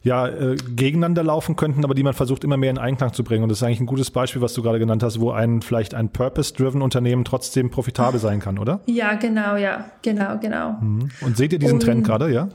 ja, 0.03 0.29
äh, 0.29 0.57
gegeneinander 0.77 1.25
laufen 1.25 1.57
könnten, 1.57 1.85
aber 1.85 1.95
die 1.95 2.03
man 2.03 2.15
versucht 2.15 2.45
immer 2.45 2.57
mehr 2.57 2.71
in 2.71 2.79
Einklang 2.79 3.13
zu 3.13 3.25
bringen. 3.25 3.43
Und 3.43 3.49
das 3.49 3.59
ist 3.59 3.63
eigentlich 3.63 3.81
ein 3.81 3.87
gutes 3.87 4.11
Beispiel, 4.11 4.43
was 4.43 4.55
du 4.55 4.63
gerade 4.63 4.79
genannt 4.79 5.03
hast, 5.03 5.21
wo 5.21 5.31
ein 5.31 5.63
vielleicht 5.63 5.95
ein 5.95 6.11
Purpose-driven 6.11 6.83
Unternehmen 6.83 7.25
trotzdem 7.25 7.71
profitabel 7.71 8.21
sein 8.21 8.41
kann, 8.41 8.59
oder? 8.59 8.81
Ja, 8.87 9.15
genau, 9.15 9.57
ja, 9.57 9.87
genau, 10.03 10.39
genau. 10.39 10.73
Mhm. 10.81 11.09
Und 11.21 11.37
seht 11.37 11.53
ihr 11.53 11.59
diesen 11.59 11.75
Und, 11.75 11.83
Trend 11.83 12.05
gerade, 12.05 12.33
ja? 12.33 12.49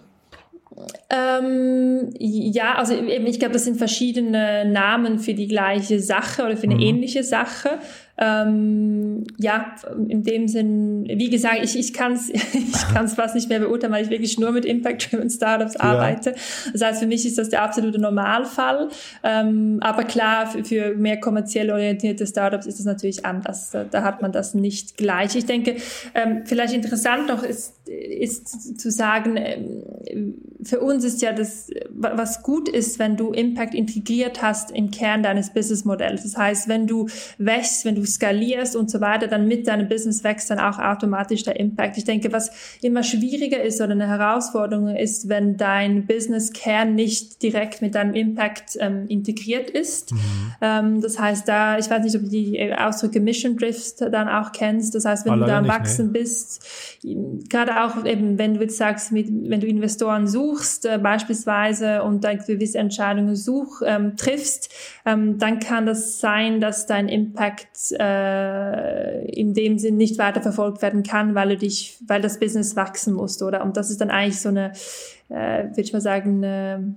Ähm, 1.09 2.09
ja, 2.19 2.75
also 2.75 2.93
eben, 2.93 3.27
ich 3.27 3.39
glaube, 3.39 3.53
das 3.53 3.65
sind 3.65 3.77
verschiedene 3.77 4.65
Namen 4.65 5.19
für 5.19 5.33
die 5.33 5.47
gleiche 5.47 5.99
Sache 5.99 6.43
oder 6.43 6.57
für 6.57 6.63
eine 6.63 6.75
mhm. 6.75 6.81
ähnliche 6.81 7.23
Sache. 7.23 7.79
Ähm, 8.15 9.23
ja, 9.37 9.73
in 10.07 10.23
dem 10.23 10.47
Sinn, 10.47 11.05
wie 11.07 11.31
gesagt, 11.31 11.59
ich, 11.63 11.77
ich 11.77 11.93
kann 11.93 12.13
es 12.13 12.29
ich 12.29 12.93
kann's 12.93 13.15
fast 13.15 13.33
nicht 13.33 13.49
mehr 13.49 13.59
beurteilen, 13.59 13.91
weil 13.91 14.03
ich 14.03 14.11
wirklich 14.11 14.37
nur 14.37 14.51
mit 14.51 14.65
Impact-Driven 14.65 15.31
Startups 15.31 15.73
ja. 15.73 15.81
arbeite. 15.81 16.35
Das 16.71 16.81
heißt, 16.81 16.99
für 16.99 17.07
mich 17.07 17.25
ist 17.25 17.39
das 17.39 17.49
der 17.49 17.63
absolute 17.63 17.99
Normalfall. 17.99 18.89
Ähm, 19.23 19.79
aber 19.81 20.03
klar, 20.03 20.45
für, 20.45 20.63
für, 20.63 20.95
mehr 20.95 21.19
kommerziell 21.19 21.71
orientierte 21.71 22.27
Startups 22.27 22.67
ist 22.67 22.79
es 22.79 22.85
natürlich 22.85 23.25
anders. 23.25 23.71
Da, 23.71 23.83
da, 23.83 24.03
hat 24.03 24.21
man 24.21 24.31
das 24.31 24.53
nicht 24.53 24.95
gleich. 24.95 25.35
Ich 25.35 25.45
denke, 25.45 25.77
ähm, 26.13 26.43
vielleicht 26.45 26.73
interessant 26.73 27.27
noch 27.27 27.41
ist, 27.41 27.73
ist 27.87 28.79
zu 28.79 28.91
sagen, 28.91 29.37
ähm, 29.37 30.35
für 30.63 30.79
uns 30.79 31.03
ist 31.03 31.21
ja 31.21 31.33
das, 31.33 31.69
was 31.89 32.43
gut 32.43 32.69
ist, 32.69 32.99
wenn 32.99 33.17
du 33.17 33.31
Impact 33.31 33.73
integriert 33.73 34.41
hast 34.41 34.71
im 34.71 34.91
Kern 34.91 35.23
deines 35.23 35.51
Businessmodells. 35.51 36.23
Das 36.23 36.37
heißt, 36.37 36.67
wenn 36.67 36.87
du 36.87 37.07
wächst, 37.37 37.85
wenn 37.85 37.95
du 37.95 38.02
skalierst 38.05 38.75
und 38.75 38.89
so 38.89 39.01
weiter, 39.01 39.27
dann 39.27 39.47
mit 39.47 39.67
deinem 39.67 39.87
Business 39.87 40.23
wächst 40.23 40.49
dann 40.49 40.59
auch 40.59 40.79
automatisch 40.79 41.43
der 41.43 41.59
Impact. 41.59 41.97
Ich 41.97 42.05
denke, 42.05 42.31
was 42.31 42.51
immer 42.81 43.03
schwieriger 43.03 43.61
ist 43.61 43.81
oder 43.81 43.91
eine 43.91 44.07
Herausforderung 44.07 44.95
ist, 44.95 45.29
wenn 45.29 45.57
dein 45.57 46.05
Business-Kern 46.05 46.95
nicht 46.95 47.41
direkt 47.43 47.81
mit 47.81 47.95
deinem 47.95 48.13
Impact 48.13 48.77
ähm, 48.79 49.05
integriert 49.07 49.69
ist. 49.69 50.11
Mhm. 50.11 50.19
Ähm, 50.61 51.01
das 51.01 51.19
heißt, 51.19 51.47
da, 51.47 51.77
ich 51.77 51.89
weiß 51.89 52.03
nicht, 52.03 52.15
ob 52.15 52.23
du 52.23 52.29
die 52.29 52.73
Ausdrücke 52.73 53.19
Mission 53.19 53.57
Drift 53.57 54.01
dann 54.01 54.27
auch 54.27 54.51
kennst. 54.51 54.95
Das 54.95 55.05
heißt, 55.05 55.25
wenn 55.25 55.39
du 55.39 55.45
da 55.45 55.59
am 55.59 55.67
Wachsen 55.67 56.11
nee. 56.11 56.19
bist, 56.19 56.65
gerade 57.49 57.83
auch 57.83 58.05
eben, 58.05 58.37
wenn 58.37 58.55
du 58.55 58.61
jetzt 58.61 58.77
sagst, 58.77 59.11
mit, 59.11 59.27
wenn 59.29 59.59
du 59.59 59.67
Investoren 59.67 60.27
suchst, 60.27 60.85
äh, 60.85 60.97
beispielsweise, 60.97 62.03
und 62.03 62.23
dann 62.23 62.39
gewisse 62.39 62.77
Entscheidungen 62.77 63.35
such, 63.35 63.81
ähm, 63.85 64.15
triffst, 64.17 64.69
ähm, 65.05 65.37
dann 65.37 65.59
kann 65.59 65.85
das 65.85 66.19
sein, 66.19 66.61
dass 66.61 66.85
dein 66.85 67.09
Impact 67.09 67.92
äh, 67.99 69.25
in 69.25 69.53
dem 69.53 69.79
Sinn 69.79 69.97
nicht 69.97 70.17
weiter 70.17 70.41
verfolgt 70.41 70.81
werden 70.81 71.03
kann, 71.03 71.35
weil 71.35 71.49
du 71.49 71.57
dich, 71.57 71.97
weil 72.07 72.21
das 72.21 72.39
Business 72.39 72.75
wachsen 72.75 73.13
muss, 73.13 73.41
oder? 73.41 73.63
Und 73.63 73.77
das 73.77 73.89
ist 73.89 74.01
dann 74.01 74.09
eigentlich 74.09 74.41
so 74.41 74.49
eine, 74.49 74.73
äh, 75.29 75.65
würde 75.65 75.81
ich 75.81 75.93
mal 75.93 76.01
sagen, 76.01 76.43
eine 76.43 76.95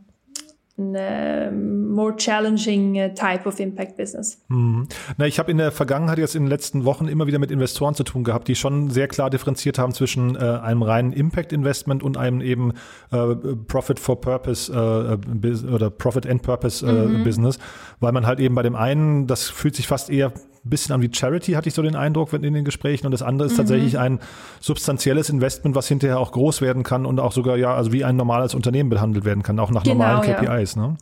eine 0.79 1.51
more 1.53 2.15
challenging 2.17 2.97
uh, 2.97 3.09
type 3.09 3.47
of 3.47 3.59
impact 3.61 3.97
business. 3.97 4.43
Mhm. 4.49 4.89
Na, 5.17 5.27
ich 5.27 5.39
habe 5.39 5.51
in 5.51 5.57
der 5.57 5.73
Vergangenheit 5.73 6.19
jetzt 6.19 6.37
in 6.37 6.45
den 6.45 6.51
letzten 6.51 6.85
Wochen 6.85 7.09
immer 7.09 7.27
wieder 7.27 7.39
mit 7.39 7.51
Investoren 7.51 7.95
zu 7.95 8.05
tun 8.05 8.25
gehabt, 8.25 8.47
die 8.49 8.55
schon 8.55 8.91
sehr 8.91 9.09
klar 9.09 9.31
differenziert 9.31 9.79
haben 9.79 9.93
zwischen 9.93 10.37
äh, 10.37 10.39
einem 10.39 10.83
reinen 10.83 11.13
Impact 11.13 11.53
Investment 11.53 12.03
und 12.03 12.19
einem 12.19 12.43
eben 12.43 12.75
äh, 13.11 13.35
Profit 13.69 13.99
for 13.99 14.21
Purpose 14.21 14.71
äh, 14.71 15.67
oder 15.67 15.89
Profit 15.89 16.27
and 16.27 16.43
Purpose 16.43 16.87
äh, 16.87 16.93
mhm. 16.93 17.25
Business, 17.25 17.59
weil 18.01 18.13
man 18.13 18.27
halt 18.27 18.39
eben 18.41 18.55
bei 18.55 18.63
dem 18.63 18.77
einen, 18.77 19.27
das 19.27 19.49
fühlt 19.49 19.77
sich 19.77 19.87
fast 19.87 20.11
eher 20.11 20.33
bisschen 20.69 20.95
an 20.95 21.03
wie 21.03 21.11
Charity, 21.13 21.53
hatte 21.53 21.69
ich 21.69 21.75
so 21.75 21.83
den 21.83 21.97
Eindruck 21.97 22.33
in 22.33 22.43
den 22.43 22.65
Gesprächen. 22.65 23.07
Und 23.07 23.13
das 23.13 23.23
andere 23.23 23.47
ist 23.47 23.55
mhm. 23.55 23.59
tatsächlich 23.59 23.99
ein 23.99 24.21
substanzielles 24.61 25.31
Investment, 25.31 25.75
was 25.75 25.89
hinterher 25.89 26.19
auch 26.19 26.33
groß 26.33 26.61
werden 26.61 26.83
kann 26.83 27.07
und 27.07 27.21
auch 27.21 27.33
sogar 27.33 27.57
ja, 27.57 27.75
also 27.75 27.93
wie 27.93 28.05
ein 28.05 28.17
normales 28.17 28.55
Unternehmen 28.55 28.91
behandelt 28.91 29.25
werden 29.25 29.43
kann, 29.43 29.59
auch 29.59 29.71
nach 29.71 29.83
genau, 29.83 29.97
normalen 29.97 30.23
KPIs. 30.23 30.75
Ja. 30.75 30.83
Ne? 30.83 30.97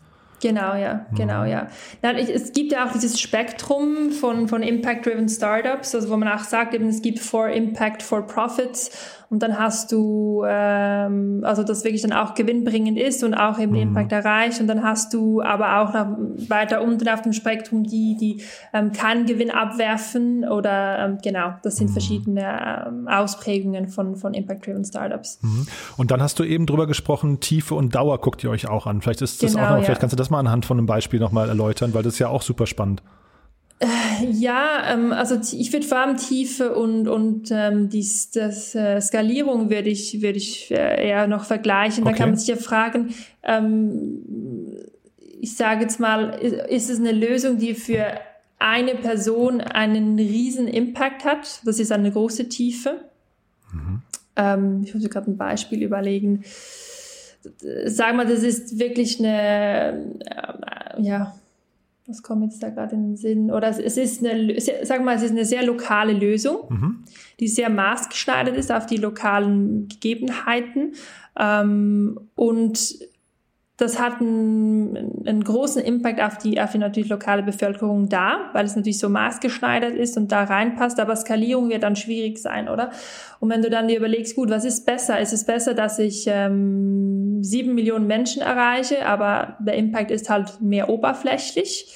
Genau, 0.44 0.74
ja, 0.74 1.06
genau, 1.14 1.44
mhm. 1.44 1.50
ja. 1.50 1.68
Es 2.02 2.52
gibt 2.52 2.72
ja 2.72 2.86
auch 2.86 2.92
dieses 2.92 3.18
Spektrum 3.18 4.10
von, 4.10 4.46
von 4.46 4.62
Impact-Driven 4.62 5.26
Startups, 5.28 5.94
also 5.94 6.10
wo 6.10 6.18
man 6.18 6.28
auch 6.28 6.44
sagt, 6.44 6.74
eben, 6.74 6.88
es 6.88 7.00
gibt 7.00 7.18
for 7.18 7.48
Impact, 7.48 8.02
for 8.02 8.26
Profits 8.26 8.90
und 9.30 9.42
dann 9.42 9.58
hast 9.58 9.92
du, 9.92 10.44
ähm, 10.46 11.40
also 11.44 11.62
das 11.64 11.84
wirklich 11.84 12.02
dann 12.02 12.12
auch 12.12 12.34
gewinnbringend 12.34 12.98
ist 12.98 13.24
und 13.24 13.34
auch 13.34 13.58
eben 13.58 13.72
mhm. 13.72 13.78
Impact 13.78 14.12
erreicht. 14.12 14.60
Und 14.60 14.66
dann 14.66 14.82
hast 14.82 15.14
du 15.14 15.42
aber 15.42 15.80
auch 15.80 15.94
noch 15.94 16.16
weiter 16.48 16.82
unten 16.82 17.08
auf 17.08 17.22
dem 17.22 17.32
Spektrum 17.32 17.84
die, 17.84 18.16
die 18.18 18.42
ähm, 18.72 18.92
keinen 18.92 19.26
Gewinn 19.26 19.50
abwerfen 19.50 20.46
oder 20.48 20.98
ähm, 20.98 21.18
genau, 21.22 21.54
das 21.62 21.76
sind 21.76 21.88
mhm. 21.88 21.92
verschiedene 21.92 22.86
ähm, 22.86 23.08
Ausprägungen 23.08 23.88
von, 23.88 24.16
von 24.16 24.34
Impact-Driven 24.34 24.84
Startups. 24.84 25.38
Mhm. 25.42 25.66
Und 25.96 26.10
dann 26.10 26.22
hast 26.22 26.38
du 26.38 26.44
eben 26.44 26.66
drüber 26.66 26.86
gesprochen, 26.86 27.40
Tiefe 27.40 27.74
und 27.74 27.94
Dauer 27.94 28.20
guckt 28.20 28.44
ihr 28.44 28.50
euch 28.50 28.68
auch 28.68 28.86
an. 28.86 29.00
Vielleicht 29.00 29.22
ist 29.22 29.42
das 29.42 29.54
genau, 29.54 29.64
auch 29.64 29.70
noch, 29.70 29.76
ja. 29.78 29.82
vielleicht 29.84 30.00
kannst 30.00 30.12
du 30.12 30.16
das 30.16 30.30
mal 30.30 30.40
anhand 30.40 30.66
von 30.66 30.78
einem 30.78 30.86
Beispiel 30.86 31.20
nochmal 31.20 31.48
erläutern, 31.48 31.94
weil 31.94 32.02
das 32.02 32.14
ist 32.14 32.18
ja 32.18 32.28
auch 32.28 32.42
super 32.42 32.66
spannend. 32.66 33.02
Ja, 34.32 34.92
ähm, 34.92 35.12
also 35.12 35.36
ich 35.52 35.72
würde 35.72 35.86
vor 35.86 35.98
allem 35.98 36.16
Tiefe 36.16 36.74
und, 36.74 37.08
und 37.08 37.50
ähm, 37.50 37.88
dies, 37.88 38.30
das 38.30 38.74
äh, 38.74 39.00
Skalierung 39.00 39.68
würde 39.68 39.90
ich, 39.90 40.22
würde 40.22 40.38
ich 40.38 40.70
äh, 40.70 41.08
eher 41.08 41.26
noch 41.26 41.44
vergleichen. 41.44 42.04
Da 42.04 42.12
kann 42.12 42.30
man 42.30 42.38
sich 42.38 42.48
ja 42.48 42.56
fragen, 42.56 43.14
ähm, 43.42 44.22
ich 45.40 45.56
sage 45.56 45.82
jetzt 45.82 46.00
mal, 46.00 46.30
ist, 46.40 46.54
ist 46.54 46.90
es 46.90 46.98
eine 46.98 47.12
Lösung, 47.12 47.58
die 47.58 47.74
für 47.74 48.06
eine 48.58 48.94
Person 48.94 49.60
einen 49.60 50.18
riesen 50.18 50.68
Impact 50.68 51.24
hat? 51.24 51.60
Das 51.64 51.78
ist 51.78 51.92
eine 51.92 52.10
große 52.10 52.48
Tiefe. 52.48 53.04
Mhm. 53.72 54.02
Ähm, 54.36 54.82
ich 54.84 54.94
muss 54.94 55.02
mir 55.02 55.10
gerade 55.10 55.30
ein 55.30 55.36
Beispiel 55.36 55.82
überlegen. 55.82 56.44
Sag 57.86 58.16
mal, 58.16 58.26
das 58.26 58.42
ist 58.42 58.78
wirklich 58.78 59.18
eine, 59.18 60.16
äh, 60.20 61.02
ja, 61.02 61.34
was 62.06 62.22
kommt 62.22 62.44
jetzt 62.44 62.62
da 62.62 62.68
gerade 62.70 62.94
in 62.94 63.02
den 63.02 63.16
Sinn? 63.16 63.50
Oder 63.50 63.68
es, 63.68 63.96
ist 63.96 64.24
eine, 64.24 64.60
sag 64.82 65.02
mal, 65.02 65.16
es 65.16 65.22
ist 65.22 65.30
eine 65.30 65.44
sehr 65.44 65.64
lokale 65.64 66.12
Lösung, 66.12 66.58
mhm. 66.68 67.04
die 67.40 67.48
sehr 67.48 67.70
maßgeschneidert 67.70 68.56
ist 68.56 68.70
auf 68.70 68.86
die 68.86 68.98
lokalen 68.98 69.88
Gegebenheiten. 69.88 70.92
Ähm, 71.38 72.20
und 72.34 72.98
das 73.76 73.98
hat 73.98 74.20
einen, 74.20 75.26
einen, 75.26 75.42
großen 75.42 75.82
Impact 75.82 76.20
auf 76.22 76.38
die, 76.38 76.60
auf 76.60 76.70
die 76.70 76.78
natürlich 76.78 77.08
lokale 77.08 77.42
Bevölkerung 77.42 78.08
da, 78.08 78.50
weil 78.52 78.64
es 78.64 78.76
natürlich 78.76 79.00
so 79.00 79.08
maßgeschneidert 79.08 79.96
ist 79.96 80.16
und 80.16 80.30
da 80.30 80.44
reinpasst, 80.44 81.00
aber 81.00 81.16
Skalierung 81.16 81.70
wird 81.70 81.82
dann 81.82 81.96
schwierig 81.96 82.38
sein, 82.38 82.68
oder? 82.68 82.90
Und 83.40 83.50
wenn 83.50 83.62
du 83.62 83.70
dann 83.70 83.88
dir 83.88 83.96
überlegst, 83.96 84.36
gut, 84.36 84.48
was 84.48 84.64
ist 84.64 84.86
besser? 84.86 85.20
Ist 85.20 85.32
es 85.32 85.44
besser, 85.44 85.74
dass 85.74 85.98
ich 85.98 86.26
ähm, 86.28 87.42
sieben 87.42 87.74
Millionen 87.74 88.06
Menschen 88.06 88.42
erreiche, 88.42 89.06
aber 89.06 89.56
der 89.58 89.74
Impact 89.74 90.12
ist 90.12 90.30
halt 90.30 90.60
mehr 90.60 90.88
oberflächlich? 90.88 91.92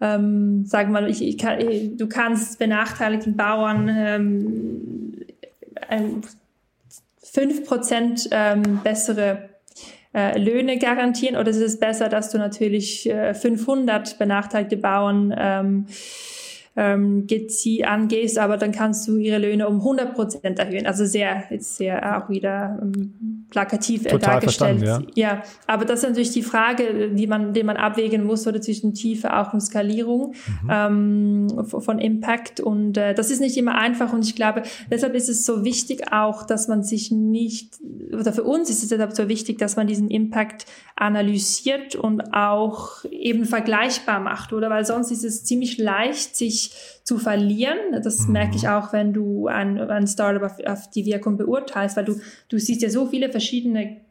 Ähm, 0.00 0.66
sagen 0.66 0.92
wir 0.92 1.00
mal, 1.00 1.08
ich, 1.08 1.22
ich 1.22 1.38
kann, 1.38 1.60
du 1.96 2.08
kannst 2.08 2.58
benachteiligten 2.58 3.36
Bauern 3.36 3.88
ähm, 3.88 5.14
fünf 7.22 7.64
Prozent 7.64 8.28
ähm, 8.32 8.80
bessere 8.82 9.53
äh, 10.14 10.38
Löhne 10.38 10.78
garantieren 10.78 11.36
oder 11.36 11.50
ist 11.50 11.56
es 11.56 11.78
besser, 11.78 12.08
dass 12.08 12.30
du 12.30 12.38
natürlich 12.38 13.10
äh, 13.10 13.34
500 13.34 14.18
benachteiligte 14.18 14.76
Bauern 14.76 15.34
ähm, 15.36 15.86
ähm, 16.76 17.26
angehst, 17.84 18.38
aber 18.38 18.56
dann 18.56 18.72
kannst 18.72 19.06
du 19.06 19.16
ihre 19.16 19.38
Löhne 19.38 19.68
um 19.68 19.76
100 19.76 20.14
Prozent 20.14 20.58
erhöhen. 20.58 20.86
Also 20.86 21.04
sehr, 21.04 21.44
jetzt 21.50 21.76
sehr 21.76 22.18
auch 22.18 22.28
wieder 22.28 22.78
ähm, 22.82 23.43
plakativ 23.50 24.06
äh, 24.06 24.18
dargestellt. 24.18 24.82
Ja. 24.82 25.02
ja. 25.14 25.42
aber 25.66 25.84
das 25.84 26.00
ist 26.00 26.08
natürlich 26.08 26.32
die 26.32 26.42
Frage, 26.42 27.10
die 27.10 27.26
man, 27.26 27.52
die 27.52 27.62
man 27.62 27.76
abwägen 27.76 28.24
muss, 28.24 28.46
oder 28.46 28.60
zwischen 28.60 28.94
Tiefe 28.94 29.36
auch 29.36 29.52
und 29.52 29.60
Skalierung 29.60 30.34
mhm. 30.62 30.70
ähm, 30.70 31.64
von 31.66 31.98
Impact. 31.98 32.60
Und 32.60 32.96
äh, 32.96 33.14
das 33.14 33.30
ist 33.30 33.40
nicht 33.40 33.56
immer 33.56 33.76
einfach. 33.76 34.12
Und 34.12 34.24
ich 34.24 34.34
glaube, 34.34 34.62
deshalb 34.90 35.14
ist 35.14 35.28
es 35.28 35.44
so 35.44 35.64
wichtig 35.64 36.12
auch, 36.12 36.44
dass 36.44 36.68
man 36.68 36.82
sich 36.82 37.10
nicht, 37.10 37.74
oder 38.12 38.32
für 38.32 38.44
uns 38.44 38.70
ist 38.70 38.82
es 38.82 38.88
deshalb 38.88 39.14
so 39.14 39.28
wichtig, 39.28 39.58
dass 39.58 39.76
man 39.76 39.86
diesen 39.86 40.10
Impact 40.10 40.66
analysiert 40.96 41.96
und 41.96 42.34
auch 42.34 43.04
eben 43.10 43.44
vergleichbar 43.44 44.20
macht, 44.20 44.52
oder? 44.52 44.70
Weil 44.70 44.84
sonst 44.84 45.10
ist 45.10 45.24
es 45.24 45.44
ziemlich 45.44 45.78
leicht, 45.78 46.36
sich 46.36 46.72
zu 47.04 47.18
verlieren. 47.18 47.78
Das 48.02 48.20
mhm. 48.20 48.32
merke 48.32 48.56
ich 48.56 48.68
auch, 48.68 48.92
wenn 48.92 49.12
du 49.12 49.46
ein, 49.46 49.78
ein 49.78 50.06
Startup 50.06 50.42
auf, 50.42 50.58
auf 50.64 50.88
die 50.90 51.04
Wirkung 51.04 51.36
beurteilst, 51.36 51.96
weil 51.96 52.04
du, 52.04 52.18
du 52.48 52.58
siehst 52.58 52.80
ja 52.80 52.88
so 52.88 53.06
viele 53.06 53.28
verschiedene 53.28 53.43
verschiedene 53.44 54.03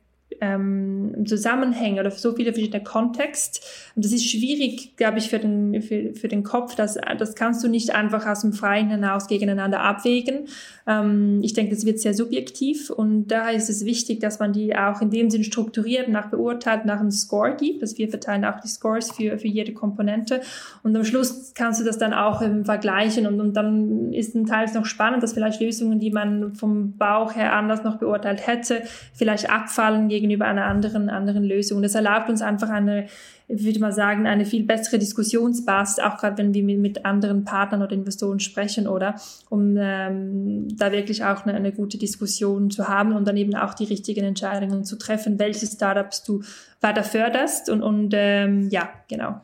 ähm, 0.44 1.26
Zusammenhänge 1.26 2.02
oder 2.02 2.12
so 2.12 2.34
viele 2.36 2.52
verschiedene 2.52 2.84
Kontexte. 2.84 3.62
Und 3.96 4.04
das 4.04 4.12
ist 4.12 4.30
schwierig, 4.30 4.98
glaube 4.98 5.20
ich, 5.20 5.30
für 5.30 5.40
den, 5.40 5.82
für, 5.82 6.14
für 6.14 6.28
den 6.28 6.44
Kopf. 6.44 6.76
Das, 6.76 6.98
das 7.18 7.36
kannst 7.36 7.64
du 7.64 7.70
nicht 7.70 7.96
einfach 7.96 8.26
aus 8.26 8.42
dem 8.42 8.52
Freien 8.52 8.90
hinaus 8.90 9.28
gegeneinander 9.28 9.80
abwägen. 9.80 10.48
Ähm, 10.86 11.40
ich 11.42 11.54
denke, 11.54 11.74
das 11.74 11.86
wird 11.86 12.00
sehr 12.00 12.14
subjektiv 12.14 12.90
und 12.90 13.28
da 13.28 13.50
ist 13.50 13.70
es 13.70 13.86
wichtig, 13.86 14.20
dass 14.20 14.40
man 14.40 14.52
die 14.52 14.76
auch 14.76 15.02
in 15.02 15.10
dem 15.10 15.30
Sinn 15.30 15.44
strukturiert, 15.44 16.10
nach 16.10 16.30
beurteilt, 16.30 16.86
nach 16.86 17.00
einem 17.00 17.12
Score 17.12 17.56
gibt. 17.56 17.82
Also 17.82 17.98
wir 17.98 18.10
verteilen 18.10 18.44
auch 18.44 18.60
die 18.60 18.68
Scores 18.68 19.12
für, 19.12 19.38
für 19.38 19.48
jede 19.48 19.74
Komponente 19.74 20.42
und 20.84 20.96
am 20.96 21.06
Schluss 21.06 21.54
kannst 21.56 21.80
du 21.80 21.86
das 21.86 21.98
dann 21.98 22.14
auch 22.14 22.42
ähm, 22.42 22.66
vergleichen 22.66 23.28
und, 23.28 23.40
und 23.40 23.54
dann 23.54 24.12
ist 24.12 24.36
ein 24.36 24.46
Teil 24.46 24.68
noch 24.74 24.86
spannend, 24.86 25.24
dass 25.24 25.34
vielleicht 25.34 25.62
Lösungen, 25.62 26.00
die 26.00 26.12
man 26.12 26.56
vom 26.56 26.98
Bauch 26.98 27.36
her 27.36 27.54
anders 27.54 27.84
noch 27.84 27.98
beurteilt 27.98 28.46
hätte, 28.48 28.84
vielleicht 29.14 29.50
abfallen 29.50 30.10
gegenüber 30.34 30.46
einer 30.46 30.66
anderen, 30.66 31.10
anderen 31.10 31.44
Lösung. 31.44 31.82
Das 31.82 31.96
erlaubt 31.96 32.30
uns 32.30 32.42
einfach 32.42 32.70
eine 32.70 33.08
ich 33.50 33.66
würde 33.66 33.80
mal 33.80 33.92
sagen, 33.92 34.26
eine 34.26 34.46
viel 34.46 34.64
bessere 34.64 34.98
Diskussionsbasis, 34.98 36.00
auch 36.00 36.18
gerade 36.18 36.38
wenn 36.38 36.54
wir 36.54 36.64
mit 36.64 37.06
anderen 37.06 37.44
Partnern 37.44 37.84
oder 37.84 37.92
Investoren 37.92 38.40
sprechen, 38.40 38.88
oder 38.88 39.16
um 39.50 39.76
ähm, 39.78 40.68
da 40.78 40.92
wirklich 40.92 41.26
auch 41.26 41.46
eine, 41.46 41.54
eine 41.54 41.74
gute 41.74 41.98
Diskussion 41.98 42.72
zu 42.72 42.88
haben 42.88 43.14
und 43.14 43.28
dann 43.28 43.36
eben 43.36 43.54
auch 43.56 43.74
die 43.74 43.84
richtigen 43.84 44.24
Entscheidungen 44.24 44.86
zu 44.86 44.98
treffen, 44.98 45.40
welche 45.40 45.68
Startups 45.68 46.24
du 46.24 46.42
weiter 46.80 47.04
förderst 47.04 47.70
und, 47.70 47.82
und 47.82 48.14
ähm, 48.16 48.70
ja, 48.70 48.90
genau. 49.10 49.42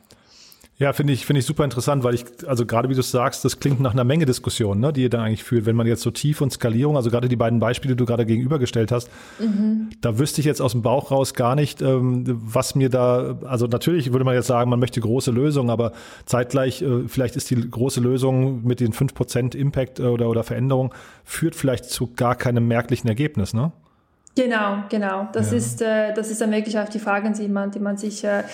Ja, 0.80 0.94
finde 0.94 1.12
ich, 1.12 1.26
finde 1.26 1.40
ich 1.40 1.46
super 1.46 1.62
interessant, 1.62 2.04
weil 2.04 2.14
ich, 2.14 2.24
also 2.46 2.64
gerade 2.64 2.88
wie 2.88 2.94
du 2.94 3.02
sagst, 3.02 3.44
das 3.44 3.60
klingt 3.60 3.80
nach 3.80 3.92
einer 3.92 4.02
Menge 4.02 4.24
Diskussionen, 4.24 4.80
ne, 4.80 4.94
die 4.94 5.02
ihr 5.02 5.10
da 5.10 5.22
eigentlich 5.22 5.44
führt, 5.44 5.66
wenn 5.66 5.76
man 5.76 5.86
jetzt 5.86 6.00
so 6.00 6.10
tief 6.10 6.40
und 6.40 6.54
Skalierung, 6.54 6.96
also 6.96 7.10
gerade 7.10 7.28
die 7.28 7.36
beiden 7.36 7.60
Beispiele, 7.60 7.94
die 7.94 7.98
du 7.98 8.06
gerade 8.06 8.24
gegenübergestellt 8.24 8.90
hast, 8.90 9.10
mhm. 9.38 9.90
da 10.00 10.18
wüsste 10.18 10.40
ich 10.40 10.46
jetzt 10.46 10.62
aus 10.62 10.72
dem 10.72 10.80
Bauch 10.80 11.10
raus 11.10 11.34
gar 11.34 11.54
nicht, 11.54 11.82
ähm, 11.82 12.24
was 12.26 12.74
mir 12.76 12.88
da, 12.88 13.38
also 13.44 13.66
natürlich 13.66 14.12
würde 14.12 14.24
man 14.24 14.34
jetzt 14.34 14.46
sagen, 14.46 14.70
man 14.70 14.80
möchte 14.80 15.02
große 15.02 15.30
Lösungen, 15.30 15.68
aber 15.68 15.92
zeitgleich, 16.24 16.80
äh, 16.80 17.06
vielleicht 17.08 17.36
ist 17.36 17.50
die 17.50 17.56
große 17.56 18.00
Lösung 18.00 18.64
mit 18.64 18.80
den 18.80 18.94
fünf 18.94 19.12
Prozent 19.12 19.54
Impact 19.54 20.00
äh, 20.00 20.04
oder, 20.04 20.30
oder 20.30 20.44
Veränderung, 20.44 20.94
führt 21.24 21.56
vielleicht 21.56 21.90
zu 21.90 22.14
gar 22.14 22.36
keinem 22.36 22.66
merklichen 22.66 23.06
Ergebnis, 23.06 23.52
ne? 23.52 23.70
Genau, 24.36 24.84
genau. 24.88 25.28
Das 25.32 25.50
ja. 25.50 25.56
ist, 25.56 25.82
äh, 25.82 26.14
das 26.14 26.30
ist 26.30 26.40
dann 26.40 26.52
wirklich 26.52 26.78
auch 26.78 26.88
die 26.88 27.00
Frage, 27.00 27.30
die 27.32 27.48
man, 27.48 27.72
die 27.72 27.80
man 27.80 27.96
sich, 27.96 28.22
äh, 28.22 28.44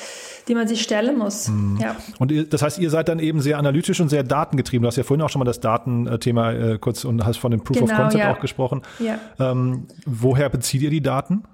die 0.49 0.55
man 0.55 0.67
sich 0.67 0.83
stellen 0.83 1.19
muss. 1.19 1.49
Mhm. 1.49 1.79
Ja. 1.81 1.97
Und 2.19 2.33
ihr, 2.33 2.45
das 2.45 2.63
heißt, 2.63 2.79
ihr 2.79 2.89
seid 2.89 3.09
dann 3.09 3.19
eben 3.19 3.41
sehr 3.41 3.59
analytisch 3.59 4.01
und 4.01 4.09
sehr 4.09 4.23
datengetrieben. 4.23 4.83
Du 4.83 4.89
hast 4.89 4.97
ja 4.97 5.05
vorhin 5.05 5.23
auch 5.23 5.29
schon 5.29 5.41
mal 5.41 5.45
das 5.45 5.61
Datenthema 5.61 6.53
äh, 6.53 6.79
kurz 6.79 7.05
und 7.05 7.25
hast 7.27 7.37
von 7.37 7.51
dem 7.51 7.63
Proof 7.63 7.79
genau, 7.79 7.93
of 7.93 7.99
Concept 7.99 8.25
ja. 8.25 8.33
auch 8.33 8.41
gesprochen. 8.41 8.83
Ja. 8.99 9.19
Ähm, 9.39 9.87
woher 10.07 10.49
bezieht 10.49 10.81
ihr 10.83 10.91
die 10.91 11.03
Daten? 11.03 11.45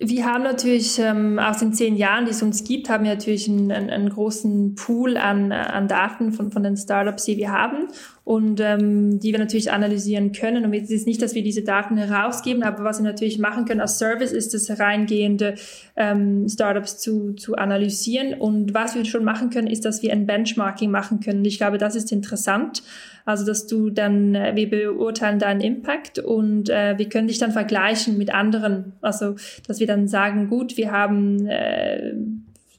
Wir 0.00 0.24
haben 0.24 0.42
natürlich 0.42 0.98
ähm, 0.98 1.38
aus 1.38 1.58
den 1.58 1.72
zehn 1.72 1.96
Jahren, 1.96 2.24
die 2.24 2.32
es 2.32 2.42
uns 2.42 2.64
gibt, 2.64 2.88
haben 2.88 3.04
wir 3.04 3.14
natürlich 3.14 3.48
einen, 3.48 3.70
einen, 3.70 3.90
einen 3.90 4.08
großen 4.08 4.74
Pool 4.74 5.16
an, 5.16 5.52
an 5.52 5.86
Daten 5.86 6.32
von, 6.32 6.50
von 6.50 6.62
den 6.62 6.76
Startups, 6.76 7.24
die 7.24 7.36
wir 7.36 7.52
haben 7.52 7.88
und 8.24 8.60
ähm, 8.60 9.18
die 9.18 9.32
wir 9.32 9.38
natürlich 9.38 9.72
analysieren 9.72 10.32
können. 10.32 10.64
Und 10.64 10.72
es 10.74 10.90
ist 10.90 11.06
nicht, 11.06 11.20
dass 11.20 11.34
wir 11.34 11.42
diese 11.42 11.62
Daten 11.62 11.96
herausgeben, 11.96 12.62
aber 12.62 12.84
was 12.84 12.98
wir 12.98 13.04
natürlich 13.04 13.38
machen 13.38 13.64
können 13.64 13.80
als 13.80 13.98
Service, 13.98 14.30
ist 14.30 14.54
es 14.54 14.78
reingehende 14.78 15.56
ähm, 15.96 16.48
Startups 16.48 16.98
zu, 16.98 17.32
zu 17.32 17.56
analysieren. 17.56 18.34
Und 18.34 18.74
was 18.74 18.94
wir 18.94 19.04
schon 19.04 19.24
machen 19.24 19.50
können, 19.50 19.66
ist, 19.66 19.84
dass 19.84 20.02
wir 20.02 20.12
ein 20.12 20.26
Benchmarking 20.26 20.90
machen 20.90 21.18
können. 21.18 21.44
Ich 21.44 21.58
glaube, 21.58 21.78
das 21.78 21.96
ist 21.96 22.12
interessant. 22.12 22.82
Also, 23.24 23.44
dass 23.44 23.66
du 23.66 23.90
dann, 23.90 24.34
äh, 24.34 24.52
wir 24.54 24.70
beurteilen 24.70 25.38
deinen 25.38 25.60
Impact 25.60 26.18
und 26.18 26.70
äh, 26.70 26.98
wir 26.98 27.08
können 27.08 27.28
dich 27.28 27.38
dann 27.38 27.52
vergleichen 27.52 28.18
mit 28.18 28.34
anderen. 28.34 28.92
Also, 29.00 29.36
dass 29.66 29.80
wir 29.80 29.86
dann 29.86 30.08
sagen, 30.08 30.48
gut, 30.48 30.76
wir 30.76 30.92
haben 30.92 31.46
äh, 31.46 32.14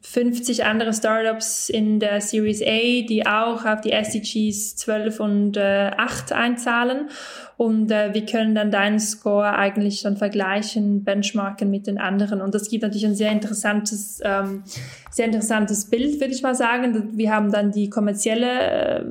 50 0.05 0.65
andere 0.65 0.93
Startups 0.93 1.69
in 1.69 1.99
der 1.99 2.19
Series 2.19 2.61
A, 2.61 3.05
die 3.07 3.25
auch 3.25 3.65
auf 3.65 3.79
die 3.81 3.91
SDGs 3.91 4.75
12 4.75 5.19
und 5.21 5.57
äh, 5.57 5.91
8 5.95 6.33
einzahlen. 6.33 7.09
Und 7.55 7.89
äh, 7.89 8.13
wir 8.13 8.25
können 8.25 8.53
dann 8.53 8.69
deinen 8.69 8.99
Score 8.99 9.55
eigentlich 9.55 10.03
dann 10.03 10.17
vergleichen, 10.17 11.05
benchmarken 11.05 11.69
mit 11.69 11.87
den 11.87 11.97
anderen. 11.97 12.41
Und 12.41 12.53
das 12.53 12.69
gibt 12.69 12.83
natürlich 12.83 13.05
ein 13.05 13.15
sehr 13.15 13.31
interessantes, 13.31 14.19
ähm, 14.23 14.63
sehr 15.09 15.25
interessantes 15.25 15.89
Bild, 15.89 16.19
würde 16.19 16.33
ich 16.33 16.41
mal 16.41 16.55
sagen. 16.55 17.17
Wir 17.17 17.31
haben 17.33 17.51
dann 17.51 17.71
die 17.71 17.89
kommerzielle 17.89 18.49
äh, 18.49 19.05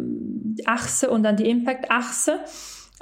Achse 0.67 1.09
und 1.09 1.23
dann 1.23 1.37
die 1.37 1.49
Impact-Achse. 1.49 2.41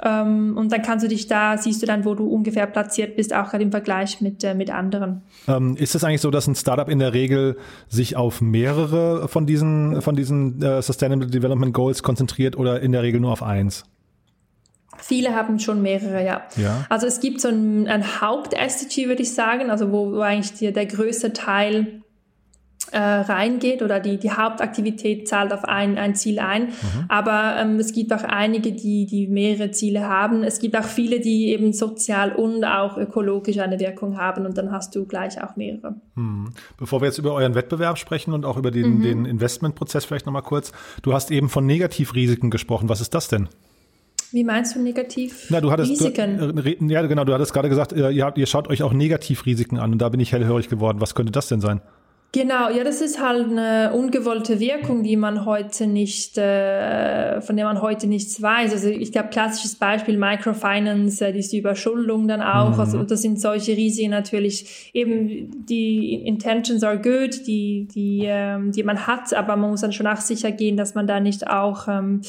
Ähm, 0.03 0.57
und 0.57 0.71
dann 0.71 0.81
kannst 0.81 1.05
du 1.05 1.09
dich 1.09 1.27
da, 1.27 1.57
siehst 1.57 1.81
du 1.81 1.85
dann, 1.85 2.05
wo 2.05 2.15
du 2.15 2.27
ungefähr 2.27 2.65
platziert 2.65 3.15
bist, 3.15 3.33
auch 3.33 3.49
gerade 3.49 3.63
im 3.63 3.71
Vergleich 3.71 4.21
mit, 4.21 4.43
äh, 4.43 4.55
mit 4.55 4.71
anderen. 4.71 5.21
Ähm, 5.47 5.75
ist 5.77 5.95
es 5.95 6.03
eigentlich 6.03 6.21
so, 6.21 6.31
dass 6.31 6.47
ein 6.47 6.55
Startup 6.55 6.89
in 6.89 6.99
der 6.99 7.13
Regel 7.13 7.57
sich 7.87 8.15
auf 8.15 8.41
mehrere 8.41 9.27
von 9.27 9.45
diesen, 9.45 10.01
von 10.01 10.15
diesen 10.15 10.61
äh, 10.61 10.81
Sustainable 10.81 11.27
Development 11.27 11.73
Goals 11.73 12.01
konzentriert 12.01 12.57
oder 12.57 12.81
in 12.81 12.91
der 12.91 13.03
Regel 13.03 13.19
nur 13.19 13.31
auf 13.31 13.43
eins? 13.43 13.83
Viele 14.97 15.35
haben 15.35 15.59
schon 15.59 15.81
mehrere, 15.81 16.23
ja. 16.23 16.43
ja. 16.57 16.85
Also 16.89 17.07
es 17.07 17.19
gibt 17.19 17.41
so 17.41 17.47
ein, 17.47 17.87
ein 17.87 18.21
Haupt-SDG, 18.21 19.07
würde 19.07 19.23
ich 19.23 19.33
sagen, 19.33 19.69
also 19.69 19.91
wo, 19.91 20.11
wo 20.13 20.19
eigentlich 20.19 20.53
die, 20.53 20.71
der 20.71 20.85
größte 20.85 21.33
Teil 21.33 22.01
äh, 22.91 22.99
reingeht 22.99 23.81
oder 23.81 23.99
die, 23.99 24.17
die 24.17 24.31
Hauptaktivität 24.31 25.27
zahlt 25.27 25.53
auf 25.53 25.65
ein, 25.65 25.97
ein 25.97 26.15
Ziel 26.15 26.39
ein. 26.39 26.67
Mhm. 26.67 27.05
Aber 27.07 27.55
ähm, 27.57 27.79
es 27.79 27.93
gibt 27.93 28.13
auch 28.13 28.23
einige, 28.23 28.71
die, 28.71 29.05
die 29.05 29.27
mehrere 29.27 29.71
Ziele 29.71 30.07
haben. 30.07 30.43
Es 30.43 30.59
gibt 30.59 30.77
auch 30.77 30.83
viele, 30.83 31.19
die 31.19 31.49
eben 31.49 31.73
sozial 31.73 32.33
und 32.33 32.63
auch 32.63 32.97
ökologisch 32.97 33.59
eine 33.59 33.79
Wirkung 33.79 34.17
haben 34.17 34.45
und 34.45 34.57
dann 34.57 34.71
hast 34.71 34.95
du 34.95 35.05
gleich 35.05 35.41
auch 35.41 35.55
mehrere. 35.55 35.95
Mhm. 36.15 36.53
Bevor 36.77 37.01
wir 37.01 37.07
jetzt 37.07 37.17
über 37.17 37.33
euren 37.33 37.55
Wettbewerb 37.55 37.97
sprechen 37.97 38.33
und 38.33 38.45
auch 38.45 38.57
über 38.57 38.71
den, 38.71 38.97
mhm. 38.97 39.03
den 39.03 39.25
Investmentprozess 39.25 40.05
vielleicht 40.05 40.25
nochmal 40.25 40.43
kurz. 40.43 40.71
Du 41.01 41.13
hast 41.13 41.31
eben 41.31 41.49
von 41.49 41.65
Negativrisiken 41.65 42.51
gesprochen. 42.51 42.89
Was 42.89 43.01
ist 43.01 43.13
das 43.13 43.27
denn? 43.27 43.49
Wie 44.31 44.45
meinst 44.45 44.75
du 44.75 44.81
negativ? 44.81 45.47
Na, 45.49 45.59
du 45.59 45.71
hattest, 45.71 45.91
Risiken? 45.91 46.37
Du, 46.37 46.61
äh, 46.61 46.77
ja, 46.87 47.01
genau, 47.01 47.25
du 47.25 47.33
hattest 47.33 47.53
gerade 47.53 47.67
gesagt, 47.67 47.91
äh, 47.91 48.11
ihr, 48.11 48.25
habt, 48.25 48.37
ihr 48.37 48.45
schaut 48.45 48.69
euch 48.69 48.81
auch 48.81 48.93
Negativrisiken 48.93 49.77
an 49.77 49.91
und 49.91 50.01
da 50.01 50.07
bin 50.09 50.21
ich 50.21 50.31
hellhörig 50.31 50.69
geworden. 50.69 51.01
Was 51.01 51.15
könnte 51.15 51.31
das 51.33 51.47
denn 51.47 51.59
sein? 51.59 51.81
Genau, 52.33 52.69
ja, 52.69 52.85
das 52.85 53.01
ist 53.01 53.21
halt 53.21 53.49
eine 53.49 53.91
ungewollte 53.93 54.61
Wirkung, 54.61 55.03
die 55.03 55.17
man 55.17 55.43
heute 55.43 55.85
nicht, 55.85 56.37
äh, 56.37 57.41
von 57.41 57.57
der 57.57 57.65
man 57.65 57.81
heute 57.81 58.07
nichts 58.07 58.41
weiß. 58.41 58.71
Also 58.71 58.87
ich 58.87 59.11
glaube, 59.11 59.27
klassisches 59.29 59.75
Beispiel 59.75 60.17
Microfinance, 60.17 61.25
äh, 61.25 61.33
diese 61.33 61.57
Überschuldung 61.57 62.29
dann 62.29 62.41
auch. 62.41 62.75
Mhm. 62.75 62.79
Also 62.79 63.03
das 63.03 63.21
sind 63.21 63.41
solche 63.41 63.75
Risiken 63.75 64.11
natürlich. 64.11 64.91
Eben 64.93 65.65
die 65.65 66.25
Intentions 66.25 66.83
are 66.83 67.01
good, 67.01 67.45
die 67.47 67.89
die 67.93 68.23
ähm, 68.25 68.71
die 68.71 68.83
man 68.83 69.07
hat, 69.07 69.33
aber 69.33 69.57
man 69.57 69.71
muss 69.71 69.81
dann 69.81 69.91
schon 69.91 70.07
auch 70.07 70.21
sicher 70.21 70.53
gehen, 70.53 70.77
dass 70.77 70.95
man 70.95 71.07
da 71.07 71.19
nicht 71.19 71.47
auch 71.49 71.89
ähm, 71.89 72.21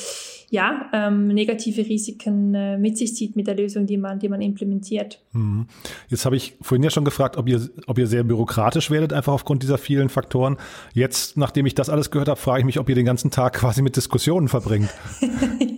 ja, 0.52 0.90
ähm, 0.92 1.28
negative 1.28 1.80
Risiken 1.88 2.54
äh, 2.54 2.76
mit 2.76 2.98
sich 2.98 3.16
zieht 3.16 3.36
mit 3.36 3.46
der 3.46 3.56
Lösung, 3.56 3.86
die 3.86 3.96
man, 3.96 4.18
die 4.18 4.28
man 4.28 4.42
implementiert. 4.42 5.18
Mhm. 5.32 5.66
Jetzt 6.10 6.26
habe 6.26 6.36
ich 6.36 6.58
vorhin 6.60 6.82
ja 6.82 6.90
schon 6.90 7.06
gefragt, 7.06 7.38
ob 7.38 7.48
ihr, 7.48 7.70
ob 7.86 7.96
ihr 7.96 8.06
sehr 8.06 8.22
bürokratisch 8.22 8.90
werdet, 8.90 9.14
einfach 9.14 9.32
aufgrund 9.32 9.62
dieser 9.62 9.78
vielen 9.78 10.10
Faktoren. 10.10 10.58
Jetzt, 10.92 11.38
nachdem 11.38 11.64
ich 11.64 11.74
das 11.74 11.88
alles 11.88 12.10
gehört 12.10 12.28
habe, 12.28 12.38
frage 12.38 12.60
ich 12.60 12.66
mich, 12.66 12.78
ob 12.78 12.86
ihr 12.90 12.94
den 12.94 13.06
ganzen 13.06 13.30
Tag 13.30 13.54
quasi 13.60 13.80
mit 13.80 13.96
Diskussionen 13.96 14.48
verbringt. 14.48 14.90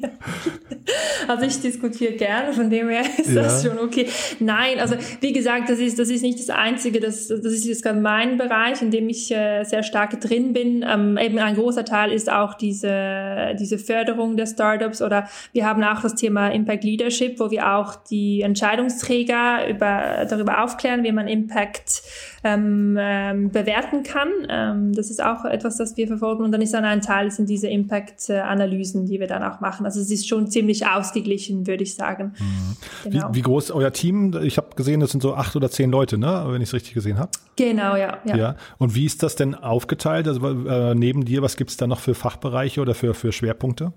Also 1.28 1.44
ich 1.44 1.60
diskutiere 1.60 2.12
gerne, 2.12 2.52
von 2.52 2.70
dem 2.70 2.88
her 2.88 3.02
ist 3.18 3.30
ja. 3.30 3.42
das 3.42 3.64
schon 3.64 3.78
okay. 3.78 4.08
Nein, 4.40 4.78
also 4.78 4.94
wie 5.20 5.32
gesagt, 5.32 5.68
das 5.68 5.78
ist, 5.78 5.98
das 5.98 6.08
ist 6.08 6.22
nicht 6.22 6.38
das 6.38 6.50
Einzige, 6.50 7.00
das, 7.00 7.28
das 7.28 7.44
ist 7.44 7.64
jetzt 7.64 7.82
gerade 7.82 8.00
mein 8.00 8.36
Bereich, 8.36 8.82
in 8.82 8.90
dem 8.90 9.08
ich 9.08 9.30
äh, 9.30 9.64
sehr 9.64 9.82
stark 9.82 10.20
drin 10.20 10.52
bin. 10.52 10.84
Ähm, 10.88 11.16
eben 11.18 11.38
ein 11.38 11.54
großer 11.54 11.84
Teil 11.84 12.12
ist 12.12 12.30
auch 12.30 12.54
diese, 12.54 13.54
diese 13.58 13.78
Förderung 13.78 14.36
der 14.36 14.46
Startups 14.46 15.02
oder 15.02 15.28
wir 15.52 15.66
haben 15.66 15.82
auch 15.82 16.02
das 16.02 16.14
Thema 16.14 16.48
Impact 16.48 16.84
Leadership, 16.84 17.40
wo 17.40 17.50
wir 17.50 17.74
auch 17.74 17.94
die 17.96 18.42
Entscheidungsträger 18.42 19.68
über, 19.68 20.26
darüber 20.28 20.62
aufklären, 20.62 21.04
wie 21.04 21.12
man 21.12 21.28
Impact 21.28 22.02
ähm, 22.44 22.96
ähm, 23.00 23.50
bewerten 23.50 24.02
kann. 24.02 24.28
Ähm, 24.48 24.92
das 24.92 25.10
ist 25.10 25.22
auch 25.22 25.44
etwas, 25.44 25.78
das 25.78 25.96
wir 25.96 26.06
verfolgen 26.06 26.44
und 26.44 26.52
dann 26.52 26.60
ist 26.60 26.74
dann 26.74 26.84
ein 26.84 27.00
Teil, 27.00 27.30
sind 27.30 27.48
diese 27.48 27.68
Impact-Analysen, 27.68 29.06
die 29.06 29.18
wir 29.18 29.26
dann 29.26 29.42
auch 29.42 29.60
machen. 29.60 29.86
Also 29.86 30.00
es 30.00 30.10
ist 30.10 30.28
schon 30.28 30.48
ziemlich 30.48 30.86
aus 30.86 31.12
ausgeglichen, 31.14 31.66
würde 31.66 31.82
ich 31.82 31.94
sagen. 31.94 32.34
Mhm. 32.38 33.10
Genau. 33.10 33.28
Wie, 33.30 33.36
wie, 33.36 33.42
groß 33.42 33.64
ist 33.64 33.70
euer 33.70 33.92
Team? 33.92 34.38
Ich 34.42 34.56
habe 34.56 34.74
gesehen, 34.76 35.00
das 35.00 35.10
sind 35.10 35.22
so 35.22 35.34
acht 35.34 35.54
oder 35.56 35.70
zehn 35.70 35.90
Leute, 35.90 36.18
ne? 36.18 36.44
wenn 36.48 36.60
ich 36.60 36.68
es 36.68 36.74
richtig 36.74 36.94
gesehen 36.94 37.18
habe. 37.18 37.30
Genau, 37.56 37.96
ja, 37.96 38.18
ja, 38.24 38.36
ja. 38.36 38.56
Und 38.78 38.94
wie 38.94 39.06
ist 39.06 39.22
das 39.22 39.36
denn 39.36 39.54
aufgeteilt? 39.54 40.26
Also 40.28 40.46
äh, 40.46 40.94
neben 40.94 41.24
dir, 41.24 41.42
was 41.42 41.56
gibt 41.56 41.70
es 41.70 41.76
da 41.76 41.86
noch 41.86 42.00
für 42.00 42.14
Fachbereiche 42.14 42.80
oder 42.80 42.94
für, 42.94 43.14
für 43.14 43.32
Schwerpunkte? 43.32 43.92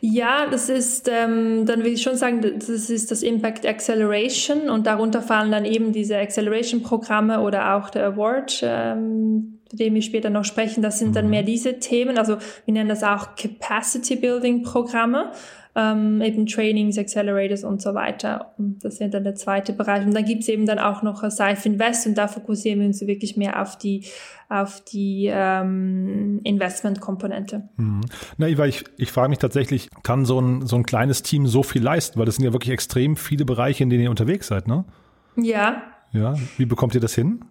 Ja, 0.00 0.46
das 0.48 0.68
ist, 0.68 1.08
ähm, 1.08 1.66
dann 1.66 1.82
will 1.82 1.94
ich 1.94 2.02
schon 2.02 2.16
sagen, 2.16 2.40
das 2.40 2.68
ist 2.68 3.10
das 3.10 3.22
Impact 3.22 3.66
Acceleration 3.66 4.70
und 4.70 4.86
darunter 4.86 5.22
fallen 5.22 5.50
dann 5.50 5.64
eben 5.64 5.92
diese 5.92 6.16
Acceleration-Programme 6.18 7.40
oder 7.40 7.74
auch 7.74 7.90
der 7.90 8.06
Award, 8.06 8.60
ähm, 8.62 9.58
zu 9.68 9.76
dem 9.76 9.94
wir 9.94 10.02
später 10.02 10.30
noch 10.30 10.44
sprechen. 10.44 10.82
Das 10.82 11.00
sind 11.00 11.16
dann 11.16 11.24
mhm. 11.24 11.30
mehr 11.32 11.42
diese 11.42 11.80
Themen. 11.80 12.16
Also 12.16 12.38
wir 12.64 12.74
nennen 12.74 12.88
das 12.88 13.02
auch 13.02 13.34
Capacity 13.34 14.14
Building 14.16 14.62
Programme 14.62 15.32
ähm, 15.78 16.20
eben 16.20 16.46
Trainings, 16.46 16.98
Accelerators 16.98 17.62
und 17.62 17.80
so 17.80 17.94
weiter. 17.94 18.52
Und 18.58 18.84
das 18.84 18.96
sind 18.96 19.14
dann 19.14 19.22
der 19.22 19.36
zweite 19.36 19.72
Bereich. 19.72 20.04
Und 20.04 20.12
dann 20.12 20.24
gibt's 20.24 20.48
eben 20.48 20.66
dann 20.66 20.80
auch 20.80 21.02
noch 21.02 21.22
Safe 21.30 21.68
Invest 21.68 22.06
und 22.08 22.18
da 22.18 22.26
fokussieren 22.26 22.80
wir 22.80 22.86
uns 22.88 23.00
wirklich 23.06 23.36
mehr 23.36 23.62
auf 23.62 23.78
die 23.78 24.04
auf 24.50 24.82
die 24.82 25.28
ähm, 25.30 26.40
Investment-Komponente. 26.42 27.68
Mhm. 27.76 28.00
Na, 28.38 28.46
weil 28.56 28.70
ich, 28.70 28.84
ich 28.96 29.12
frage 29.12 29.28
mich 29.28 29.38
tatsächlich, 29.38 29.90
kann 30.02 30.24
so 30.24 30.40
ein, 30.40 30.66
so 30.66 30.76
ein 30.76 30.84
kleines 30.84 31.22
Team 31.22 31.46
so 31.46 31.62
viel 31.62 31.82
leisten? 31.82 32.18
Weil 32.18 32.24
das 32.24 32.36
sind 32.36 32.46
ja 32.46 32.52
wirklich 32.54 32.72
extrem 32.72 33.16
viele 33.16 33.44
Bereiche, 33.44 33.82
in 33.82 33.90
denen 33.90 34.04
ihr 34.04 34.10
unterwegs 34.10 34.46
seid, 34.46 34.66
ne? 34.66 34.86
Ja. 35.36 35.82
Ja, 36.12 36.34
wie 36.56 36.64
bekommt 36.64 36.94
ihr 36.94 37.02
das 37.02 37.14
hin? 37.14 37.44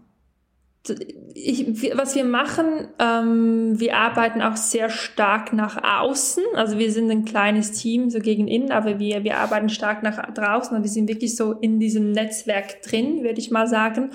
Ich, 1.34 1.96
was 1.96 2.16
wir 2.16 2.24
machen, 2.24 2.88
ähm, 3.00 3.80
wir 3.80 3.96
arbeiten 3.96 4.42
auch 4.42 4.56
sehr 4.56 4.90
stark 4.90 5.54
nach 5.54 5.84
außen. 5.84 6.44
Also 6.56 6.78
wir 6.78 6.92
sind 6.92 7.12
ein 7.12 7.26
kleines 7.26 7.74
Team, 7.74 8.10
so 8.10 8.20
gegen 8.20 8.48
innen, 8.48 8.72
aber 8.72 9.00
wir, 9.00 9.24
wir 9.24 9.38
arbeiten 9.38 9.70
stark 9.70 10.04
nach 10.04 10.34
draußen. 10.34 10.76
Und 10.76 10.84
wir 10.84 10.90
sind 10.90 11.10
wirklich 11.10 11.36
so 11.36 11.54
in 11.54 11.80
diesem 11.80 12.12
Netzwerk 12.12 12.82
drin, 12.82 13.24
würde 13.24 13.40
ich 13.40 13.52
mal 13.52 13.68
sagen. 13.68 14.12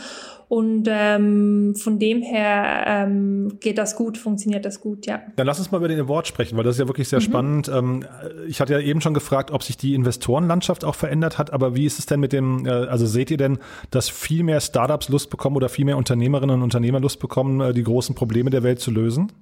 Und 0.53 0.87
ähm, 0.87 1.75
von 1.77 1.99
dem 1.99 2.21
her 2.21 2.85
ähm, 2.87 3.57
geht 3.61 3.79
das 3.79 3.97
gut, 3.97 4.19
funktioniert 4.19 4.67
das 4.67 4.83
gut, 4.83 5.07
ja. 5.07 5.23
Dann 5.37 5.47
lass 5.47 5.59
uns 5.59 5.71
mal 5.71 5.79
über 5.79 5.89
den 5.89 5.99
Award 5.99 6.29
sprechen, 6.29 6.59
weil 6.59 6.65
das 6.65 6.75
ist 6.75 6.81
ja 6.81 6.89
wirklich 6.89 7.09
sehr 7.09 7.21
mhm. 7.21 7.25
spannend. 7.25 7.71
Ähm, 7.75 8.05
ich 8.47 8.61
hatte 8.61 8.75
ja 8.75 8.81
eben 8.81 9.01
schon 9.01 9.15
gefragt, 9.15 9.51
ob 9.51 9.63
sich 9.63 9.79
die 9.79 9.95
Investorenlandschaft 9.95 10.85
auch 10.85 10.95
verändert 10.95 11.39
hat, 11.39 11.55
aber 11.55 11.75
wie 11.75 11.87
ist 11.87 11.99
es 11.99 12.05
denn 12.05 12.21
mit 12.21 12.35
dem, 12.35 12.67
äh, 12.67 12.69
also 12.69 13.07
seht 13.07 13.31
ihr 13.31 13.39
denn, 13.39 13.61
dass 13.91 14.11
viel 14.11 14.43
mehr 14.43 14.61
Startups 14.61 15.09
Lust 15.09 15.31
bekommen 15.31 15.57
oder 15.57 15.71
viel 15.71 15.87
mehr 15.87 15.97
Unternehmerinnen 15.97 16.57
und 16.57 16.63
Unternehmer 16.63 17.01
Lust 17.01 17.19
bekommen, 17.19 17.63
äh, 17.63 17.73
die 17.73 17.85
großen 17.85 18.15
Probleme 18.15 18.51
der 18.51 18.63
Welt 18.63 18.79
zu 18.79 18.91
lösen? 18.91 19.33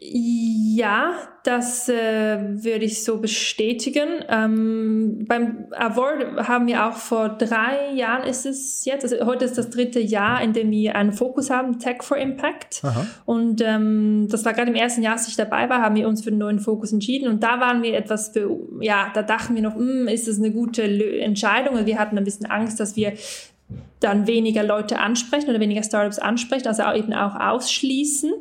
Ja, 0.00 1.14
das 1.42 1.88
äh, 1.88 2.38
würde 2.62 2.84
ich 2.84 3.02
so 3.02 3.18
bestätigen. 3.18 4.08
Ähm, 4.28 5.24
beim 5.26 5.66
Award 5.72 6.46
haben 6.46 6.68
wir 6.68 6.86
auch 6.86 6.96
vor 6.96 7.30
drei 7.30 7.92
Jahren 7.94 8.24
ist 8.24 8.46
es 8.46 8.84
jetzt, 8.84 9.02
also 9.02 9.26
heute 9.26 9.44
ist 9.44 9.58
das 9.58 9.70
dritte 9.70 9.98
Jahr, 9.98 10.40
in 10.40 10.52
dem 10.52 10.70
wir 10.70 10.94
einen 10.94 11.12
Fokus 11.12 11.50
haben, 11.50 11.80
Tech 11.80 12.02
for 12.02 12.16
Impact. 12.16 12.80
Aha. 12.84 13.06
Und 13.24 13.60
ähm, 13.60 14.28
das 14.30 14.44
war 14.44 14.52
gerade 14.52 14.70
im 14.70 14.76
ersten 14.76 15.02
Jahr, 15.02 15.14
als 15.14 15.26
ich 15.26 15.36
dabei 15.36 15.68
war, 15.68 15.82
haben 15.82 15.96
wir 15.96 16.06
uns 16.06 16.22
für 16.22 16.30
einen 16.30 16.38
neuen 16.38 16.60
Fokus 16.60 16.92
entschieden. 16.92 17.28
Und 17.28 17.42
da 17.42 17.58
waren 17.58 17.82
wir 17.82 17.96
etwas 17.96 18.28
für, 18.28 18.56
ja, 18.80 19.10
da 19.14 19.22
dachten 19.22 19.56
wir 19.56 19.62
noch, 19.62 19.74
hm, 19.74 20.06
ist 20.06 20.28
das 20.28 20.38
eine 20.38 20.52
gute 20.52 20.82
Entscheidung? 21.20 21.74
Und 21.76 21.86
wir 21.86 21.98
hatten 21.98 22.16
ein 22.18 22.24
bisschen 22.24 22.46
Angst, 22.46 22.78
dass 22.78 22.94
wir 22.94 23.14
dann 24.00 24.26
weniger 24.26 24.62
Leute 24.62 24.98
ansprechen 24.98 25.50
oder 25.50 25.60
weniger 25.60 25.82
Startups 25.82 26.18
ansprechen, 26.18 26.68
also 26.68 26.84
auch 26.84 26.94
eben 26.94 27.12
auch 27.12 27.34
ausschließen, 27.34 28.32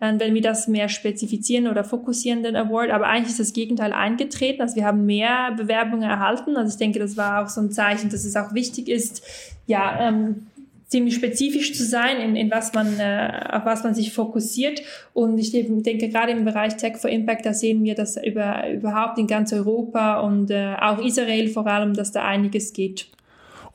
äh, 0.00 0.14
wenn 0.18 0.34
wir 0.34 0.42
das 0.42 0.68
mehr 0.68 0.88
spezifizieren 0.88 1.68
oder 1.68 1.84
fokussieren, 1.84 2.42
den 2.42 2.56
Award. 2.56 2.90
Aber 2.90 3.06
eigentlich 3.06 3.30
ist 3.30 3.40
das 3.40 3.52
Gegenteil 3.52 3.92
eingetreten. 3.92 4.60
Also 4.60 4.76
wir 4.76 4.84
haben 4.84 5.06
mehr 5.06 5.52
Bewerbungen 5.56 6.08
erhalten. 6.08 6.56
Also 6.56 6.70
ich 6.70 6.78
denke, 6.78 6.98
das 6.98 7.16
war 7.16 7.44
auch 7.44 7.48
so 7.48 7.60
ein 7.60 7.70
Zeichen, 7.70 8.10
dass 8.10 8.24
es 8.24 8.36
auch 8.36 8.52
wichtig 8.52 8.88
ist, 8.88 9.22
ja, 9.66 10.08
ähm, 10.08 10.46
ziemlich 10.88 11.16
spezifisch 11.16 11.74
zu 11.74 11.84
sein, 11.84 12.20
in, 12.20 12.36
in 12.36 12.50
was 12.50 12.72
man, 12.72 13.00
äh, 13.00 13.40
auf 13.50 13.64
was 13.64 13.82
man 13.82 13.94
sich 13.94 14.12
fokussiert. 14.12 14.82
Und 15.14 15.38
ich 15.38 15.50
denke, 15.50 16.08
gerade 16.08 16.30
im 16.30 16.44
Bereich 16.44 16.76
Tech 16.76 16.98
for 16.98 17.10
Impact, 17.10 17.44
da 17.44 17.52
sehen 17.52 17.82
wir 17.82 17.96
das 17.96 18.16
über, 18.22 18.70
überhaupt 18.70 19.18
in 19.18 19.26
ganz 19.26 19.52
Europa 19.52 20.20
und 20.20 20.50
äh, 20.50 20.74
auch 20.80 21.04
Israel 21.04 21.48
vor 21.48 21.66
allem, 21.66 21.94
dass 21.94 22.12
da 22.12 22.24
einiges 22.24 22.72
geht. 22.72 23.08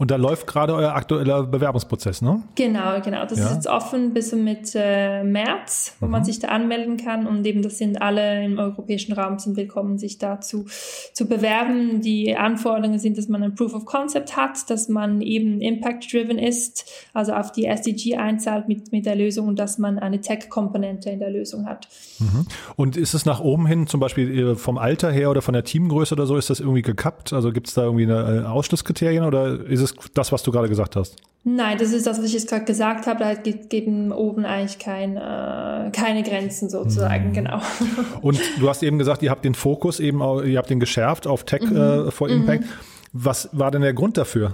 Und 0.02 0.10
da 0.10 0.16
läuft 0.16 0.48
gerade 0.48 0.74
euer 0.74 0.96
aktueller 0.96 1.44
Bewerbungsprozess, 1.44 2.24
ne? 2.24 2.42
Genau, 2.56 3.00
genau. 3.02 3.24
Das 3.24 3.38
ja. 3.38 3.46
ist 3.46 3.54
jetzt 3.54 3.68
offen 3.68 4.16
bis 4.16 4.32
mit 4.34 4.72
äh, 4.74 5.24
März, 5.24 5.96
wo 6.00 6.08
mhm. 6.08 6.12
man 6.12 6.26
sich 6.26 6.40
da 6.40 6.48
anmelden 6.48 6.98
kann. 6.98 7.28
Und 7.28 7.46
eben 7.46 7.62
das 7.62 7.78
sind 7.78 8.02
alle 8.02 8.44
im 8.44 8.58
europäischen 8.58 9.14
Raum 9.14 9.38
sind 9.38 9.58
willkommen, 9.58 10.00
sich 10.00 10.18
dazu 10.18 10.66
zu 11.14 11.28
bewerben. 11.28 12.02
Die 12.02 12.36
Anforderungen 12.36 12.98
sind, 12.98 13.20
dass 13.20 13.28
man 13.28 13.44
ein 13.44 13.54
Proof 13.54 13.76
of 13.76 13.86
Concept 13.86 14.36
hat, 14.36 14.72
dass 14.72 14.90
man 14.90 15.22
eben 15.22 15.62
impact-driven 15.62 16.40
ist, 16.40 16.90
also 17.14 17.34
auf 17.34 17.52
die 17.52 17.66
SDG 17.66 18.18
einzahlt 18.18 18.68
mit, 18.68 18.92
mit 18.92 19.06
der 19.06 19.16
Lösung 19.16 19.50
und 19.50 19.60
dass 19.60 19.78
man 19.78 20.00
eine 20.00 20.20
Tech-Komponente 20.20 21.12
in 21.12 21.20
der 21.20 21.30
Lösung 21.30 21.68
hat. 21.68 21.88
Mhm. 22.18 22.48
Und 22.76 22.98
ist 22.98 23.14
es 23.14 23.28
nach 23.28 23.40
oben 23.40 23.68
hin, 23.68 23.86
zum 23.86 24.00
Beispiel 24.00 24.40
äh, 24.40 24.56
vom 24.56 24.80
Alter 24.80 25.12
her 25.12 25.30
oder 25.30 25.44
von 25.44 25.54
der 25.54 25.64
Teamgröße 25.64 26.16
oder 26.16 26.26
so, 26.26 26.38
ist 26.38 26.50
das 26.50 26.60
irgendwie 26.60 26.82
gekappt? 26.82 27.34
Also 27.34 27.52
gibt 27.52 27.68
es 27.68 27.76
da 27.76 27.84
irgendwie 27.84 28.06
eine 28.06 28.46
äh, 28.46 28.46
Ausschlusskriterien 28.48 29.26
oder 29.26 29.64
ist 29.64 29.82
es 29.82 29.91
ist 30.00 30.18
das, 30.18 30.32
was 30.32 30.44
du 30.44 30.52
gerade 30.52 30.70
gesagt 30.70 30.96
hast? 30.96 31.16
Nein, 31.44 31.78
das 31.80 31.92
ist 31.92 32.06
das, 32.06 32.20
was 32.20 32.26
ich 32.26 32.34
jetzt 32.34 32.50
gerade 32.50 32.66
gesagt 32.66 33.08
habe. 33.08 33.20
Da 33.20 33.34
gibt 33.34 33.74
eben 33.74 34.12
oben 34.12 34.46
eigentlich 34.46 34.78
kein, 34.78 35.18
äh, 35.18 35.90
keine 35.92 36.22
Grenzen 36.22 36.70
sozusagen, 36.70 37.30
mhm. 37.30 37.34
genau. 37.34 37.62
Und 38.22 38.40
du 38.60 38.70
hast 38.70 38.84
eben 38.84 39.00
gesagt, 39.00 39.24
ihr 39.24 39.32
habt 39.32 39.44
den 39.44 39.56
Fokus 39.56 40.00
eben, 40.00 40.22
auch, 40.22 40.42
ihr 40.42 40.60
habt 40.60 40.70
den 40.70 40.80
geschärft 40.80 41.26
auf 41.26 41.44
Tech 41.44 41.64
mhm. 41.64 41.76
äh, 41.76 42.12
for 42.12 42.30
Impact. 42.30 42.64
Mhm. 42.64 42.70
Was 43.14 43.50
war 43.54 43.72
denn 43.72 43.82
der 43.82 43.94
Grund 43.94 44.18
dafür? 44.18 44.54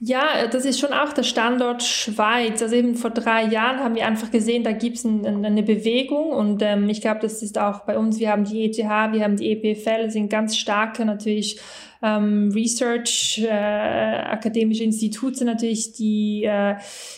Ja, 0.00 0.46
das 0.46 0.64
ist 0.64 0.78
schon 0.78 0.92
auch 0.92 1.12
der 1.12 1.24
Standort 1.24 1.82
Schweiz. 1.82 2.62
Also 2.62 2.76
eben 2.76 2.94
vor 2.94 3.10
drei 3.10 3.44
Jahren 3.44 3.80
haben 3.80 3.96
wir 3.96 4.06
einfach 4.06 4.30
gesehen, 4.30 4.62
da 4.62 4.70
gibt 4.70 4.98
es 4.98 5.04
ein, 5.04 5.44
eine 5.44 5.62
Bewegung 5.64 6.30
und 6.30 6.62
ähm, 6.62 6.88
ich 6.88 7.00
glaube, 7.00 7.18
das 7.20 7.42
ist 7.42 7.58
auch 7.58 7.80
bei 7.80 7.98
uns. 7.98 8.20
Wir 8.20 8.30
haben 8.30 8.44
die 8.44 8.66
ETH, 8.66 8.78
wir 8.78 9.24
haben 9.24 9.36
die 9.36 9.50
EPFL, 9.50 10.10
sind 10.10 10.30
ganz 10.30 10.56
starke 10.56 11.04
natürlich 11.04 11.58
ähm, 12.02 12.50
Research, 12.54 13.44
äh, 13.44 13.50
akademische 13.50 14.84
Institute 14.84 15.44
natürlich 15.44 15.92
die 15.92 16.44
äh, 16.44 16.76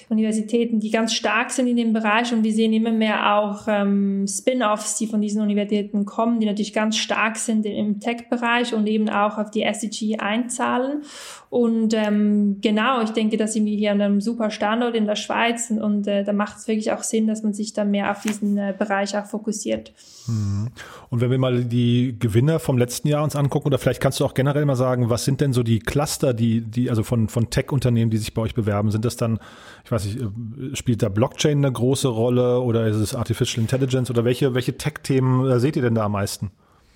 Universitäten, 0.08 0.80
die 0.80 0.90
ganz 0.90 1.14
stark 1.14 1.50
sind 1.50 1.66
in 1.66 1.76
dem 1.76 1.92
Bereich 1.92 2.32
und 2.32 2.44
wir 2.44 2.52
sehen 2.52 2.72
immer 2.72 2.92
mehr 2.92 3.36
auch 3.36 3.66
ähm, 3.68 4.26
Spin-offs, 4.26 4.96
die 4.96 5.06
von 5.06 5.20
diesen 5.20 5.42
Universitäten 5.42 6.04
kommen, 6.04 6.40
die 6.40 6.46
natürlich 6.46 6.72
ganz 6.72 6.96
stark 6.96 7.36
sind 7.36 7.66
im 7.66 8.00
Tech-Bereich 8.00 8.74
und 8.74 8.86
eben 8.86 9.08
auch 9.08 9.38
auf 9.38 9.50
die 9.50 9.62
SDG 9.62 10.18
einzahlen. 10.18 11.02
Und 11.50 11.94
ähm, 11.94 12.58
genau, 12.60 13.02
ich 13.02 13.10
denke, 13.10 13.36
da 13.36 13.48
sind 13.48 13.66
wir 13.66 13.76
hier 13.76 13.90
an 13.90 14.00
einem 14.00 14.20
super 14.20 14.50
Standort 14.50 14.94
in 14.94 15.06
der 15.06 15.16
Schweiz 15.16 15.68
und, 15.70 15.80
und 15.80 16.06
äh, 16.06 16.22
da 16.22 16.32
macht 16.32 16.58
es 16.58 16.68
wirklich 16.68 16.92
auch 16.92 17.02
Sinn, 17.02 17.26
dass 17.26 17.42
man 17.42 17.52
sich 17.52 17.72
dann 17.72 17.90
mehr 17.90 18.12
auf 18.12 18.22
diesen 18.22 18.56
äh, 18.56 18.72
Bereich 18.76 19.18
auch 19.18 19.26
fokussiert. 19.26 19.92
Mhm. 20.28 20.68
Und 21.08 21.20
wenn 21.20 21.30
wir 21.30 21.38
mal 21.38 21.64
die 21.64 22.16
Gewinner 22.18 22.60
vom 22.60 22.78
letzten 22.78 23.08
Jahr 23.08 23.24
uns 23.24 23.34
angucken, 23.34 23.66
oder 23.66 23.78
vielleicht 23.78 24.00
kannst 24.00 24.20
du 24.20 24.24
auch 24.24 24.34
generell 24.34 24.64
mal 24.70 24.76
sagen, 24.76 25.10
was 25.10 25.24
sind 25.24 25.40
denn 25.40 25.52
so 25.52 25.62
die 25.62 25.78
Cluster, 25.78 26.34
die, 26.34 26.60
die 26.60 26.90
also 26.90 27.02
von, 27.02 27.28
von 27.28 27.50
Tech-Unternehmen, 27.50 28.10
die 28.10 28.18
sich 28.18 28.34
bei 28.34 28.42
euch 28.42 28.54
bewerben? 28.54 28.90
Sind 28.90 29.04
das 29.04 29.16
dann, 29.16 29.38
ich 29.84 29.92
weiß 29.92 30.04
nicht, 30.04 30.20
äh, 30.20 30.76
spielt 30.76 31.02
da 31.02 31.08
Blockchain 31.08 31.58
eine 31.58 31.72
große 31.72 32.08
Rolle 32.08 32.60
oder 32.60 32.86
ist 32.86 32.96
es 32.96 33.14
Artificial 33.14 33.62
Intelligence 33.62 34.10
oder 34.10 34.24
welche, 34.24 34.54
welche 34.54 34.76
Tech-Themen 34.76 35.50
äh, 35.50 35.60
seht 35.60 35.76
ihr 35.76 35.82
denn 35.82 35.94
da 35.94 36.04
am 36.04 36.12
meisten? 36.12 36.50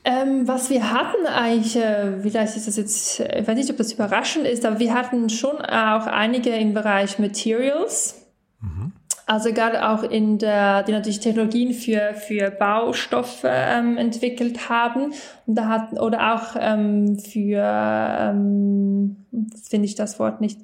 Ähm, 0.06 0.46
was 0.46 0.68
wir 0.68 0.92
hatten 0.92 1.26
eigentlich, 1.26 1.76
äh, 1.76 2.20
vielleicht 2.20 2.56
ist 2.56 2.68
das 2.68 2.76
jetzt, 2.76 3.20
ich 3.20 3.48
weiß 3.48 3.56
nicht, 3.56 3.70
ob 3.70 3.78
das 3.78 3.92
überraschend 3.92 4.46
ist, 4.46 4.66
aber 4.66 4.78
wir 4.78 4.92
hatten 4.92 5.30
schon 5.30 5.56
auch 5.56 6.06
einige 6.06 6.50
im 6.50 6.74
Bereich 6.74 7.18
Materials. 7.18 8.26
Mhm. 8.60 8.92
Also 9.26 9.54
gerade 9.54 9.88
auch 9.88 10.02
in 10.02 10.36
der, 10.38 10.82
die 10.82 10.92
natürlich 10.92 11.20
Technologien 11.20 11.72
für, 11.72 12.12
für 12.12 12.50
Baustoffe 12.50 13.44
ähm, 13.44 13.96
entwickelt 13.96 14.68
haben. 14.68 15.14
Und 15.46 15.56
da 15.56 15.68
hatten, 15.68 15.98
oder 15.98 16.34
auch 16.34 16.56
ähm, 16.58 17.18
für, 17.18 17.62
ähm, 17.62 19.16
finde 19.62 19.84
ich 19.84 19.94
das 19.94 20.18
Wort 20.18 20.40
nicht. 20.40 20.60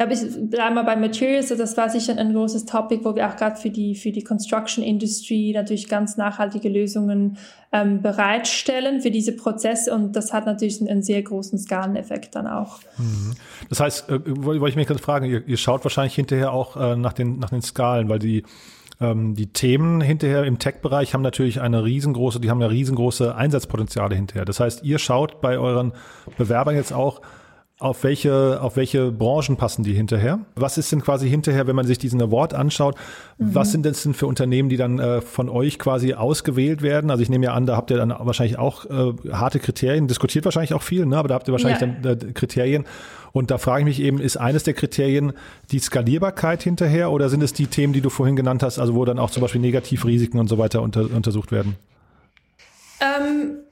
Aber 0.00 0.10
ich 0.10 0.20
bleibe 0.50 0.74
mal 0.74 0.82
bei 0.82 0.96
Materials, 0.96 1.52
also 1.52 1.62
das 1.62 1.76
war 1.76 1.88
sicher 1.90 2.16
ein 2.18 2.32
großes 2.32 2.64
Topic, 2.64 3.04
wo 3.04 3.14
wir 3.14 3.28
auch 3.28 3.36
gerade 3.36 3.56
für 3.56 3.70
die, 3.70 3.94
für 3.94 4.10
die 4.10 4.24
Construction 4.24 4.82
Industry 4.82 5.52
natürlich 5.54 5.88
ganz 5.88 6.16
nachhaltige 6.16 6.68
Lösungen 6.68 7.38
ähm, 7.72 8.02
bereitstellen 8.02 9.00
für 9.00 9.12
diese 9.12 9.32
Prozesse 9.32 9.94
und 9.94 10.16
das 10.16 10.32
hat 10.32 10.46
natürlich 10.46 10.80
einen, 10.80 10.90
einen 10.90 11.02
sehr 11.02 11.22
großen 11.22 11.58
Skaleneffekt 11.58 12.34
dann 12.34 12.48
auch. 12.48 12.80
Mhm. 12.98 13.34
Das 13.68 13.78
heißt, 13.78 14.10
äh, 14.10 14.20
wollte 14.26 14.68
ich 14.68 14.76
mich 14.76 14.88
gerade 14.88 15.00
fragen, 15.00 15.26
ihr, 15.26 15.46
ihr, 15.46 15.56
schaut 15.56 15.84
wahrscheinlich 15.84 16.14
hinterher 16.14 16.52
auch 16.52 16.76
äh, 16.76 16.96
nach, 16.96 17.12
den, 17.12 17.38
nach 17.38 17.50
den 17.50 17.62
Skalen, 17.62 18.08
weil 18.08 18.18
die 18.18 18.42
ähm, 19.00 19.34
die 19.34 19.52
Themen 19.52 20.00
hinterher 20.00 20.44
im 20.44 20.58
Tech-Bereich 20.58 21.14
haben 21.14 21.22
natürlich 21.22 21.60
eine 21.60 21.84
riesengroße, 21.84 22.40
die 22.40 22.50
haben 22.50 22.60
ja 22.60 22.68
riesengroße 22.68 23.34
Einsatzpotenziale 23.34 24.14
hinterher. 24.14 24.44
Das 24.44 24.60
heißt, 24.60 24.84
ihr 24.84 24.98
schaut 24.98 25.40
bei 25.40 25.58
euren 25.58 25.92
Bewerbern 26.38 26.74
jetzt 26.74 26.92
auch, 26.92 27.20
Auf 27.78 28.04
welche, 28.04 28.62
auf 28.62 28.76
welche 28.76 29.12
Branchen 29.12 29.58
passen 29.58 29.84
die 29.84 29.92
hinterher? 29.92 30.38
Was 30.54 30.78
ist 30.78 30.92
denn 30.92 31.02
quasi 31.02 31.28
hinterher, 31.28 31.66
wenn 31.66 31.76
man 31.76 31.86
sich 31.86 31.98
diesen 31.98 32.22
Award 32.22 32.54
anschaut? 32.54 32.96
Mhm. 33.36 33.54
Was 33.54 33.70
sind 33.70 33.84
das 33.84 34.02
denn 34.02 34.14
für 34.14 34.26
Unternehmen, 34.26 34.70
die 34.70 34.78
dann 34.78 34.98
äh, 34.98 35.20
von 35.20 35.50
euch 35.50 35.78
quasi 35.78 36.14
ausgewählt 36.14 36.80
werden? 36.80 37.10
Also 37.10 37.22
ich 37.22 37.28
nehme 37.28 37.44
ja 37.44 37.52
an, 37.52 37.66
da 37.66 37.76
habt 37.76 37.90
ihr 37.90 37.98
dann 37.98 38.14
wahrscheinlich 38.18 38.58
auch 38.58 38.86
äh, 38.86 39.12
harte 39.30 39.58
Kriterien, 39.58 40.08
diskutiert 40.08 40.46
wahrscheinlich 40.46 40.72
auch 40.72 40.80
viel, 40.80 41.04
ne? 41.04 41.18
aber 41.18 41.28
da 41.28 41.34
habt 41.34 41.48
ihr 41.48 41.52
wahrscheinlich 41.52 41.82
ja. 41.82 41.86
dann 41.86 42.28
äh, 42.28 42.32
Kriterien. 42.32 42.86
Und 43.32 43.50
da 43.50 43.58
frage 43.58 43.80
ich 43.80 43.84
mich 43.84 44.00
eben, 44.00 44.20
ist 44.20 44.38
eines 44.38 44.62
der 44.62 44.72
Kriterien 44.72 45.34
die 45.70 45.78
Skalierbarkeit 45.78 46.62
hinterher 46.62 47.10
oder 47.10 47.28
sind 47.28 47.42
es 47.42 47.52
die 47.52 47.66
Themen, 47.66 47.92
die 47.92 48.00
du 48.00 48.08
vorhin 48.08 48.36
genannt 48.36 48.62
hast, 48.62 48.78
also 48.78 48.94
wo 48.94 49.04
dann 49.04 49.18
auch 49.18 49.30
zum 49.30 49.42
Beispiel 49.42 49.60
Negativrisiken 49.60 50.40
und 50.40 50.48
so 50.48 50.56
weiter 50.56 50.80
unter, 50.80 51.02
untersucht 51.02 51.52
werden? 51.52 51.76
Ähm 53.02 53.65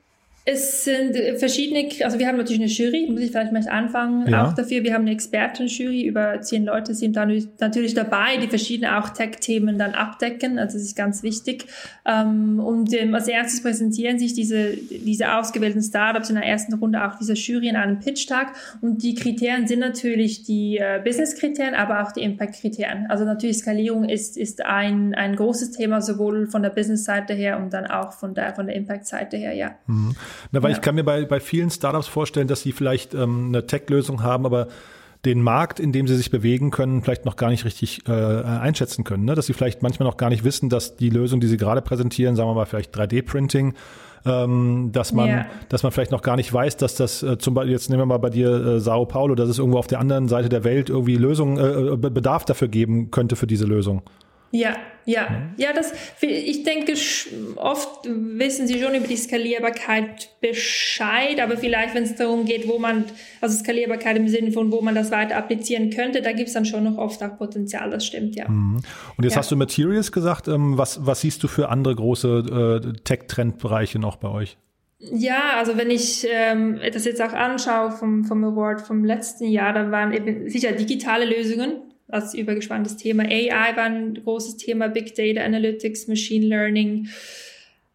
es 0.46 0.84
sind 0.84 1.16
verschiedene, 1.38 1.88
also 2.04 2.18
wir 2.18 2.28
haben 2.28 2.36
natürlich 2.36 2.60
eine 2.60 2.70
Jury, 2.70 3.10
muss 3.10 3.22
ich 3.22 3.30
vielleicht 3.30 3.50
mal 3.50 3.66
anfangen, 3.66 4.28
ja. 4.28 4.46
auch 4.46 4.52
dafür. 4.52 4.84
Wir 4.84 4.92
haben 4.92 5.02
eine 5.02 5.12
Expertenjury, 5.12 6.02
über 6.02 6.38
zehn 6.42 6.66
Leute 6.66 6.94
sind 6.94 7.16
dann 7.16 7.32
natürlich 7.60 7.94
dabei, 7.94 8.36
die 8.36 8.48
verschiedene 8.48 8.98
auch 8.98 9.08
Tech-Themen 9.08 9.78
dann 9.78 9.92
abdecken, 9.92 10.58
also 10.58 10.76
das 10.76 10.84
ist 10.84 10.96
ganz 10.96 11.22
wichtig. 11.22 11.64
Ähm, 12.04 12.60
und 12.60 12.92
ähm, 12.92 13.14
als 13.14 13.26
erstes 13.26 13.62
präsentieren 13.62 14.18
sich 14.18 14.34
diese, 14.34 14.76
diese 14.76 15.32
ausgewählten 15.34 15.80
Startups 15.80 16.28
in 16.28 16.34
der 16.34 16.44
ersten 16.44 16.74
Runde 16.74 17.02
auch 17.02 17.16
dieser 17.16 17.34
Jury 17.34 17.68
in 17.68 17.76
einem 17.76 18.00
Pitch-Tag 18.00 18.52
und 18.82 19.02
die 19.02 19.14
Kriterien 19.14 19.66
sind 19.66 19.78
natürlich 19.78 20.42
die 20.42 20.76
äh, 20.76 21.00
Business-Kriterien, 21.02 21.74
aber 21.74 22.02
auch 22.02 22.12
die 22.12 22.20
Impact-Kriterien. 22.20 23.06
Also 23.08 23.24
natürlich 23.24 23.56
Skalierung 23.58 24.06
ist, 24.10 24.36
ist 24.36 24.62
ein, 24.62 25.14
ein 25.14 25.36
großes 25.36 25.70
Thema, 25.70 26.02
sowohl 26.02 26.48
von 26.48 26.62
der 26.62 26.68
Business-Seite 26.70 27.32
her 27.32 27.58
und 27.58 27.72
dann 27.72 27.86
auch 27.86 28.12
von 28.12 28.34
der, 28.34 28.54
von 28.54 28.66
der 28.66 28.76
Impact-Seite 28.76 29.38
her, 29.38 29.54
ja. 29.54 29.74
Mhm. 29.86 30.14
Na, 30.52 30.62
weil 30.62 30.70
ja. 30.70 30.76
ich 30.76 30.82
kann 30.82 30.94
mir 30.94 31.04
bei, 31.04 31.24
bei 31.24 31.40
vielen 31.40 31.70
Startups 31.70 32.06
vorstellen, 32.06 32.48
dass 32.48 32.62
sie 32.62 32.72
vielleicht 32.72 33.14
ähm, 33.14 33.46
eine 33.48 33.66
Tech-Lösung 33.66 34.22
haben, 34.22 34.46
aber 34.46 34.68
den 35.24 35.42
Markt, 35.42 35.80
in 35.80 35.92
dem 35.92 36.06
sie 36.06 36.16
sich 36.16 36.30
bewegen 36.30 36.70
können, 36.70 37.02
vielleicht 37.02 37.24
noch 37.24 37.36
gar 37.36 37.50
nicht 37.50 37.64
richtig 37.64 38.06
äh, 38.08 38.12
einschätzen 38.12 39.04
können. 39.04 39.24
Ne? 39.24 39.34
Dass 39.34 39.46
sie 39.46 39.54
vielleicht 39.54 39.82
manchmal 39.82 40.08
noch 40.08 40.16
gar 40.16 40.28
nicht 40.28 40.44
wissen, 40.44 40.68
dass 40.68 40.96
die 40.96 41.10
Lösung, 41.10 41.40
die 41.40 41.46
sie 41.46 41.56
gerade 41.56 41.80
präsentieren, 41.80 42.36
sagen 42.36 42.48
wir 42.48 42.54
mal 42.54 42.66
vielleicht 42.66 42.94
3D-Printing, 42.94 43.74
ähm, 44.26 44.90
dass 44.92 45.12
man, 45.12 45.28
yeah. 45.28 45.46
dass 45.68 45.82
man 45.82 45.92
vielleicht 45.92 46.10
noch 46.10 46.22
gar 46.22 46.36
nicht 46.36 46.52
weiß, 46.52 46.76
dass 46.76 46.94
das 46.94 47.22
äh, 47.22 47.38
zum 47.38 47.54
Beispiel, 47.54 47.72
jetzt 47.72 47.90
nehmen 47.90 48.02
wir 48.02 48.06
mal 48.06 48.18
bei 48.18 48.30
dir 48.30 48.48
äh, 48.50 48.80
Sao 48.80 49.04
Paulo, 49.04 49.34
dass 49.34 49.48
es 49.48 49.58
irgendwo 49.58 49.78
auf 49.78 49.86
der 49.86 50.00
anderen 50.00 50.28
Seite 50.28 50.48
der 50.48 50.64
Welt 50.64 50.88
irgendwie 50.88 51.16
Lösungen, 51.16 51.58
äh, 51.58 51.92
äh 51.92 51.96
Bedarf 51.96 52.44
dafür 52.44 52.68
geben 52.68 53.10
könnte 53.10 53.36
für 53.36 53.46
diese 53.46 53.66
Lösung. 53.66 54.02
Ja, 54.54 54.76
ja, 55.04 55.26
ja, 55.56 55.72
das, 55.72 55.92
ich 56.20 56.62
denke, 56.62 56.94
oft 57.56 58.04
wissen 58.06 58.68
sie 58.68 58.80
schon 58.80 58.94
über 58.94 59.08
die 59.08 59.16
Skalierbarkeit 59.16 60.28
Bescheid, 60.40 61.40
aber 61.40 61.56
vielleicht, 61.56 61.96
wenn 61.96 62.04
es 62.04 62.14
darum 62.14 62.44
geht, 62.44 62.68
wo 62.68 62.78
man, 62.78 63.04
also 63.40 63.58
Skalierbarkeit 63.58 64.16
im 64.16 64.28
Sinne 64.28 64.52
von, 64.52 64.70
wo 64.70 64.80
man 64.80 64.94
das 64.94 65.10
weiter 65.10 65.36
applizieren 65.36 65.90
könnte, 65.90 66.22
da 66.22 66.30
gibt 66.30 66.46
es 66.46 66.54
dann 66.54 66.66
schon 66.66 66.84
noch 66.84 66.98
oft 66.98 67.20
auch 67.24 67.36
Potenzial, 67.36 67.90
das 67.90 68.06
stimmt, 68.06 68.36
ja. 68.36 68.48
Mhm. 68.48 68.80
Und 69.16 69.24
jetzt 69.24 69.32
ja. 69.32 69.40
hast 69.40 69.50
du 69.50 69.56
Materials 69.56 70.12
gesagt, 70.12 70.46
ähm, 70.46 70.78
was, 70.78 71.04
was 71.04 71.22
siehst 71.22 71.42
du 71.42 71.48
für 71.48 71.68
andere 71.68 71.96
große 71.96 72.80
äh, 72.84 73.02
Tech-Trendbereiche 73.02 73.98
noch 73.98 74.16
bei 74.16 74.28
euch? 74.28 74.56
Ja, 75.00 75.56
also 75.58 75.76
wenn 75.76 75.90
ich 75.90 76.28
ähm, 76.30 76.78
das 76.92 77.04
jetzt 77.04 77.20
auch 77.20 77.32
anschaue 77.32 77.90
vom, 77.90 78.24
vom 78.24 78.44
Award 78.44 78.82
vom 78.82 79.04
letzten 79.04 79.46
Jahr, 79.46 79.72
da 79.72 79.90
waren 79.90 80.12
eben 80.12 80.48
sicher 80.48 80.70
digitale 80.70 81.24
Lösungen, 81.24 81.82
als 82.14 82.34
übergespanntes 82.34 82.96
Thema. 82.96 83.24
AI 83.24 83.76
war 83.76 83.84
ein 83.84 84.14
großes 84.14 84.56
Thema, 84.56 84.88
Big 84.88 85.14
Data 85.14 85.42
Analytics, 85.42 86.08
Machine 86.08 86.46
Learning, 86.46 87.08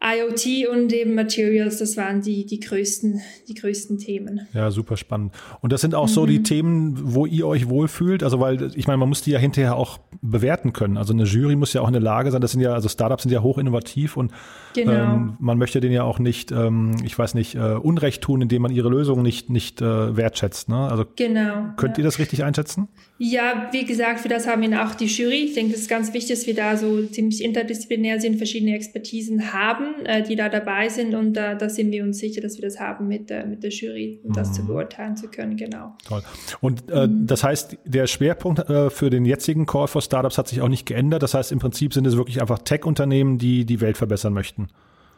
IoT 0.02 0.70
und 0.72 0.94
eben 0.94 1.14
Materials, 1.14 1.80
das 1.80 1.98
waren 1.98 2.22
die, 2.22 2.46
die, 2.46 2.62
größten, 2.62 3.20
die 3.50 3.54
größten 3.54 3.98
Themen. 3.98 4.48
Ja, 4.54 4.72
super 4.72 4.96
spannend. 4.96 5.34
Und 5.60 5.74
das 5.74 5.82
sind 5.82 5.94
auch 5.94 6.08
mhm. 6.08 6.12
so 6.12 6.26
die 6.26 6.40
mhm. 6.40 6.44
Themen, 6.46 7.14
wo 7.14 7.26
ihr 7.26 7.46
euch 7.46 7.68
wohlfühlt? 7.68 8.24
Also, 8.24 8.40
weil 8.40 8.72
ich 8.76 8.88
meine, 8.88 8.98
man 8.98 9.10
muss 9.10 9.24
die 9.24 9.32
ja 9.32 9.40
hinterher 9.40 9.76
auch 9.76 10.00
bewerten 10.22 10.72
können. 10.72 10.96
Also 10.96 11.12
eine 11.12 11.24
Jury 11.24 11.58
muss 11.58 11.74
ja 11.74 11.82
auch 11.82 11.88
in 11.88 11.94
der 11.94 12.02
Lage 12.02 12.32
sein, 12.32 12.40
das 12.40 12.54
sind 12.54 12.62
ja, 12.62 12.74
also 12.74 12.88
Startups 12.88 13.24
sind 13.24 13.34
ja 13.34 13.42
hoch 13.42 13.58
innovativ 13.58 14.16
und 14.16 14.32
genau. 14.74 14.94
ähm, 14.94 15.38
man 15.40 15.58
möchte 15.58 15.82
denen 15.82 15.94
ja 15.94 16.04
auch 16.04 16.20
nicht, 16.20 16.52
ähm, 16.54 16.96
ich 17.04 17.20
weiß 17.20 17.34
nicht, 17.34 17.56
äh, 17.56 17.60
Unrecht 17.74 18.22
tun, 18.22 18.42
indem 18.42 18.62
man 18.62 18.72
ihre 18.72 18.88
Lösung 18.88 19.22
nicht, 19.22 19.50
nicht 19.50 19.82
äh, 19.82 20.16
wertschätzt. 20.16 20.70
Ne? 20.70 20.78
Also 20.78 21.04
genau. 21.18 21.74
Könnt 21.76 21.98
ja. 21.98 22.04
ihr 22.04 22.06
das 22.06 22.20
richtig 22.20 22.46
einschätzen? 22.46 22.88
Ja, 23.22 23.68
wie 23.74 23.84
gesagt, 23.84 24.22
für 24.22 24.30
das 24.30 24.48
haben 24.48 24.62
wir 24.62 24.82
auch 24.82 24.96
die 24.96 25.08
Jury. 25.08 25.44
Ich 25.44 25.54
denke, 25.54 25.74
es 25.74 25.82
ist 25.82 25.90
ganz 25.90 26.14
wichtig, 26.14 26.38
dass 26.38 26.48
wir 26.48 26.56
da 26.56 26.78
so 26.78 27.06
ziemlich 27.08 27.44
interdisziplinär 27.44 28.22
sind, 28.22 28.38
verschiedene 28.38 28.74
Expertisen 28.74 29.52
haben, 29.52 30.06
äh, 30.06 30.24
die 30.24 30.38
da 30.38 30.48
dabei 30.48 30.88
sind 30.88 31.14
und 31.14 31.34
da, 31.34 31.56
da 31.56 31.68
sind 31.68 31.92
wir 31.92 32.06
uns 32.06 32.20
sicher, 32.20 32.40
dass 32.40 32.56
wir 32.56 32.62
das 32.62 32.80
haben 32.80 33.10
mit, 33.10 33.30
äh, 33.30 33.46
mit 33.46 33.62
der 33.62 33.72
Jury, 33.72 34.22
um 34.24 34.32
das 34.32 34.52
mhm. 34.52 34.54
zu 34.54 34.66
beurteilen 34.68 35.18
zu 35.18 35.28
können, 35.28 35.58
genau. 35.58 35.98
Toll. 36.08 36.24
Und 36.62 36.90
äh, 36.90 37.08
mhm. 37.08 37.28
das 37.28 37.44
heißt, 37.44 37.78
der 37.84 38.08
Schwerpunkt 38.08 38.70
äh, 38.70 38.90
für 38.90 39.10
den 39.10 39.26
jetzigen 39.26 39.66
Call 39.66 39.90
for 39.90 40.02
Startups 40.02 40.38
hat 40.38 40.48
sich 40.48 40.62
auch 40.62 40.70
nicht 40.70 40.86
geändert. 40.86 41.22
Das 41.22 41.34
heißt, 41.34 41.52
im 41.52 41.60
Prinzip 41.60 41.94
sind 41.94 42.08
es 42.08 42.16
wirklich 42.16 42.40
einfach 42.40 42.60
Tech-Unternehmen, 42.60 43.38
die 43.38 43.66
die 43.66 43.82
Welt 43.82 43.98
verbessern 43.98 44.32
möchten. 44.32 44.70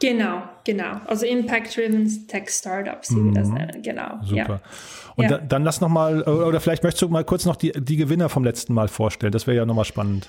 Genau, 0.02 0.42
genau. 0.64 1.00
Also 1.06 1.28
Impact-Driven 1.28 2.28
Tech-Startups, 2.28 3.12
wie 3.12 3.20
mhm. 3.20 3.26
wir 3.34 3.42
das 3.42 3.50
mhm. 3.50 3.54
nennen, 3.54 3.82
genau. 3.84 4.20
Super. 4.24 4.36
Ja. 4.36 4.62
Und 5.16 5.24
ja. 5.26 5.30
dann, 5.30 5.48
dann 5.48 5.64
lass 5.64 5.80
noch 5.80 5.90
mal, 5.90 6.24
oder 6.24 6.60
vielleicht 6.60 6.84
möchtest 6.84 7.04
du 7.04 7.10
mal 7.10 7.24
kurz 7.24 7.46
noch 7.46 7.56
die, 7.56 7.72
die 7.72 7.98
Gewinner 7.98 8.28
vom 8.28 8.44
letzten 8.44 8.74
Mal 8.74 8.88
vorstellen. 8.88 9.32
Das 9.32 9.46
wäre 9.46 9.58
ja 9.58 9.66
nochmal 9.66 9.86
spannend. 9.86 10.28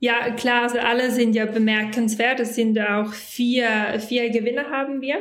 Ja, 0.00 0.30
klar, 0.30 0.62
also 0.62 0.78
alle 0.78 1.10
sind 1.10 1.34
ja 1.34 1.46
bemerkenswert. 1.46 2.40
Es 2.40 2.56
sind 2.56 2.78
auch 2.80 3.12
vier, 3.12 4.00
vier 4.00 4.30
Gewinner 4.30 4.64
haben 4.70 5.00
wir. 5.00 5.18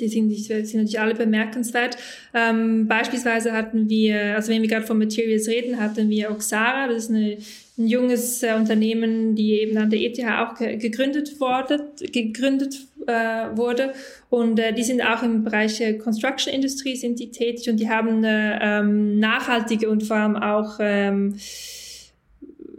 Die 0.00 0.08
sind, 0.08 0.28
die 0.28 0.36
sind 0.36 0.74
natürlich 0.74 1.00
alle 1.00 1.14
bemerkenswert. 1.14 1.96
Ähm, 2.34 2.88
beispielsweise 2.88 3.52
hatten 3.52 3.88
wir, 3.88 4.34
also 4.34 4.50
wenn 4.52 4.62
wir 4.62 4.68
gerade 4.68 4.86
von 4.86 4.98
Materials 4.98 5.48
reden, 5.48 5.78
hatten 5.78 6.08
wir 6.08 6.30
Oxara, 6.30 6.88
das 6.88 7.04
ist 7.04 7.10
eine, 7.10 7.36
ein 7.78 7.86
junges 7.86 8.42
äh, 8.42 8.54
Unternehmen, 8.54 9.34
die 9.34 9.60
eben 9.60 9.76
an 9.78 9.90
der 9.90 10.00
ETH 10.00 10.18
auch 10.18 10.56
ge 10.56 10.76
gegründet 10.76 11.40
wurde, 11.40 11.92
gegründet 12.12 12.76
äh, 13.06 13.56
wurde. 13.56 13.92
Und 14.30 14.58
äh, 14.58 14.72
die 14.72 14.82
sind 14.82 15.00
auch 15.00 15.22
im 15.22 15.44
Bereich 15.44 15.82
Construction 15.98 16.52
Industrie 16.52 16.96
sind 16.96 17.18
die 17.20 17.30
tätig 17.30 17.70
und 17.70 17.78
die 17.78 17.88
haben 17.88 18.18
eine 18.18 18.58
ähm, 18.60 19.18
nachhaltige 19.18 19.88
und 19.88 20.02
vor 20.02 20.16
allem 20.16 20.36
auch 20.36 20.78
ähm, 20.80 21.36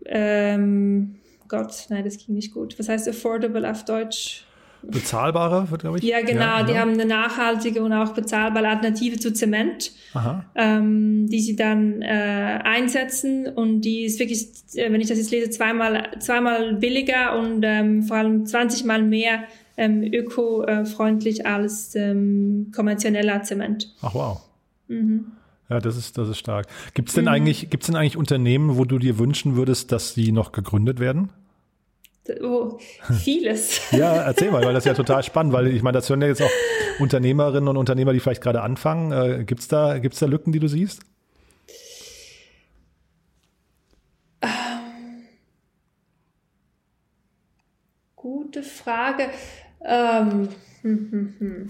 ähm, 0.06 1.16
Gott, 1.48 1.88
nein, 1.90 2.04
das 2.04 2.18
ging 2.18 2.36
nicht 2.36 2.54
gut. 2.54 2.78
Was 2.78 2.90
heißt 2.90 3.08
affordable 3.08 3.70
auf 3.70 3.84
Deutsch? 3.86 4.46
Bezahlbare, 4.84 5.68
glaube 5.78 5.98
ich. 5.98 6.04
Ja, 6.04 6.22
genau. 6.22 6.42
Ja, 6.42 6.60
die 6.64 6.68
genau. 6.68 6.80
haben 6.80 6.92
eine 6.94 7.06
nachhaltige 7.06 7.84
und 7.84 7.94
auch 7.94 8.14
bezahlbare 8.14 8.68
Alternative 8.68 9.18
zu 9.18 9.34
Zement, 9.34 9.92
ähm, 10.56 11.28
die 11.28 11.40
sie 11.40 11.56
dann 11.56 12.02
äh, 12.02 12.60
einsetzen. 12.64 13.48
Und 13.48 13.82
die 13.82 14.06
ist 14.06 14.20
wirklich, 14.20 14.48
äh, 14.76 14.92
wenn 14.92 15.02
ich 15.02 15.08
das 15.08 15.18
jetzt 15.18 15.32
lese, 15.32 15.50
zweimal, 15.50 16.12
zweimal 16.20 16.76
billiger 16.76 17.38
und 17.38 17.64
ähm, 17.64 18.04
vor 18.04 18.18
allem 18.18 18.46
20 18.46 18.86
Mal 18.86 19.04
mehr 19.04 19.44
ähm, 19.78 20.04
öko-freundlich 20.04 21.46
als 21.46 21.96
ähm, 21.96 22.72
konventioneller 22.76 23.44
Zement. 23.44 23.94
Ach 24.02 24.14
wow. 24.14 24.42
Mhm. 24.88 25.32
Ja, 25.70 25.80
das 25.80 25.96
ist, 25.96 26.18
das 26.18 26.30
ist 26.30 26.40
stark. 26.40 26.66
Gibt 26.96 27.10
es 27.10 27.16
denn, 27.16 27.26
mhm. 27.26 27.30
eigentlich, 27.30 27.70
denn 27.70 27.96
eigentlich 27.96 28.18
Unternehmen, 28.18 28.78
wo 28.78 28.86
du 28.86 28.98
dir 28.98 29.20
wünschen 29.20 29.56
würdest, 29.56 29.92
dass 29.92 30.16
sie 30.16 30.32
noch 30.32 30.52
gegründet 30.52 31.00
werden? 31.00 31.30
Oh, 32.42 32.78
vieles. 33.24 33.80
ja, 33.92 34.24
erzähl 34.24 34.52
mal, 34.52 34.64
weil 34.64 34.74
das 34.74 34.86
ist 34.86 34.88
ja 34.90 34.94
total 34.94 35.24
spannend, 35.24 35.54
weil 35.54 35.68
ich 35.68 35.82
meine, 35.84 35.98
das 35.98 36.10
hören 36.10 36.22
ja 36.22 36.28
jetzt 36.28 36.42
auch 36.42 36.50
Unternehmerinnen 37.00 37.68
und 37.68 37.78
Unternehmer, 37.78 38.14
die 38.14 38.20
vielleicht 38.20 38.42
gerade 38.42 38.62
anfangen. 38.62 39.12
Äh, 39.12 39.44
Gibt 39.44 39.62
es 39.62 39.68
da, 39.68 40.00
gibt's 40.00 40.20
da 40.20 40.26
Lücken, 40.26 40.52
die 40.52 40.60
du 40.60 40.68
siehst? 40.68 41.02
Ähm, 44.42 45.26
gute 48.16 48.64
Frage. 48.64 49.30
Ähm, 49.84 50.50
hm, 50.82 51.12
hm, 51.12 51.36
hm. 51.40 51.70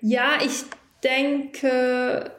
Ja, 0.00 0.38
ich 0.44 0.64
denke, 1.04 2.32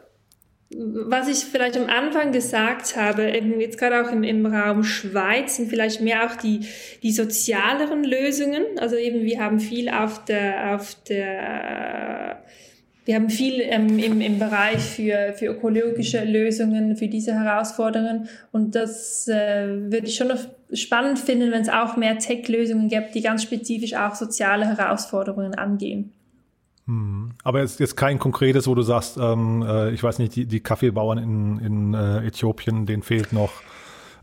was 0.76 1.28
ich 1.28 1.44
vielleicht 1.44 1.76
am 1.76 1.88
Anfang 1.88 2.32
gesagt 2.32 2.96
habe, 2.96 3.30
eben 3.30 3.60
jetzt 3.60 3.78
gerade 3.78 4.04
auch 4.04 4.10
im, 4.10 4.24
im 4.24 4.44
Raum 4.46 4.82
Schweiz, 4.82 5.56
sind 5.56 5.68
vielleicht 5.68 6.00
mehr 6.00 6.26
auch 6.26 6.36
die, 6.36 6.60
die 7.02 7.12
sozialeren 7.12 8.02
Lösungen. 8.02 8.64
Also 8.78 8.96
eben, 8.96 9.24
wir 9.24 9.40
haben 9.40 9.60
viel 9.60 9.88
auf 9.88 10.24
der, 10.24 10.74
auf 10.74 10.96
der, 11.08 12.42
wir 13.04 13.14
haben 13.14 13.30
viel 13.30 13.60
ähm, 13.60 13.98
im, 13.98 14.20
im 14.20 14.38
Bereich 14.38 14.80
für, 14.80 15.34
für 15.34 15.46
ökologische 15.46 16.24
Lösungen, 16.24 16.96
für 16.96 17.08
diese 17.08 17.34
Herausforderungen. 17.34 18.28
Und 18.50 18.74
das 18.74 19.28
äh, 19.28 19.68
würde 19.68 20.06
ich 20.06 20.16
schon 20.16 20.28
noch 20.28 20.40
spannend 20.72 21.18
finden, 21.18 21.52
wenn 21.52 21.62
es 21.62 21.68
auch 21.68 21.96
mehr 21.96 22.18
Tech-Lösungen 22.18 22.88
gibt, 22.88 23.14
die 23.14 23.22
ganz 23.22 23.42
spezifisch 23.42 23.94
auch 23.94 24.14
soziale 24.14 24.66
Herausforderungen 24.66 25.54
angehen. 25.54 26.12
Hm. 26.86 27.32
Aber 27.42 27.60
jetzt, 27.60 27.80
jetzt 27.80 27.96
kein 27.96 28.18
konkretes, 28.18 28.66
wo 28.66 28.74
du 28.74 28.82
sagst, 28.82 29.16
ähm, 29.16 29.62
äh, 29.66 29.90
ich 29.90 30.02
weiß 30.02 30.18
nicht, 30.18 30.36
die, 30.36 30.46
die 30.46 30.60
Kaffeebauern 30.60 31.18
in, 31.18 31.58
in 31.58 31.94
äh, 31.94 32.26
Äthiopien, 32.26 32.86
denen 32.86 33.02
fehlt 33.02 33.32
noch, 33.32 33.52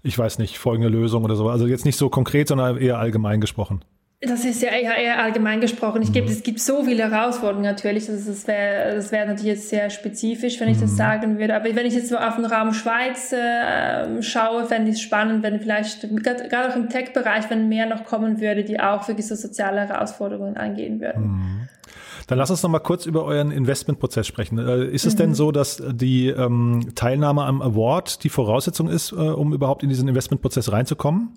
ich 0.03 0.17
weiß 0.17 0.37
nicht, 0.37 0.59
folgende 0.59 0.89
Lösung 0.89 1.23
oder 1.23 1.35
so. 1.35 1.49
Also 1.49 1.67
jetzt 1.67 1.85
nicht 1.85 1.97
so 1.97 2.09
konkret, 2.09 2.47
sondern 2.47 2.77
eher 2.77 2.99
allgemein 2.99 3.41
gesprochen. 3.41 3.83
Das 4.23 4.45
ist 4.45 4.61
ja 4.61 4.69
eher, 4.69 4.95
eher 4.95 5.19
allgemein 5.19 5.61
gesprochen. 5.61 6.03
Ich 6.03 6.13
gebe, 6.13 6.27
mhm. 6.27 6.33
es 6.33 6.43
gibt 6.43 6.59
so 6.59 6.83
viele 6.83 7.09
Herausforderungen 7.09 7.65
natürlich. 7.65 8.05
Das, 8.05 8.27
das 8.27 8.45
wäre 8.45 8.93
das 8.93 9.11
wär 9.11 9.25
natürlich 9.25 9.53
jetzt 9.53 9.69
sehr 9.69 9.89
spezifisch, 9.89 10.59
wenn 10.59 10.69
ich 10.69 10.79
das 10.79 10.91
mhm. 10.91 10.95
sagen 10.95 11.39
würde. 11.39 11.55
Aber 11.55 11.75
wenn 11.75 11.87
ich 11.87 11.95
jetzt 11.95 12.09
so 12.09 12.17
auf 12.17 12.35
den 12.35 12.45
Raum 12.45 12.73
Schweiz 12.73 13.33
äh, 13.33 14.21
schaue, 14.21 14.65
fände 14.65 14.91
ich 14.91 14.97
es 14.97 15.01
spannend, 15.01 15.41
wenn 15.41 15.59
vielleicht, 15.59 16.01
gerade 16.01 16.71
auch 16.71 16.75
im 16.75 16.89
Tech-Bereich, 16.89 17.49
wenn 17.49 17.67
mehr 17.67 17.87
noch 17.87 18.05
kommen 18.05 18.39
würde, 18.39 18.63
die 18.63 18.79
auch 18.79 19.07
wirklich 19.07 19.27
so 19.27 19.33
soziale 19.33 19.87
Herausforderungen 19.87 20.55
angehen 20.55 21.01
würden. 21.01 21.23
Mhm. 21.23 21.69
Dann 22.31 22.37
lass 22.37 22.49
uns 22.49 22.63
noch 22.63 22.69
mal 22.69 22.79
kurz 22.79 23.05
über 23.05 23.25
euren 23.25 23.51
Investmentprozess 23.51 24.25
sprechen. 24.25 24.57
Äh, 24.57 24.85
ist 24.85 25.05
es 25.05 25.15
mhm. 25.15 25.17
denn 25.17 25.33
so, 25.33 25.51
dass 25.51 25.83
die 25.91 26.29
ähm, 26.29 26.93
Teilnahme 26.95 27.43
am 27.43 27.61
Award 27.61 28.23
die 28.23 28.29
Voraussetzung 28.29 28.87
ist, 28.87 29.11
äh, 29.11 29.15
um 29.15 29.51
überhaupt 29.51 29.83
in 29.83 29.89
diesen 29.89 30.07
Investmentprozess 30.07 30.71
reinzukommen? 30.71 31.33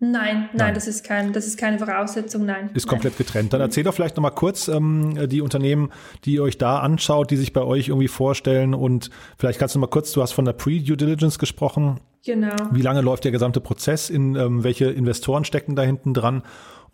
Nein, 0.00 0.10
nein, 0.10 0.48
nein, 0.54 0.74
das, 0.74 0.88
ist 0.88 1.04
kein, 1.04 1.32
das 1.32 1.46
ist 1.46 1.56
keine 1.56 1.78
Voraussetzung, 1.78 2.46
nein. 2.46 2.70
Ist 2.74 2.88
komplett 2.88 3.16
getrennt. 3.16 3.52
Dann 3.52 3.60
erzähl 3.60 3.84
doch 3.84 3.94
vielleicht 3.94 4.16
nochmal 4.16 4.32
kurz 4.32 4.66
ähm, 4.66 5.28
die 5.28 5.40
Unternehmen, 5.40 5.92
die 6.24 6.32
ihr 6.34 6.42
euch 6.42 6.58
da 6.58 6.80
anschaut, 6.80 7.30
die 7.30 7.36
sich 7.36 7.52
bei 7.52 7.62
euch 7.62 7.86
irgendwie 7.86 8.08
vorstellen 8.08 8.74
und 8.74 9.10
vielleicht 9.38 9.60
kannst 9.60 9.76
du 9.76 9.78
mal 9.78 9.86
kurz, 9.86 10.10
du 10.10 10.20
hast 10.20 10.32
von 10.32 10.44
der 10.44 10.54
Pre-Due 10.54 10.96
Diligence 10.96 11.38
gesprochen. 11.38 12.00
Genau. 12.26 12.56
Wie 12.72 12.82
lange 12.82 13.02
läuft 13.02 13.22
der 13.22 13.32
gesamte 13.32 13.60
Prozess? 13.60 14.10
In 14.10 14.34
ähm, 14.34 14.64
welche 14.64 14.86
Investoren 14.86 15.44
stecken 15.44 15.76
da 15.76 15.82
hinten 15.82 16.12
dran? 16.12 16.42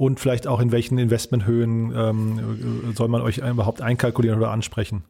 Und 0.00 0.18
vielleicht 0.18 0.46
auch 0.46 0.60
in 0.60 0.72
welchen 0.72 0.96
Investmenthöhen 0.96 1.92
ähm, 1.94 2.94
soll 2.96 3.08
man 3.08 3.20
euch 3.20 3.36
überhaupt 3.36 3.82
einkalkulieren 3.82 4.38
oder 4.38 4.50
ansprechen? 4.50 5.04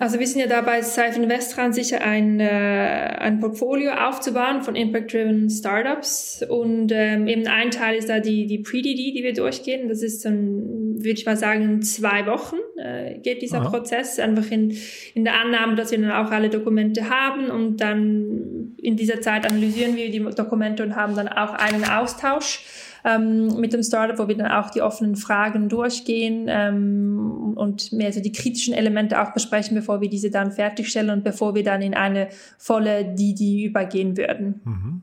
Also 0.00 0.18
wir 0.18 0.26
sind 0.26 0.40
ja 0.40 0.48
dabei, 0.48 0.82
Safe 0.82 1.14
Investran 1.22 1.72
sicher 1.72 2.00
ein, 2.00 2.40
äh, 2.40 2.48
ein 2.48 3.38
Portfolio 3.38 3.92
aufzubauen 3.92 4.62
von 4.62 4.74
Impact-Driven 4.74 5.48
Startups 5.48 6.44
und 6.48 6.90
ähm, 6.92 7.28
eben 7.28 7.46
ein 7.46 7.70
Teil 7.70 7.98
ist 7.98 8.08
da 8.08 8.18
die, 8.18 8.48
die 8.48 8.58
Pre-DD, 8.58 9.12
die 9.12 9.22
wir 9.22 9.32
durchgehen. 9.32 9.88
Das 9.88 10.02
ist 10.02 10.24
dann, 10.24 10.96
würde 10.96 11.10
ich 11.10 11.24
mal 11.24 11.36
sagen, 11.36 11.82
zwei 11.82 12.26
Wochen 12.26 12.56
äh, 12.78 13.20
geht 13.20 13.42
dieser 13.42 13.60
Aha. 13.60 13.68
Prozess, 13.68 14.18
einfach 14.18 14.50
in, 14.50 14.76
in 15.14 15.22
der 15.22 15.40
Annahme, 15.40 15.76
dass 15.76 15.92
wir 15.92 16.00
dann 16.00 16.10
auch 16.10 16.32
alle 16.32 16.50
Dokumente 16.50 17.10
haben 17.10 17.48
und 17.48 17.80
dann 17.80 18.74
in 18.78 18.96
dieser 18.96 19.20
Zeit 19.20 19.46
analysieren 19.46 19.94
wir 19.94 20.10
die 20.10 20.18
Dokumente 20.34 20.82
und 20.82 20.96
haben 20.96 21.14
dann 21.14 21.28
auch 21.28 21.52
einen 21.52 21.84
Austausch 21.84 22.64
ähm, 23.06 23.60
mit 23.60 23.72
dem 23.72 23.82
Startup, 23.82 24.18
wo 24.18 24.26
wir 24.26 24.36
dann 24.36 24.50
auch 24.50 24.70
die 24.70 24.82
offenen 24.82 25.14
Fragen 25.14 25.68
durchgehen 25.68 26.46
ähm, 26.48 27.52
und 27.54 27.92
mehr 27.92 28.12
so 28.12 28.20
die 28.20 28.32
kritischen 28.32 28.74
Elemente 28.74 29.22
auch 29.22 29.32
besprechen, 29.32 29.76
bevor 29.76 30.00
wir 30.00 30.10
diese 30.10 30.30
dann 30.30 30.50
fertigstellen 30.50 31.10
und 31.10 31.22
bevor 31.22 31.54
wir 31.54 31.62
dann 31.62 31.82
in 31.82 31.94
eine 31.94 32.28
volle 32.58 33.04
DD 33.04 33.64
übergehen 33.64 34.16
würden. 34.16 34.60
Mhm. 34.64 35.02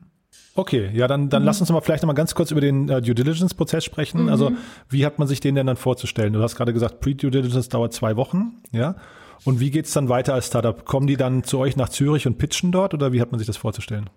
Okay, 0.56 0.90
ja, 0.92 1.08
dann, 1.08 1.30
dann 1.30 1.42
mhm. 1.42 1.46
lass 1.46 1.60
uns 1.60 1.70
mal 1.72 1.80
vielleicht 1.80 2.02
noch 2.02 2.08
mal 2.08 2.12
ganz 2.12 2.34
kurz 2.34 2.50
über 2.50 2.60
den 2.60 2.88
äh, 2.88 3.00
Due 3.00 3.14
Diligence-Prozess 3.14 3.84
sprechen. 3.84 4.24
Mhm. 4.24 4.28
Also, 4.28 4.52
wie 4.88 5.04
hat 5.06 5.18
man 5.18 5.26
sich 5.26 5.40
den 5.40 5.54
denn 5.54 5.66
dann 5.66 5.76
vorzustellen? 5.76 6.32
Du 6.32 6.42
hast 6.42 6.56
gerade 6.56 6.72
gesagt, 6.72 7.00
Pre-Due 7.00 7.30
Diligence 7.30 7.68
dauert 7.70 7.92
zwei 7.92 8.16
Wochen, 8.16 8.62
ja? 8.70 8.96
Und 9.44 9.60
wie 9.60 9.70
geht's 9.70 9.92
dann 9.92 10.08
weiter 10.08 10.34
als 10.34 10.46
Startup? 10.46 10.84
Kommen 10.84 11.06
die 11.06 11.16
dann 11.16 11.42
zu 11.42 11.58
euch 11.58 11.76
nach 11.76 11.88
Zürich 11.88 12.26
und 12.26 12.38
pitchen 12.38 12.70
dort 12.70 12.94
oder 12.94 13.12
wie 13.12 13.20
hat 13.20 13.32
man 13.32 13.38
sich 13.38 13.46
das 13.46 13.56
vorzustellen? 13.56 14.08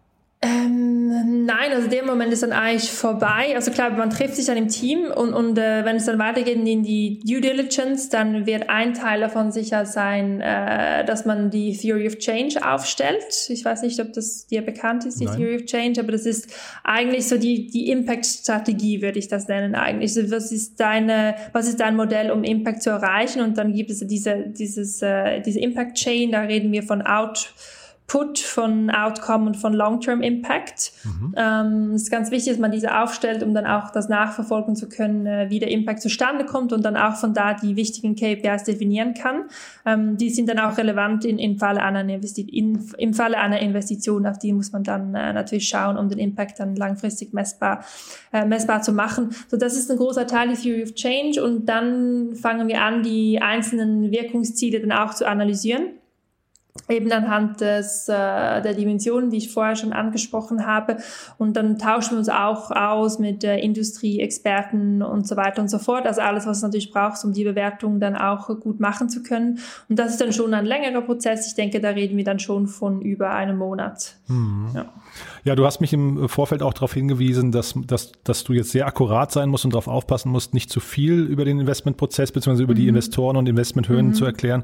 Nein, 1.26 1.72
also 1.74 1.88
der 1.88 2.04
Moment 2.04 2.34
ist 2.34 2.44
dann 2.44 2.52
eigentlich 2.52 2.92
vorbei. 2.92 3.54
Also 3.56 3.72
klar, 3.72 3.90
man 3.92 4.10
trifft 4.10 4.36
sich 4.36 4.46
dann 4.46 4.58
im 4.58 4.68
Team 4.68 5.06
und, 5.06 5.34
und 5.34 5.58
äh, 5.58 5.86
wenn 5.86 5.96
es 5.96 6.06
dann 6.06 6.20
weitergeht 6.20 6.56
in 6.56 6.84
die 6.84 7.20
Due 7.20 7.42
Diligence, 7.42 8.10
dann 8.10 8.46
wird 8.46 8.70
ein 8.70 8.94
Teil 8.94 9.22
davon 9.22 9.52
sicher 9.52 9.86
sein, 9.86 10.42
äh, 10.42 11.06
dass 11.06 11.26
man 11.26 11.50
die 11.50 11.76
Theory 11.76 12.08
of 12.08 12.18
Change 12.18 12.66
aufstellt. 12.66 13.50
Ich 13.50 13.64
weiß 13.64 13.84
nicht, 13.84 14.00
ob 14.00 14.14
das 14.14 14.48
dir 14.48 14.62
bekannt 14.62 15.06
ist, 15.06 15.20
die 15.20 15.26
nein. 15.26 15.38
Theory 15.38 15.56
of 15.56 15.66
Change, 15.66 16.02
aber 16.02 16.12
das 16.12 16.26
ist 16.26 16.54
eigentlich 16.84 17.28
so 17.28 17.38
die, 17.38 17.68
die 17.68 17.90
Impact-Strategie, 17.90 19.02
würde 19.02 19.20
ich 19.20 19.28
das 19.28 19.48
nennen 19.48 19.76
eigentlich. 19.76 20.18
Also 20.18 20.32
was 20.36 20.52
ist 20.52 20.80
deine, 20.80 21.36
was 21.54 21.68
ist 21.68 21.80
dein 21.80 21.96
Modell, 21.96 22.32
um 22.32 22.44
Impact 22.44 22.84
zu 22.84 22.90
erreichen? 22.90 23.42
Und 23.42 23.58
dann 23.58 23.74
gibt 23.74 23.90
es 23.90 24.00
diese, 24.06 24.46
dieses, 24.48 25.02
äh, 25.02 25.42
diese 25.42 25.60
Impact 25.60 25.96
Chain, 25.98 26.32
da 26.32 26.42
reden 26.42 26.72
wir 26.72 26.84
von 26.84 27.02
Out 27.02 27.54
Put 28.08 28.40
von 28.40 28.90
Outcome 28.90 29.48
und 29.48 29.58
von 29.58 29.74
Long-Term 29.74 30.22
Impact. 30.22 30.94
Mhm. 31.04 31.36
Ähm, 31.36 31.92
es 31.94 32.04
ist 32.04 32.10
ganz 32.10 32.32
wichtig, 32.32 32.54
dass 32.54 32.60
man 32.60 32.72
diese 32.72 32.98
aufstellt, 32.98 33.44
um 33.44 33.54
dann 33.54 33.66
auch 33.66 33.92
das 33.92 34.08
nachverfolgen 34.08 34.78
zu 34.78 34.88
können, 34.88 35.26
äh, 35.26 35.48
wie 35.50 35.60
der 35.60 35.70
Impact 35.70 36.02
zustande 36.02 36.46
kommt 36.46 36.72
und 36.72 36.86
dann 36.86 36.96
auch 36.96 37.18
von 37.18 37.34
da 37.34 37.54
die 37.54 37.76
wichtigen 37.76 38.16
KPIs 38.16 38.64
definieren 38.64 39.14
kann. 39.14 39.50
Ähm, 39.86 40.16
die 40.16 40.30
sind 40.30 40.48
dann 40.48 40.58
auch 40.58 40.78
relevant 40.78 41.26
in, 41.26 41.38
im, 41.38 41.58
Falle 41.58 41.84
einer 41.84 42.00
in, 42.00 42.80
im 42.98 43.14
Falle 43.14 43.38
einer 43.40 43.60
Investition. 43.60 44.26
Auf 44.26 44.40
die 44.40 44.54
muss 44.54 44.72
man 44.72 44.84
dann 44.84 45.14
äh, 45.14 45.34
natürlich 45.34 45.68
schauen, 45.68 45.98
um 45.98 46.08
den 46.08 46.20
Impact 46.20 46.62
dann 46.62 46.78
langfristig 46.78 47.34
messbar, 47.34 47.84
äh, 48.32 48.46
messbar 48.46 48.82
zu 48.84 48.94
machen. 48.94 49.32
So, 49.50 49.58
das 49.58 49.76
ist 49.76 49.92
ein 49.92 49.98
großer 49.98 50.26
Teil 50.28 50.48
der 50.48 50.58
Theory 50.58 50.84
of 50.84 50.94
Change 50.94 51.44
und 51.44 51.66
dann 51.66 52.36
fangen 52.36 52.70
wir 52.70 52.82
an, 52.82 53.04
die 53.04 53.42
einzelnen 53.42 54.12
Wirkungsziele 54.12 54.80
dann 54.80 54.94
auch 54.94 55.14
zu 55.14 55.28
analysieren 55.28 55.88
eben 56.90 57.12
anhand 57.12 57.62
des, 57.62 58.08
äh, 58.10 58.14
der 58.14 58.74
Dimensionen, 58.74 59.30
die 59.30 59.38
ich 59.38 59.52
vorher 59.52 59.76
schon 59.76 59.94
angesprochen 59.94 60.66
habe. 60.66 60.98
Und 61.38 61.56
dann 61.58 61.78
tauschen 61.78 62.12
wir 62.12 62.20
uns 62.20 62.30
auch 62.30 62.72
aus 62.72 63.20
mit 63.20 63.44
äh, 63.44 63.58
Industrieexperten 63.60 65.02
und 65.02 65.28
so 65.28 65.36
weiter 65.36 65.62
und 65.62 65.70
so 65.70 65.80
fort. 65.80 66.06
Also 66.06 66.22
alles, 66.22 66.46
was 66.46 66.58
es 66.58 66.64
natürlich 66.64 66.92
braucht, 66.92 67.24
um 67.24 67.34
die 67.34 67.44
Bewertung 67.44 68.00
dann 68.00 68.16
auch 68.16 68.48
gut 68.60 68.80
machen 68.80 69.10
zu 69.10 69.24
können. 69.24 69.60
Und 69.90 69.98
das 70.00 70.12
ist 70.12 70.22
dann 70.22 70.34
schon 70.34 70.54
ein 70.54 70.66
längerer 70.66 71.02
Prozess. 71.02 71.48
Ich 71.48 71.56
denke, 71.56 71.80
da 71.80 71.90
reden 71.90 72.18
wir 72.18 72.24
dann 72.24 72.40
schon 72.40 72.68
von 72.68 73.02
über 73.02 73.32
einem 73.32 73.58
Monat. 73.58 74.17
Mhm. 74.28 74.70
Ja. 74.74 74.86
Ja, 75.44 75.56
du 75.56 75.66
hast 75.66 75.82
mich 75.82 75.94
im 75.94 76.30
Vorfeld 76.30 76.62
auch 76.62 76.74
darauf 76.74 76.94
hingewiesen, 76.94 77.52
dass, 77.52 77.74
dass, 77.76 78.12
dass 78.24 78.44
du 78.44 78.54
jetzt 78.54 78.72
sehr 78.72 78.86
akkurat 78.86 79.32
sein 79.32 79.50
musst 79.50 79.66
und 79.66 79.74
darauf 79.74 79.88
aufpassen 79.88 80.30
musst, 80.30 80.54
nicht 80.54 80.70
zu 80.70 80.80
viel 80.80 81.26
über 81.26 81.46
den 81.46 81.60
Investmentprozess 81.60 82.32
bzw. 82.32 82.64
über 82.64 82.74
mhm. 82.74 82.78
die 82.78 82.88
Investoren 82.88 83.38
und 83.38 83.48
Investmenthöhen 83.48 84.08
mhm. 84.08 84.14
zu 84.14 84.26
erklären, 84.26 84.64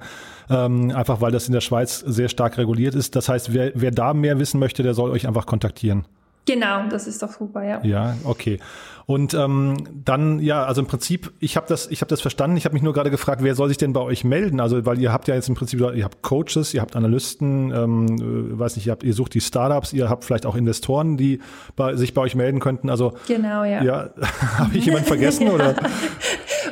ähm, 0.49 0.91
einfach 0.91 1.21
weil 1.21 1.31
das 1.31 1.47
in 1.47 1.53
der 1.53 1.61
Schweiz 1.61 1.99
sehr 1.99 2.29
stark 2.29 2.57
reguliert 2.57 2.95
ist. 2.95 3.15
Das 3.15 3.29
heißt, 3.29 3.53
wer, 3.53 3.71
wer 3.75 3.91
da 3.91 4.13
mehr 4.13 4.39
wissen 4.39 4.59
möchte, 4.59 4.83
der 4.83 4.93
soll 4.93 5.11
euch 5.11 5.27
einfach 5.27 5.45
kontaktieren. 5.45 6.05
Genau, 6.45 6.87
das 6.89 7.07
ist 7.07 7.23
doch 7.23 7.31
super, 7.31 7.63
ja. 7.63 7.81
Ja, 7.83 8.15
okay. 8.25 8.59
Und 9.05 9.33
ähm, 9.33 9.83
dann, 10.05 10.39
ja, 10.39 10.63
also 10.63 10.81
im 10.81 10.87
Prinzip, 10.87 11.33
ich 11.39 11.57
habe 11.57 11.67
das, 11.67 11.87
ich 11.87 12.01
habe 12.01 12.09
das 12.09 12.21
verstanden. 12.21 12.55
Ich 12.55 12.65
habe 12.65 12.73
mich 12.73 12.83
nur 12.83 12.93
gerade 12.93 13.11
gefragt, 13.11 13.43
wer 13.43 13.53
soll 13.53 13.67
sich 13.67 13.77
denn 13.77 13.91
bei 13.91 13.99
euch 13.99 14.23
melden? 14.23 14.61
Also, 14.61 14.85
weil 14.85 14.99
ihr 14.99 15.11
habt 15.11 15.27
ja 15.27 15.35
jetzt 15.35 15.49
im 15.49 15.55
Prinzip, 15.55 15.81
ihr 15.81 16.03
habt 16.03 16.21
Coaches, 16.21 16.73
ihr 16.73 16.81
habt 16.81 16.95
Analysten, 16.95 17.71
ähm, 17.71 18.05
äh, 18.53 18.59
weiß 18.59 18.77
nicht, 18.77 18.85
ihr 18.85 18.91
habt, 18.91 19.03
ihr 19.03 19.13
sucht 19.13 19.33
die 19.33 19.41
Startups, 19.41 19.91
ihr 19.91 20.09
habt 20.09 20.23
vielleicht 20.23 20.45
auch 20.45 20.55
Investoren, 20.55 21.17
die 21.17 21.39
bei, 21.75 21.95
sich 21.95 22.13
bei 22.13 22.21
euch 22.21 22.35
melden 22.35 22.59
könnten. 22.59 22.89
Also 22.89 23.13
genau, 23.27 23.65
ja. 23.65 23.83
Ja, 23.83 24.09
habe 24.57 24.77
ich 24.77 24.85
jemand 24.85 25.05
vergessen 25.05 25.49
oder? 25.49 25.75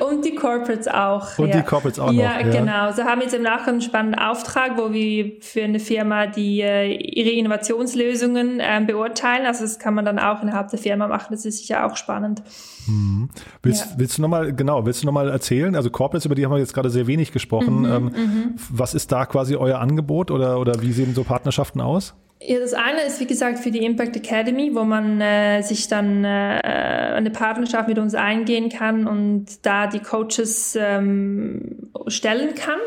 Und 0.01 0.25
die 0.25 0.33
Corporates 0.33 0.87
auch. 0.87 1.37
Und 1.37 1.49
ja. 1.49 1.57
die 1.57 1.63
Corporates 1.63 1.99
auch 1.99 2.11
ja, 2.11 2.39
noch. 2.39 2.45
Ja, 2.45 2.59
genau. 2.59 2.91
Sie 2.91 3.03
haben 3.03 3.21
jetzt 3.21 3.33
im 3.33 3.43
Nachhinein 3.43 3.69
einen 3.75 3.81
spannenden 3.81 4.19
Auftrag, 4.19 4.77
wo 4.77 4.91
wir 4.91 5.33
für 5.41 5.63
eine 5.63 5.79
Firma 5.79 6.27
die 6.27 6.61
äh, 6.61 6.91
ihre 6.91 7.29
Innovationslösungen 7.29 8.59
äh, 8.59 8.81
beurteilen. 8.85 9.45
Also 9.45 9.63
das 9.63 9.77
kann 9.77 9.93
man 9.93 10.05
dann 10.05 10.17
auch 10.17 10.41
innerhalb 10.41 10.69
der 10.69 10.79
Firma 10.79 11.07
machen. 11.07 11.27
Das 11.31 11.45
ist 11.45 11.59
sicher 11.59 11.85
auch 11.85 11.95
spannend. 11.97 12.41
Mhm. 12.87 13.29
Willst, 13.61 13.85
ja. 13.85 13.91
willst 13.97 14.17
du 14.17 14.23
nochmal, 14.23 14.53
genau, 14.53 14.85
willst 14.85 15.03
du 15.03 15.05
nochmal 15.05 15.29
erzählen? 15.29 15.75
Also 15.75 15.91
Corporates, 15.91 16.25
über 16.25 16.35
die 16.35 16.45
haben 16.45 16.51
wir 16.51 16.59
jetzt 16.59 16.73
gerade 16.73 16.89
sehr 16.89 17.05
wenig 17.05 17.31
gesprochen. 17.31 17.81
Mhm, 17.81 17.85
ähm, 17.85 18.03
mhm. 18.03 18.55
Was 18.69 18.93
ist 18.93 19.11
da 19.11 19.25
quasi 19.25 19.55
euer 19.55 19.79
Angebot 19.79 20.31
oder, 20.31 20.59
oder 20.59 20.81
wie 20.81 20.91
sehen 20.91 21.13
so 21.13 21.23
Partnerschaften 21.23 21.79
aus? 21.79 22.15
Ja, 22.43 22.59
das 22.59 22.73
eine 22.73 23.03
ist, 23.03 23.19
wie 23.19 23.27
gesagt, 23.27 23.59
für 23.59 23.69
die 23.69 23.85
Impact 23.85 24.15
Academy, 24.15 24.73
wo 24.73 24.83
man 24.83 25.21
äh, 25.21 25.61
sich 25.61 25.87
dann 25.87 26.23
äh, 26.23 26.27
eine 26.27 27.29
Partnerschaft 27.29 27.87
mit 27.87 27.99
uns 27.99 28.15
eingehen 28.15 28.69
kann 28.69 29.05
und 29.05 29.63
da 29.63 29.85
die 29.85 29.99
Coaches 29.99 30.75
ähm, 30.79 31.91
stellen 32.07 32.55
kann. 32.55 32.79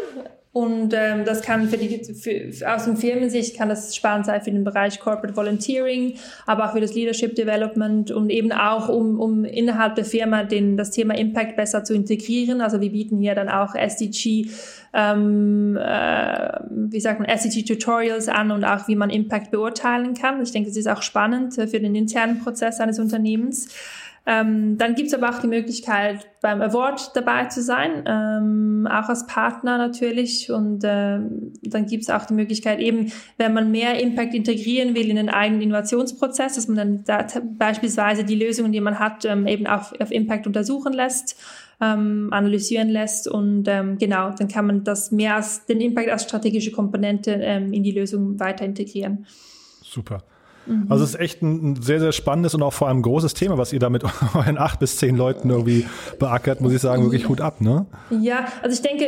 Und 0.54 0.94
ähm, 0.94 1.24
das 1.24 1.42
kann 1.42 1.68
für 1.68 1.76
die, 1.76 2.14
für, 2.14 2.72
aus 2.72 2.84
dem 2.84 2.96
Firmensicht 2.96 3.56
kann 3.56 3.68
das 3.68 3.96
spannend 3.96 4.26
sein 4.26 4.40
für 4.40 4.52
den 4.52 4.62
Bereich 4.62 5.00
Corporate 5.00 5.36
Volunteering, 5.36 6.14
aber 6.46 6.66
auch 6.66 6.74
für 6.74 6.80
das 6.80 6.94
Leadership 6.94 7.34
Development 7.34 8.12
und 8.12 8.30
eben 8.30 8.52
auch, 8.52 8.88
um, 8.88 9.18
um 9.18 9.44
innerhalb 9.44 9.96
der 9.96 10.04
Firma 10.04 10.44
den, 10.44 10.76
das 10.76 10.92
Thema 10.92 11.18
Impact 11.18 11.56
besser 11.56 11.82
zu 11.82 11.92
integrieren. 11.92 12.60
Also 12.60 12.80
wir 12.80 12.92
bieten 12.92 13.18
hier 13.18 13.34
dann 13.34 13.48
auch 13.48 13.74
SDG 13.74 14.46
ähm, 14.94 15.76
äh, 15.76 16.60
wie 16.70 17.00
sagt 17.00 17.18
man, 17.18 17.28
SCT-Tutorials 17.28 18.28
an 18.28 18.52
und 18.52 18.64
auch, 18.64 18.86
wie 18.86 18.94
man 18.94 19.10
Impact 19.10 19.50
beurteilen 19.50 20.14
kann. 20.14 20.40
Ich 20.40 20.52
denke, 20.52 20.68
das 20.68 20.76
ist 20.76 20.86
auch 20.86 21.02
spannend 21.02 21.58
äh, 21.58 21.66
für 21.66 21.80
den 21.80 21.96
internen 21.96 22.38
Prozess 22.38 22.78
eines 22.78 23.00
Unternehmens. 23.00 23.68
Ähm, 24.26 24.78
dann 24.78 24.94
gibt 24.94 25.08
es 25.08 25.14
aber 25.14 25.30
auch 25.30 25.40
die 25.40 25.48
Möglichkeit, 25.48 26.26
beim 26.40 26.62
Award 26.62 27.14
dabei 27.14 27.44
zu 27.46 27.62
sein, 27.62 28.04
ähm, 28.06 28.88
auch 28.90 29.08
als 29.08 29.26
Partner 29.26 29.76
natürlich. 29.76 30.50
Und 30.50 30.82
ähm, 30.84 31.52
dann 31.62 31.86
gibt 31.86 32.04
es 32.04 32.10
auch 32.10 32.24
die 32.24 32.34
Möglichkeit, 32.34 32.80
eben, 32.80 33.12
wenn 33.36 33.52
man 33.52 33.70
mehr 33.70 34.00
Impact 34.00 34.34
integrieren 34.34 34.94
will 34.94 35.10
in 35.10 35.16
den 35.16 35.28
eigenen 35.28 35.62
Innovationsprozess, 35.62 36.54
dass 36.54 36.68
man 36.68 36.76
dann 36.76 37.04
da 37.04 37.26
beispielsweise 37.58 38.24
die 38.24 38.36
Lösungen, 38.36 38.72
die 38.72 38.80
man 38.80 38.98
hat, 38.98 39.24
ähm, 39.24 39.46
eben 39.46 39.66
auch 39.66 39.92
auf 40.00 40.10
Impact 40.10 40.46
untersuchen 40.46 40.92
lässt 40.92 41.36
ähm, 41.80 42.28
analysieren 42.30 42.88
lässt 42.88 43.28
und 43.28 43.66
ähm, 43.68 43.98
genau, 43.98 44.30
dann 44.30 44.48
kann 44.48 44.66
man 44.66 44.84
das 44.84 45.10
mehr 45.10 45.36
als 45.36 45.66
den 45.66 45.80
Impact 45.80 46.08
als 46.08 46.24
strategische 46.24 46.70
Komponente 46.70 47.32
ähm, 47.32 47.72
in 47.72 47.82
die 47.82 47.92
Lösung 47.92 48.38
weiter 48.38 48.64
integrieren. 48.64 49.26
Super. 49.82 50.22
Mhm. 50.66 50.86
Also 50.88 51.04
es 51.04 51.10
ist 51.10 51.20
echt 51.20 51.42
ein 51.42 51.76
sehr, 51.82 52.00
sehr 52.00 52.12
spannendes 52.12 52.54
und 52.54 52.62
auch 52.62 52.72
vor 52.72 52.88
allem 52.88 53.02
großes 53.02 53.34
Thema, 53.34 53.58
was 53.58 53.72
ihr 53.72 53.78
da 53.78 53.90
mit 53.90 54.04
euren 54.34 54.58
acht 54.58 54.80
bis 54.80 54.96
zehn 54.96 55.16
Leuten 55.16 55.50
irgendwie 55.50 55.86
beackert, 56.18 56.60
muss 56.60 56.72
ich 56.72 56.80
sagen, 56.80 57.04
wirklich 57.04 57.28
Hut 57.28 57.40
ab, 57.40 57.60
ne? 57.60 57.86
Ja, 58.10 58.46
also 58.62 58.74
ich 58.74 58.82
denke, 58.82 59.04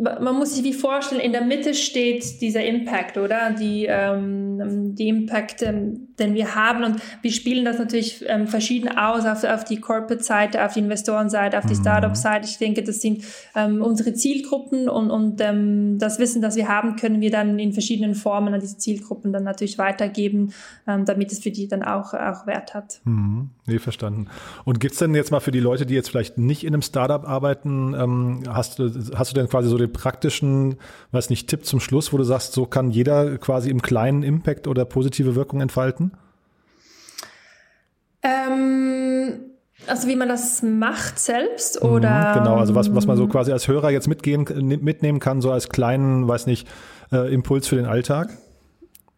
man 0.00 0.34
muss 0.34 0.54
sich 0.54 0.64
wie 0.64 0.72
vorstellen, 0.72 1.20
in 1.20 1.32
der 1.32 1.44
Mitte 1.44 1.74
steht 1.74 2.40
dieser 2.40 2.64
Impact, 2.64 3.16
oder? 3.16 3.50
Die, 3.50 3.86
ähm, 3.88 4.94
die 4.94 5.08
Impact, 5.08 5.62
ähm, 5.62 6.08
den 6.18 6.34
wir 6.34 6.54
haben 6.54 6.84
und 6.84 6.96
wir 7.22 7.32
spielen 7.32 7.64
das 7.64 7.78
natürlich 7.78 8.24
ähm, 8.28 8.46
verschieden 8.46 8.96
aus 8.96 9.24
auf, 9.24 9.44
auf 9.44 9.64
die 9.64 9.80
Corporate-Seite, 9.80 10.64
auf 10.64 10.74
die 10.74 10.80
Investorenseite, 10.80 11.58
auf 11.58 11.66
die 11.66 11.74
mhm. 11.74 11.80
Startup-Seite. 11.80 12.48
Ich 12.48 12.58
denke, 12.58 12.82
das 12.82 13.00
sind 13.00 13.24
ähm, 13.54 13.82
unsere 13.82 14.14
Zielgruppen 14.14 14.88
und, 14.88 15.10
und 15.10 15.40
ähm, 15.40 15.98
das 15.98 16.18
Wissen, 16.18 16.42
das 16.42 16.56
wir 16.56 16.68
haben, 16.68 16.96
können 16.96 17.20
wir 17.20 17.30
dann 17.30 17.58
in 17.58 17.72
verschiedenen 17.72 18.14
Formen 18.14 18.54
an 18.54 18.60
diese 18.60 18.78
Zielgruppen 18.78 19.32
dann 19.32 19.44
natürlich 19.44 19.78
weitergeben 19.78 20.52
ähm, 20.86 21.04
damit 21.04 21.32
es 21.32 21.40
für 21.40 21.50
die 21.50 21.68
dann 21.68 21.82
auch, 21.82 22.14
auch 22.14 22.46
Wert 22.46 22.74
hat. 22.74 23.00
Mhm. 23.04 23.50
Nee, 23.66 23.78
verstanden. 23.78 24.28
Und 24.64 24.78
gibt 24.78 24.92
es 24.92 24.98
denn 24.98 25.14
jetzt 25.14 25.30
mal 25.30 25.40
für 25.40 25.50
die 25.50 25.60
Leute, 25.60 25.86
die 25.86 25.94
jetzt 25.94 26.10
vielleicht 26.10 26.36
nicht 26.36 26.64
in 26.64 26.74
einem 26.74 26.82
Startup 26.82 27.26
arbeiten, 27.26 27.94
ähm, 27.94 28.42
hast, 28.46 28.78
du, 28.78 28.90
hast 29.14 29.30
du 29.30 29.34
denn 29.34 29.48
quasi 29.48 29.70
so 29.70 29.78
den 29.78 29.90
praktischen, 29.90 30.76
weiß 31.12 31.30
nicht, 31.30 31.48
Tipp 31.48 31.64
zum 31.64 31.80
Schluss, 31.80 32.12
wo 32.12 32.18
du 32.18 32.24
sagst, 32.24 32.52
so 32.52 32.66
kann 32.66 32.90
jeder 32.90 33.38
quasi 33.38 33.70
im 33.70 33.80
kleinen 33.80 34.22
Impact 34.22 34.68
oder 34.68 34.84
positive 34.84 35.34
Wirkung 35.34 35.62
entfalten? 35.62 36.12
Ähm 38.22 39.54
also 39.86 40.08
wie 40.08 40.16
man 40.16 40.28
das 40.28 40.62
macht 40.62 41.18
selbst 41.18 41.82
oder? 41.82 42.30
Mhm, 42.30 42.38
genau, 42.38 42.56
also 42.56 42.74
was, 42.74 42.94
was 42.94 43.06
man 43.06 43.16
so 43.16 43.26
quasi 43.28 43.52
als 43.52 43.68
Hörer 43.68 43.90
jetzt 43.90 44.08
mitgehen, 44.08 44.44
mitnehmen 44.62 45.20
kann, 45.20 45.40
so 45.40 45.50
als 45.50 45.68
kleinen, 45.68 46.28
weiß 46.28 46.46
nicht, 46.46 46.68
äh, 47.12 47.32
Impuls 47.32 47.66
für 47.66 47.76
den 47.76 47.86
Alltag? 47.86 48.30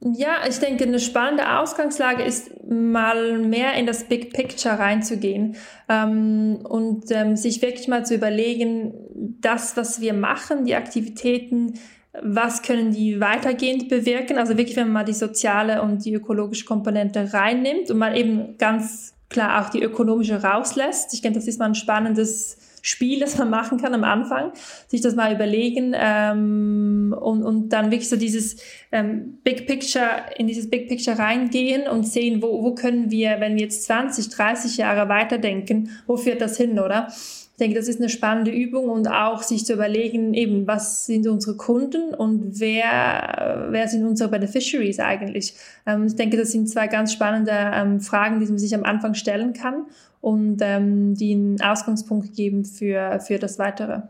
Ja, 0.00 0.46
ich 0.46 0.58
denke, 0.58 0.84
eine 0.84 1.00
spannende 1.00 1.58
Ausgangslage 1.58 2.22
ist, 2.22 2.50
mal 2.68 3.38
mehr 3.38 3.74
in 3.74 3.86
das 3.86 4.04
Big 4.04 4.32
Picture 4.32 4.78
reinzugehen 4.78 5.56
ähm, 5.88 6.58
und 6.64 7.10
ähm, 7.10 7.36
sich 7.36 7.62
wirklich 7.62 7.88
mal 7.88 8.04
zu 8.04 8.14
überlegen, 8.14 8.92
das, 9.40 9.76
was 9.76 10.00
wir 10.00 10.12
machen, 10.12 10.66
die 10.66 10.74
Aktivitäten, 10.74 11.74
was 12.22 12.62
können 12.62 12.92
die 12.92 13.20
weitergehend 13.20 13.88
bewirken? 13.88 14.38
Also 14.38 14.56
wirklich, 14.58 14.76
wenn 14.76 14.88
man 14.88 14.92
mal 14.92 15.04
die 15.04 15.12
soziale 15.12 15.82
und 15.82 16.04
die 16.04 16.14
ökologische 16.14 16.66
Komponente 16.66 17.32
reinnimmt 17.32 17.90
und 17.90 17.98
mal 17.98 18.16
eben 18.16 18.58
ganz 18.58 19.14
klar 19.28 19.64
auch 19.64 19.70
die 19.70 19.82
ökonomische 19.82 20.42
rauslässt. 20.42 21.14
Ich 21.14 21.22
denke, 21.22 21.38
das 21.38 21.48
ist 21.48 21.58
mal 21.58 21.66
ein 21.66 21.74
spannendes 21.74 22.58
Spiel, 22.86 23.18
das 23.18 23.36
man 23.36 23.50
machen 23.50 23.78
kann 23.78 23.94
am 23.94 24.04
Anfang, 24.04 24.52
sich 24.86 25.00
das 25.00 25.16
mal 25.16 25.34
überlegen 25.34 25.92
ähm, 25.96 27.12
und, 27.18 27.42
und 27.42 27.70
dann 27.70 27.90
wirklich 27.90 28.08
so 28.08 28.16
dieses 28.16 28.62
ähm, 28.92 29.38
Big 29.42 29.66
Picture, 29.66 30.08
in 30.36 30.46
dieses 30.46 30.70
Big 30.70 30.88
Picture 30.88 31.18
reingehen 31.18 31.88
und 31.88 32.04
sehen, 32.04 32.42
wo, 32.42 32.62
wo 32.62 32.76
können 32.76 33.10
wir, 33.10 33.40
wenn 33.40 33.56
wir 33.56 33.62
jetzt 33.62 33.84
20, 33.86 34.28
30 34.28 34.76
Jahre 34.76 35.08
weiterdenken, 35.08 35.90
wo 36.06 36.16
führt 36.16 36.40
das 36.40 36.56
hin, 36.56 36.78
oder? 36.78 37.08
Ich 37.56 37.58
denke, 37.58 37.74
das 37.74 37.88
ist 37.88 38.00
eine 38.00 38.10
spannende 38.10 38.50
Übung 38.50 38.90
und 38.90 39.08
auch 39.08 39.42
sich 39.42 39.64
zu 39.64 39.72
überlegen, 39.72 40.34
eben, 40.34 40.66
was 40.66 41.06
sind 41.06 41.26
unsere 41.26 41.56
Kunden 41.56 42.12
und 42.12 42.60
wer, 42.60 43.68
wer 43.70 43.88
sind 43.88 44.04
unsere 44.04 44.28
Beneficiaries 44.28 45.00
eigentlich? 45.00 45.54
Ähm, 45.86 46.04
ich 46.06 46.16
denke, 46.16 46.36
das 46.36 46.52
sind 46.52 46.68
zwei 46.68 46.86
ganz 46.86 47.14
spannende 47.14 47.52
ähm, 47.54 48.02
Fragen, 48.02 48.40
die 48.40 48.46
man 48.46 48.58
sich 48.58 48.74
am 48.74 48.84
Anfang 48.84 49.14
stellen 49.14 49.54
kann 49.54 49.86
und 50.20 50.58
ähm, 50.60 51.14
die 51.14 51.32
einen 51.32 51.58
Ausgangspunkt 51.62 52.34
geben 52.34 52.66
für, 52.66 53.20
für 53.20 53.38
das 53.38 53.58
Weitere. 53.58 54.02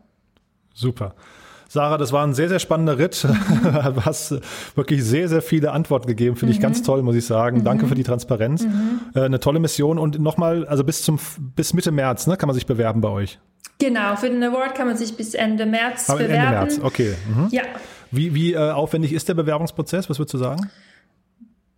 Super. 0.74 1.14
Sarah, 1.76 1.98
das 1.98 2.10
war 2.10 2.26
ein 2.26 2.32
sehr, 2.32 2.48
sehr 2.48 2.58
spannender 2.58 2.98
Ritt. 2.98 3.26
Du 3.96 4.04
hast 4.04 4.34
wirklich 4.76 5.04
sehr, 5.04 5.28
sehr 5.28 5.42
viele 5.42 5.72
Antworten 5.72 6.06
gegeben. 6.06 6.36
Finde 6.36 6.52
mhm. 6.52 6.56
ich 6.56 6.62
ganz 6.62 6.82
toll, 6.82 7.02
muss 7.02 7.16
ich 7.16 7.26
sagen. 7.26 7.58
Mhm. 7.58 7.64
Danke 7.64 7.86
für 7.86 7.94
die 7.94 8.02
Transparenz. 8.02 8.64
Mhm. 8.64 9.00
Äh, 9.14 9.20
eine 9.20 9.40
tolle 9.40 9.58
Mission. 9.58 9.98
Und 9.98 10.18
nochmal, 10.18 10.66
also 10.66 10.84
bis 10.84 11.02
zum 11.02 11.18
bis 11.54 11.74
Mitte 11.74 11.90
März 11.90 12.26
ne, 12.26 12.38
kann 12.38 12.46
man 12.46 12.54
sich 12.54 12.64
bewerben 12.64 13.02
bei 13.02 13.10
euch. 13.10 13.38
Genau, 13.78 14.16
für 14.16 14.30
den 14.30 14.42
Award 14.42 14.74
kann 14.74 14.86
man 14.86 14.96
sich 14.96 15.16
bis 15.18 15.34
Ende 15.34 15.66
März 15.66 16.08
Aber 16.08 16.20
bewerben. 16.20 16.44
Ende 16.44 16.58
März, 16.58 16.80
okay. 16.82 17.14
Mhm. 17.28 17.48
Ja. 17.50 17.62
Wie, 18.10 18.34
wie 18.34 18.54
äh, 18.54 18.70
aufwendig 18.70 19.12
ist 19.12 19.28
der 19.28 19.34
Bewerbungsprozess? 19.34 20.08
Was 20.08 20.18
würdest 20.18 20.32
du 20.32 20.38
sagen? 20.38 20.70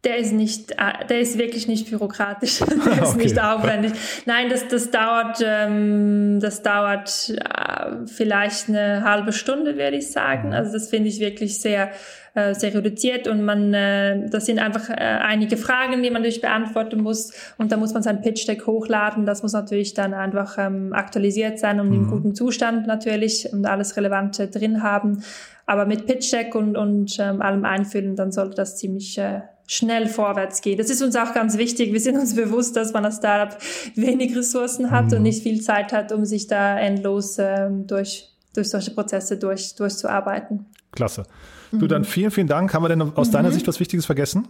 Der 0.04 0.18
ist 0.18 0.32
nicht, 0.32 0.72
äh, 0.72 1.06
der 1.08 1.20
ist 1.20 1.38
wirklich 1.38 1.66
nicht 1.66 1.90
bürokratisch, 1.90 2.58
der 2.86 3.02
ist 3.02 3.14
okay. 3.14 3.24
nicht 3.24 3.42
aufwendig. 3.42 3.92
Nein, 4.26 4.48
das, 4.48 4.68
das 4.68 4.90
dauert, 4.90 5.42
ähm, 5.44 6.38
das 6.40 6.62
dauert 6.62 7.30
äh, 7.30 8.06
vielleicht 8.06 8.68
eine 8.68 9.02
halbe 9.02 9.32
Stunde, 9.32 9.76
würde 9.76 9.96
ich 9.96 10.12
sagen. 10.12 10.48
Mhm. 10.48 10.54
Also 10.54 10.72
das 10.72 10.88
finde 10.88 11.08
ich 11.08 11.18
wirklich 11.18 11.60
sehr, 11.60 11.90
äh, 12.34 12.54
sehr 12.54 12.72
reduziert 12.74 13.26
und 13.26 13.44
man, 13.44 13.74
äh, 13.74 14.28
das 14.30 14.46
sind 14.46 14.60
einfach 14.60 14.88
äh, 14.88 14.94
einige 14.94 15.56
Fragen, 15.56 16.00
die 16.00 16.10
man 16.10 16.22
natürlich 16.22 16.42
beantworten 16.42 17.02
muss 17.02 17.32
und 17.58 17.72
da 17.72 17.76
muss 17.76 17.92
man 17.92 18.04
sein 18.04 18.20
Pitch 18.20 18.46
Deck 18.46 18.68
hochladen. 18.68 19.26
Das 19.26 19.42
muss 19.42 19.52
natürlich 19.52 19.94
dann 19.94 20.14
einfach 20.14 20.58
ähm, 20.58 20.92
aktualisiert 20.92 21.58
sein 21.58 21.80
und 21.80 21.88
mhm. 21.88 21.94
im 21.94 22.10
guten 22.10 22.34
Zustand 22.36 22.86
natürlich 22.86 23.52
und 23.52 23.66
alles 23.66 23.96
Relevante 23.96 24.46
drin 24.46 24.84
haben. 24.84 25.24
Aber 25.66 25.86
mit 25.86 26.06
Pitch 26.06 26.32
Deck 26.32 26.54
und, 26.54 26.76
und 26.76 27.18
ähm, 27.18 27.42
allem 27.42 27.64
einfüllen, 27.64 28.14
dann 28.14 28.30
sollte 28.30 28.54
das 28.54 28.78
ziemlich 28.78 29.18
äh, 29.18 29.40
schnell 29.68 30.08
vorwärts 30.08 30.62
geht. 30.62 30.80
Das 30.80 30.88
ist 30.88 31.02
uns 31.02 31.14
auch 31.14 31.34
ganz 31.34 31.58
wichtig. 31.58 31.92
Wir 31.92 32.00
sind 32.00 32.16
uns 32.16 32.34
bewusst, 32.34 32.74
dass 32.74 32.92
man 32.94 33.04
als 33.04 33.18
Startup 33.18 33.56
wenig 33.94 34.34
Ressourcen 34.34 34.90
hat 34.90 35.10
mhm. 35.10 35.18
und 35.18 35.22
nicht 35.22 35.42
viel 35.42 35.60
Zeit 35.60 35.92
hat, 35.92 36.10
um 36.10 36.24
sich 36.24 36.48
da 36.48 36.78
endlos 36.78 37.36
ähm, 37.38 37.86
durch, 37.86 38.30
durch 38.54 38.70
solche 38.70 38.90
Prozesse 38.92 39.36
durch, 39.36 39.74
durchzuarbeiten. 39.76 40.64
Klasse. 40.90 41.24
Du, 41.70 41.86
dann 41.86 42.04
vielen, 42.04 42.30
vielen 42.30 42.46
Dank. 42.46 42.72
Haben 42.72 42.82
wir 42.82 42.88
denn 42.88 43.02
aus 43.02 43.28
mhm. 43.28 43.32
deiner 43.32 43.52
Sicht 43.52 43.68
was 43.68 43.78
Wichtiges 43.78 44.06
vergessen? 44.06 44.48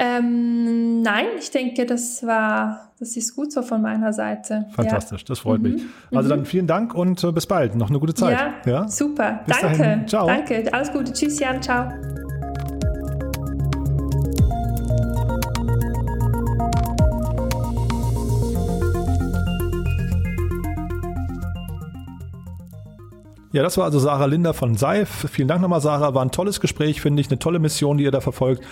Ähm, 0.00 1.00
nein, 1.00 1.24
ich 1.38 1.50
denke, 1.50 1.86
das 1.86 2.22
war, 2.22 2.92
das 3.00 3.16
ist 3.16 3.34
gut 3.34 3.50
so 3.50 3.62
von 3.62 3.80
meiner 3.80 4.12
Seite. 4.12 4.66
Fantastisch, 4.72 5.22
ja. 5.22 5.26
das 5.26 5.40
freut 5.40 5.62
mhm. 5.62 5.72
mich. 5.72 5.82
Also 6.14 6.28
dann 6.28 6.40
mhm. 6.40 6.44
vielen 6.44 6.66
Dank 6.66 6.94
und 6.94 7.24
äh, 7.24 7.32
bis 7.32 7.46
bald. 7.46 7.74
Noch 7.74 7.88
eine 7.88 7.98
gute 7.98 8.14
Zeit. 8.14 8.38
Ja, 8.66 8.70
ja? 8.70 8.88
super. 8.88 9.40
Bis 9.46 9.58
Danke. 9.58 9.78
Dahin. 9.78 10.06
Ciao. 10.06 10.26
Danke. 10.26 10.70
Alles 10.70 10.92
Gute. 10.92 11.14
Tschüss, 11.14 11.40
Jan. 11.40 11.62
Ciao. 11.62 11.90
Ja, 23.52 23.62
das 23.62 23.78
war 23.78 23.84
also 23.84 23.98
Sarah 23.98 24.26
Linder 24.26 24.52
von 24.52 24.76
Seif. 24.76 25.26
Vielen 25.30 25.48
Dank 25.48 25.62
nochmal, 25.62 25.80
Sarah. 25.80 26.14
War 26.14 26.22
ein 26.22 26.30
tolles 26.30 26.60
Gespräch, 26.60 27.00
finde 27.00 27.22
ich. 27.22 27.30
Eine 27.30 27.38
tolle 27.38 27.58
Mission, 27.58 27.96
die 27.96 28.04
ihr 28.04 28.10
da 28.10 28.20
verfolgt. 28.20 28.62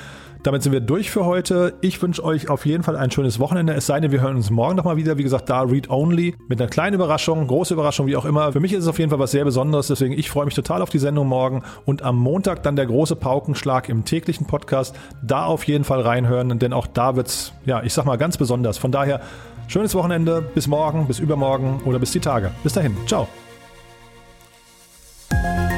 Damit 0.43 0.63
sind 0.63 0.73
wir 0.73 0.81
durch 0.81 1.11
für 1.11 1.25
heute. 1.25 1.75
Ich 1.81 2.01
wünsche 2.03 2.23
euch 2.23 2.51
auf 2.51 2.67
jeden 2.67 2.83
Fall 2.83 2.95
ein 2.95 3.11
schönes 3.11 3.41
Wochenende. 3.41 3.73
Es 3.73 3.87
sei 3.87 3.99
denn, 4.01 4.13
wir 4.13 4.21
hören 4.21 4.37
uns 4.37 4.51
morgen 4.51 4.77
nochmal 4.77 4.97
wieder. 4.97 5.17
Wie 5.17 5.23
gesagt, 5.23 5.49
da 5.49 5.63
Read 5.63 5.89
Only 5.89 6.35
mit 6.49 6.61
einer 6.61 6.69
kleinen 6.71 6.95
Überraschung, 6.95 7.47
große 7.47 7.73
Überraschung, 7.73 8.07
wie 8.07 8.17
auch 8.17 8.27
immer. 8.27 8.53
Für 8.53 8.61
mich 8.61 8.73
ist 8.75 8.83
es 8.83 8.89
auf 8.89 8.99
jeden 8.99 9.11
Fall 9.11 9.19
was 9.19 9.31
sehr 9.31 9.45
Besonderes. 9.45 9.87
Deswegen, 9.89 10.13
ich 10.13 10.31
freue 10.31 10.45
mich 10.45 10.55
total 10.55 10.83
auf 10.83 10.91
die 10.91 10.99
Sendung 10.99 11.27
morgen. 11.27 11.63
Und 11.87 12.03
am 12.03 12.17
Montag 12.17 12.63
dann 12.63 12.77
der 12.77 12.87
große 12.87 13.17
Paukenschlag 13.17 13.89
im 13.89 14.05
täglichen 14.05 14.47
Podcast. 14.47 14.95
Da 15.23 15.47
auf 15.47 15.65
jeden 15.65 15.85
Fall 15.85 16.03
reinhören, 16.03 16.59
denn 16.59 16.75
auch 16.75 16.87
da 16.87 17.17
wird's, 17.17 17.53
ja, 17.65 17.83
ich 17.83 17.95
sag 17.95 18.05
mal 18.05 18.17
ganz 18.17 18.37
besonders. 18.37 18.77
Von 18.77 18.93
daher, 18.93 19.23
schönes 19.69 19.95
Wochenende. 19.95 20.43
Bis 20.55 20.69
morgen, 20.69 21.07
bis 21.07 21.19
übermorgen 21.19 21.81
oder 21.87 21.99
bis 21.99 22.13
die 22.13 22.21
Tage. 22.21 22.53
Bis 22.63 22.75
dahin. 22.75 22.95
Ciao. 23.07 23.27
Bye. 25.43 25.76